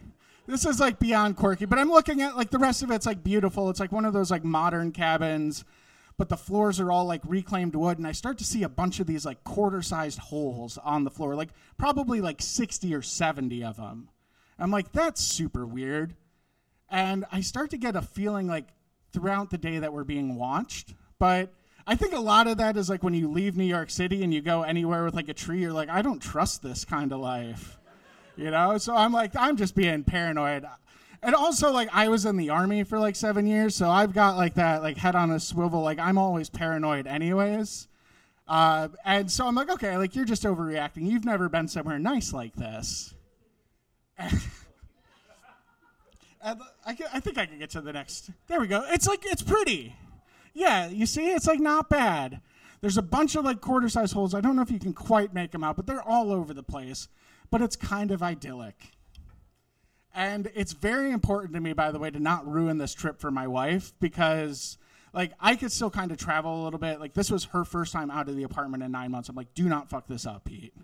[0.47, 1.67] this is like beyond quirky.
[1.67, 3.69] But I'm looking at like the rest of it's like beautiful.
[3.69, 5.67] It's like one of those like modern cabins,
[6.17, 7.99] but the floors are all like reclaimed wood.
[7.99, 11.11] And I start to see a bunch of these like quarter sized holes on the
[11.11, 14.09] floor, like probably like 60 or 70 of them.
[14.59, 16.15] I'm like, that's super weird.
[16.89, 18.69] And I start to get a feeling like
[19.13, 20.95] throughout the day that we're being watched.
[21.19, 21.53] But
[21.87, 24.33] I think a lot of that is like when you leave New York City and
[24.33, 27.21] you go anywhere with like a tree, you're like, I don't trust this kind of
[27.21, 27.79] life.
[28.37, 28.79] You know?
[28.79, 30.65] So I'm like, I'm just being paranoid.
[31.23, 34.37] And also, like, I was in the army for like seven years, so I've got
[34.37, 35.81] like that, like, head on a swivel.
[35.81, 37.87] Like, I'm always paranoid, anyways.
[38.49, 41.09] Uh, and so I'm like, okay, like, you're just overreacting.
[41.09, 43.15] You've never been somewhere nice like this.
[46.43, 48.31] And I, I think I can get to the next.
[48.49, 48.85] There we go.
[48.89, 49.95] It's like it's pretty.
[50.55, 52.41] Yeah, you see, it's like not bad.
[52.81, 54.35] There's a bunch of like quarter size holes.
[54.35, 56.63] I don't know if you can quite make them out, but they're all over the
[56.63, 57.09] place.
[57.51, 58.93] But it's kind of idyllic.
[60.15, 63.31] And it's very important to me, by the way, to not ruin this trip for
[63.31, 64.77] my wife because,
[65.15, 67.01] like, I could still kind of travel a little bit.
[67.01, 69.31] Like, this was her first time out of the apartment in nine months.
[69.31, 70.75] I'm like, do not fuck this up, Pete.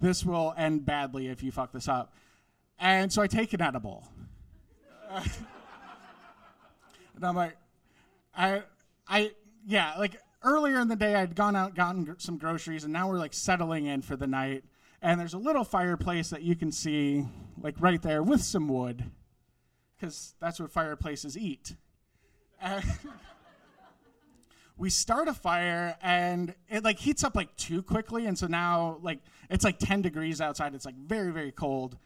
[0.00, 2.14] This will end badly if you fuck this up.
[2.78, 4.08] And so I take an edible.
[7.16, 7.56] and I'm like,
[8.34, 8.62] I,
[9.08, 9.32] I,
[9.66, 13.18] yeah, like earlier in the day, I'd gone out, gotten some groceries, and now we're
[13.18, 14.64] like settling in for the night.
[15.02, 17.26] And there's a little fireplace that you can see,
[17.60, 19.04] like right there, with some wood,
[19.96, 21.74] because that's what fireplaces eat.
[22.60, 22.84] And
[24.76, 28.98] we start a fire, and it like heats up like too quickly, and so now
[29.02, 30.74] like it's like 10 degrees outside.
[30.74, 31.96] It's like very very cold,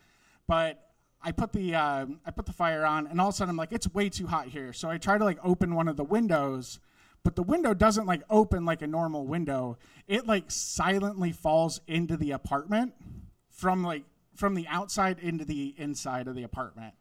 [0.47, 0.94] but
[1.25, 3.57] I put the uh, I put the fire on, and all of a sudden I'm
[3.57, 4.73] like, it's way too hot here.
[4.73, 6.81] So I try to like open one of the windows,
[7.23, 9.79] but the window doesn't like open like a normal window.
[10.07, 12.95] It like silently falls into the apartment
[13.49, 16.95] from like from the outside into the inside of the apartment,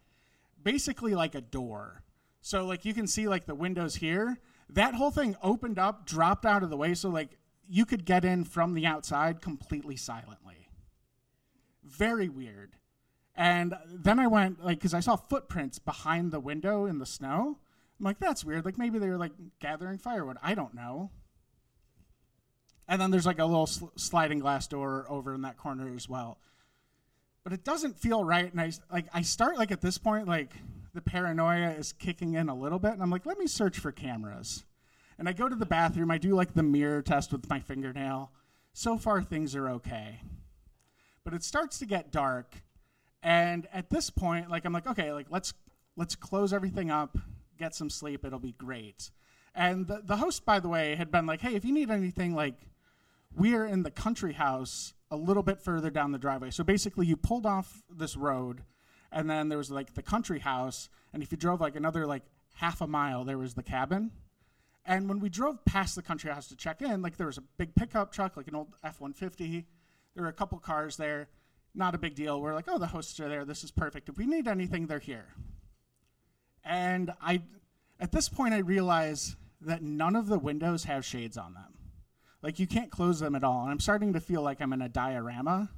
[0.63, 2.03] basically like a door.
[2.41, 4.39] So like you can see like the windows here.
[4.69, 7.37] That whole thing opened up, dropped out of the way, so like
[7.67, 10.69] you could get in from the outside completely silently.
[11.83, 12.75] Very weird.
[13.35, 17.57] And then I went like because I saw footprints behind the window in the snow.
[17.99, 18.65] I'm like, that's weird.
[18.65, 20.37] Like maybe they were like gathering firewood.
[20.43, 21.09] I don't know.
[22.87, 26.07] And then there's like a little sl- sliding glass door over in that corner as
[26.07, 26.37] well.
[27.43, 28.51] But it doesn't feel right.
[28.51, 30.53] And I like I start like at this point like
[30.93, 33.91] the paranoia is kicking in a little bit, and I'm like, let me search for
[33.91, 34.63] cameras.
[35.17, 36.11] And I go to the bathroom.
[36.11, 38.31] I do like the mirror test with my fingernail.
[38.73, 40.21] So far things are okay.
[41.23, 42.63] But it starts to get dark,
[43.23, 45.53] and at this point, like I'm like, okay, like let's
[45.95, 47.17] let's close everything up,
[47.57, 48.25] get some sleep.
[48.25, 49.11] It'll be great.
[49.55, 52.35] And the, the host, by the way, had been like, hey, if you need anything,
[52.35, 52.55] like
[53.35, 56.51] we're in the country house a little bit further down the driveway.
[56.51, 58.63] So basically, you pulled off this road,
[59.11, 62.23] and then there was like the country house, and if you drove like another like
[62.55, 64.11] half a mile, there was the cabin.
[64.85, 67.43] And when we drove past the country house to check in, like there was a
[67.57, 69.65] big pickup truck, like an old F 150.
[70.13, 71.29] There were a couple cars there.
[71.75, 72.39] Not a big deal.
[72.39, 73.45] We're like, oh, the hosts are there.
[73.45, 74.09] This is perfect.
[74.09, 75.25] If we need anything, they're here.
[76.63, 77.41] And I,
[77.99, 81.73] at this point, I realize that none of the windows have shades on them.
[82.41, 83.63] Like you can't close them at all.
[83.63, 85.69] And I'm starting to feel like I'm in a diorama.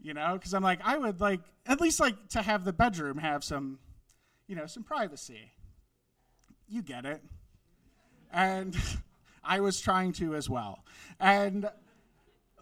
[0.00, 3.18] You know, because I'm like, I would like at least like to have the bedroom
[3.18, 3.80] have some,
[4.46, 5.50] you know, some privacy.
[6.68, 7.20] You get it.
[8.32, 8.76] And
[9.44, 10.84] I was trying to as well.
[11.18, 11.68] And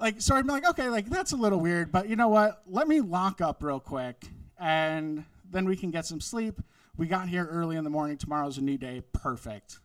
[0.01, 2.63] like so I'm like, okay, like that's a little weird, but you know what?
[2.67, 4.25] Let me lock up real quick
[4.59, 6.61] and then we can get some sleep.
[6.97, 8.17] We got here early in the morning.
[8.17, 9.03] Tomorrow's a new day.
[9.13, 9.79] Perfect.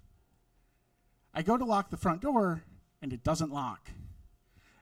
[1.34, 2.64] I go to lock the front door
[3.02, 3.90] and it doesn't lock.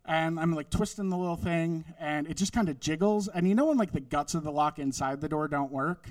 [0.06, 3.27] And I'm like twisting the little thing and it just kind of jiggles.
[3.27, 6.10] And you know when like the guts of the lock inside the door don't work?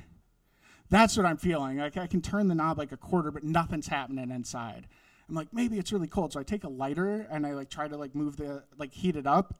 [0.90, 1.78] That's what I'm feeling.
[1.78, 4.86] Like I can turn the knob like a quarter, but nothing's happening inside.
[5.29, 6.33] I'm like, maybe it's really cold.
[6.33, 9.17] So I take a lighter and I like try to like move the like heat
[9.17, 9.55] it up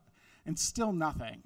[0.45, 1.43] and still nothing.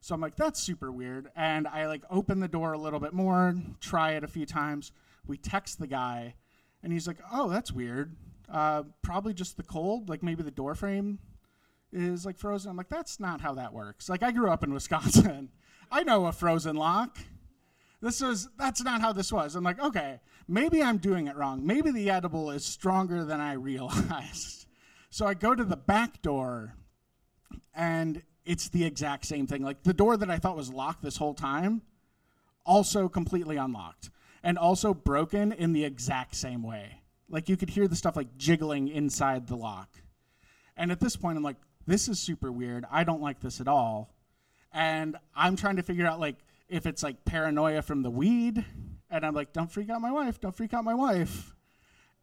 [0.00, 1.30] So I'm like, that's super weird.
[1.36, 4.90] And I like open the door a little bit more, try it a few times.
[5.26, 6.34] We text the guy
[6.82, 8.16] and he's like, oh, that's weird.
[8.50, 11.20] Uh, probably just the cold, like maybe the door frame
[11.92, 12.70] is like frozen.
[12.70, 14.08] I'm like, that's not how that works.
[14.08, 15.50] Like I grew up in Wisconsin.
[15.90, 17.18] I know a frozen lock.
[18.02, 19.54] This was that's not how this was.
[19.54, 21.64] I'm like, okay, maybe I'm doing it wrong.
[21.64, 24.66] Maybe the edible is stronger than I realized.
[25.08, 26.74] so I go to the back door
[27.74, 29.62] and it's the exact same thing.
[29.62, 31.82] Like the door that I thought was locked this whole time,
[32.66, 34.10] also completely unlocked
[34.42, 37.00] and also broken in the exact same way.
[37.28, 39.88] Like you could hear the stuff like jiggling inside the lock.
[40.76, 41.56] And at this point, I'm like,
[41.86, 42.84] this is super weird.
[42.90, 44.12] I don't like this at all.
[44.72, 46.36] And I'm trying to figure out like
[46.72, 48.64] if it's like paranoia from the weed.
[49.10, 50.40] And I'm like, don't freak out my wife.
[50.40, 51.54] Don't freak out my wife.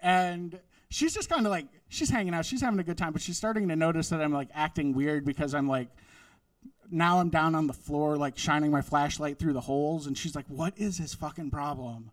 [0.01, 0.59] And
[0.89, 2.45] she's just kind of like, she's hanging out.
[2.45, 5.23] She's having a good time, but she's starting to notice that I'm like acting weird
[5.23, 5.89] because I'm like,
[6.89, 10.07] now I'm down on the floor, like shining my flashlight through the holes.
[10.07, 12.09] And she's like, what is his fucking problem?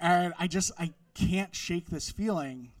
[0.00, 2.72] And I just, I can't shake this feeling.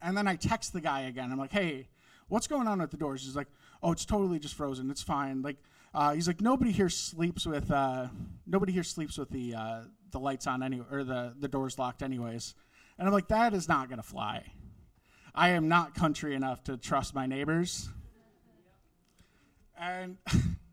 [0.00, 1.30] And then I text the guy again.
[1.30, 1.86] I'm like, hey,
[2.26, 3.22] what's going on at the doors?
[3.22, 3.46] He's like,
[3.80, 4.90] oh, it's totally just frozen.
[4.90, 5.42] It's fine.
[5.42, 5.58] Like,
[5.94, 8.08] uh, he's like, nobody here sleeps with, uh,
[8.46, 12.02] nobody here sleeps with the, uh, the lights on any, or the, the doors locked
[12.02, 12.54] anyways.
[12.98, 14.44] And I'm like, that is not to fly.
[15.34, 17.88] I am not country enough to trust my neighbors.
[19.78, 20.18] And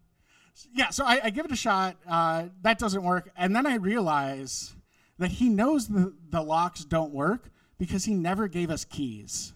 [0.74, 1.98] yeah, so I, I, give it a shot.
[2.08, 3.32] Uh, that doesn't work.
[3.38, 4.74] And then I realize
[5.18, 9.54] that he knows the, the locks don't work because he never gave us keys.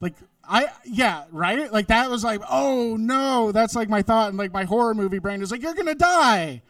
[0.00, 0.14] Like,
[0.48, 1.70] I, yeah, right?
[1.72, 4.30] Like, that was like, oh no, that's like my thought.
[4.30, 6.62] And like, my horror movie brain is like, you're gonna die.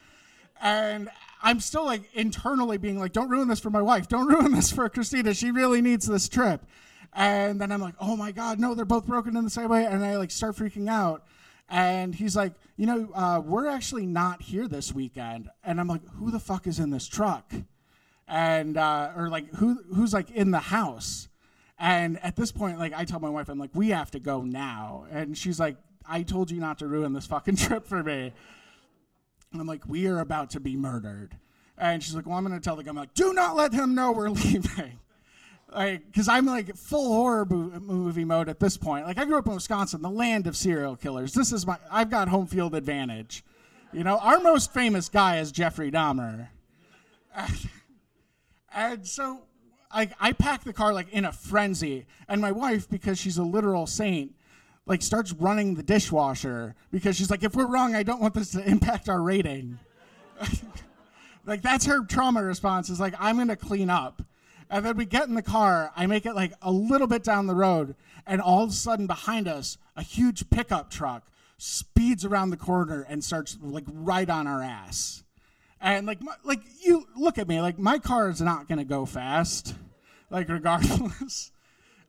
[0.60, 1.08] And
[1.42, 4.08] I'm still like internally being like, don't ruin this for my wife.
[4.08, 5.34] Don't ruin this for Christina.
[5.34, 6.64] She really needs this trip.
[7.12, 9.84] And then I'm like, oh my God, no, they're both broken in the same way.
[9.84, 11.24] And I like start freaking out.
[11.68, 15.50] And he's like, you know, uh, we're actually not here this weekend.
[15.62, 17.52] And I'm like, who the fuck is in this truck?
[18.26, 21.27] And, uh, or like, who, who's like in the house?
[21.78, 24.42] And at this point, like, I tell my wife, I'm like, we have to go
[24.42, 25.06] now.
[25.10, 25.76] And she's like,
[26.06, 28.32] I told you not to ruin this fucking trip for me.
[29.52, 31.36] And I'm like, we are about to be murdered.
[31.76, 33.94] And she's like, well, I'm to tell the guy, I'm like, do not let him
[33.94, 34.98] know we're leaving.
[35.72, 39.06] like, because I'm like full horror bo- movie mode at this point.
[39.06, 41.32] Like, I grew up in Wisconsin, the land of serial killers.
[41.32, 43.44] This is my, I've got home field advantage.
[43.92, 46.48] You know, our most famous guy is Jeffrey Dahmer.
[48.74, 49.40] And so,
[49.94, 52.06] like, I pack the car like in a frenzy.
[52.28, 54.34] And my wife, because she's a literal saint,
[54.86, 58.52] like starts running the dishwasher because she's like, if we're wrong, I don't want this
[58.52, 59.78] to impact our rating.
[61.46, 64.22] like that's her trauma response is like, I'm gonna clean up.
[64.70, 67.46] And then we get in the car, I make it like a little bit down
[67.46, 67.94] the road,
[68.26, 73.04] and all of a sudden behind us, a huge pickup truck speeds around the corner
[73.08, 75.24] and starts like right on our ass.
[75.80, 79.06] And like my, like you look at me, like my car is not gonna go
[79.06, 79.74] fast,
[80.30, 81.52] like regardless.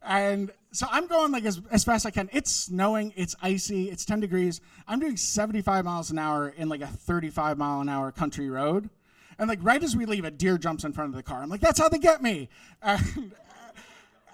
[0.01, 2.29] And so I'm going like as, as fast as I can.
[2.31, 4.61] It's snowing, it's icy, it's 10 degrees.
[4.87, 8.89] I'm doing 75 miles an hour in like a 35 mile an hour country road.
[9.37, 11.41] And like right as we leave, a deer jumps in front of the car.
[11.41, 12.49] I'm like, that's how they get me.
[12.81, 13.33] And,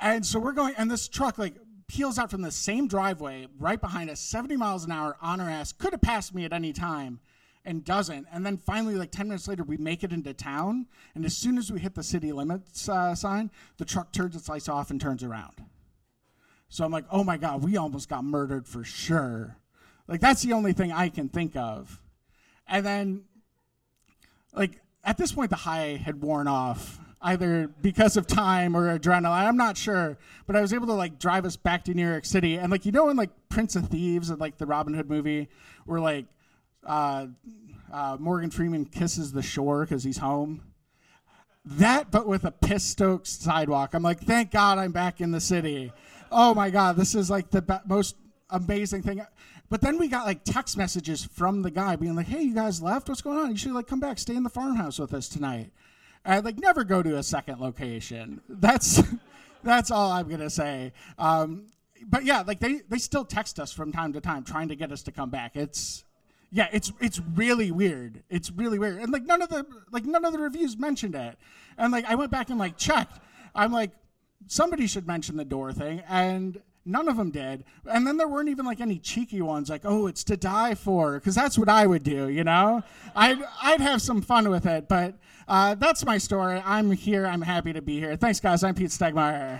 [0.02, 1.56] and so we're going, and this truck like
[1.88, 5.50] peels out from the same driveway right behind us, 70 miles an hour on our
[5.50, 5.72] ass.
[5.72, 7.20] Could have passed me at any time
[7.66, 8.28] and doesn't.
[8.32, 10.88] And then finally, like 10 minutes later, we make it into town.
[11.16, 14.48] And as soon as we hit the city limits uh, sign, the truck turns its
[14.50, 15.54] lights off and turns around.
[16.70, 19.58] So I'm like, oh my God, we almost got murdered for sure.
[20.08, 22.02] Like, that's the only thing I can think of.
[22.68, 23.24] And then,
[24.54, 27.00] like, at this point, the high had worn off.
[27.22, 29.48] either because of time or adrenaline.
[29.48, 32.24] I'm not sure, but I was able to like drive us back to New York
[32.24, 32.58] City.
[32.58, 35.50] And like you know in like Prince of Thieves and like the Robin Hood movie,
[35.86, 36.26] where like
[36.86, 37.28] uh,
[37.92, 40.62] uh, Morgan Freeman kisses the shore because he's home.
[41.66, 43.94] That, but with a piss stoked sidewalk.
[43.94, 45.92] I'm like, thank God I'm back in the city.
[46.32, 48.16] Oh my God, this is like the be- most
[48.50, 49.26] amazing thing.
[49.70, 52.82] But then we got like text messages from the guy being like, hey, you guys
[52.82, 53.10] left?
[53.10, 53.50] What's going on?
[53.50, 55.72] You should like come back, stay in the farmhouse with us tonight.
[56.24, 58.42] I'd like never go to a second location.
[58.48, 59.02] That's
[59.64, 60.94] that's all I'm gonna say.
[61.18, 61.66] Um,
[62.06, 64.92] but yeah, like they they still text us from time to time trying to get
[64.92, 65.56] us to come back.
[65.56, 66.04] It's
[66.52, 68.24] yeah, it's it's really weird.
[68.30, 69.02] It's really weird.
[69.02, 71.38] And like none of the like none of the reviews mentioned it.
[71.78, 73.20] And like I went back and like checked.
[73.54, 73.92] I'm like
[74.48, 77.64] somebody should mention the door thing and none of them did.
[77.86, 81.20] And then there weren't even like any cheeky ones like, "Oh, it's to die for,"
[81.20, 82.84] cuz that's what I would do, you know?
[83.16, 85.16] I'd I'd have some fun with it, but
[85.48, 86.62] uh, that's my story.
[86.66, 87.26] I'm here.
[87.26, 88.16] I'm happy to be here.
[88.16, 88.64] Thanks guys.
[88.64, 89.60] I'm Pete Stegemeyer.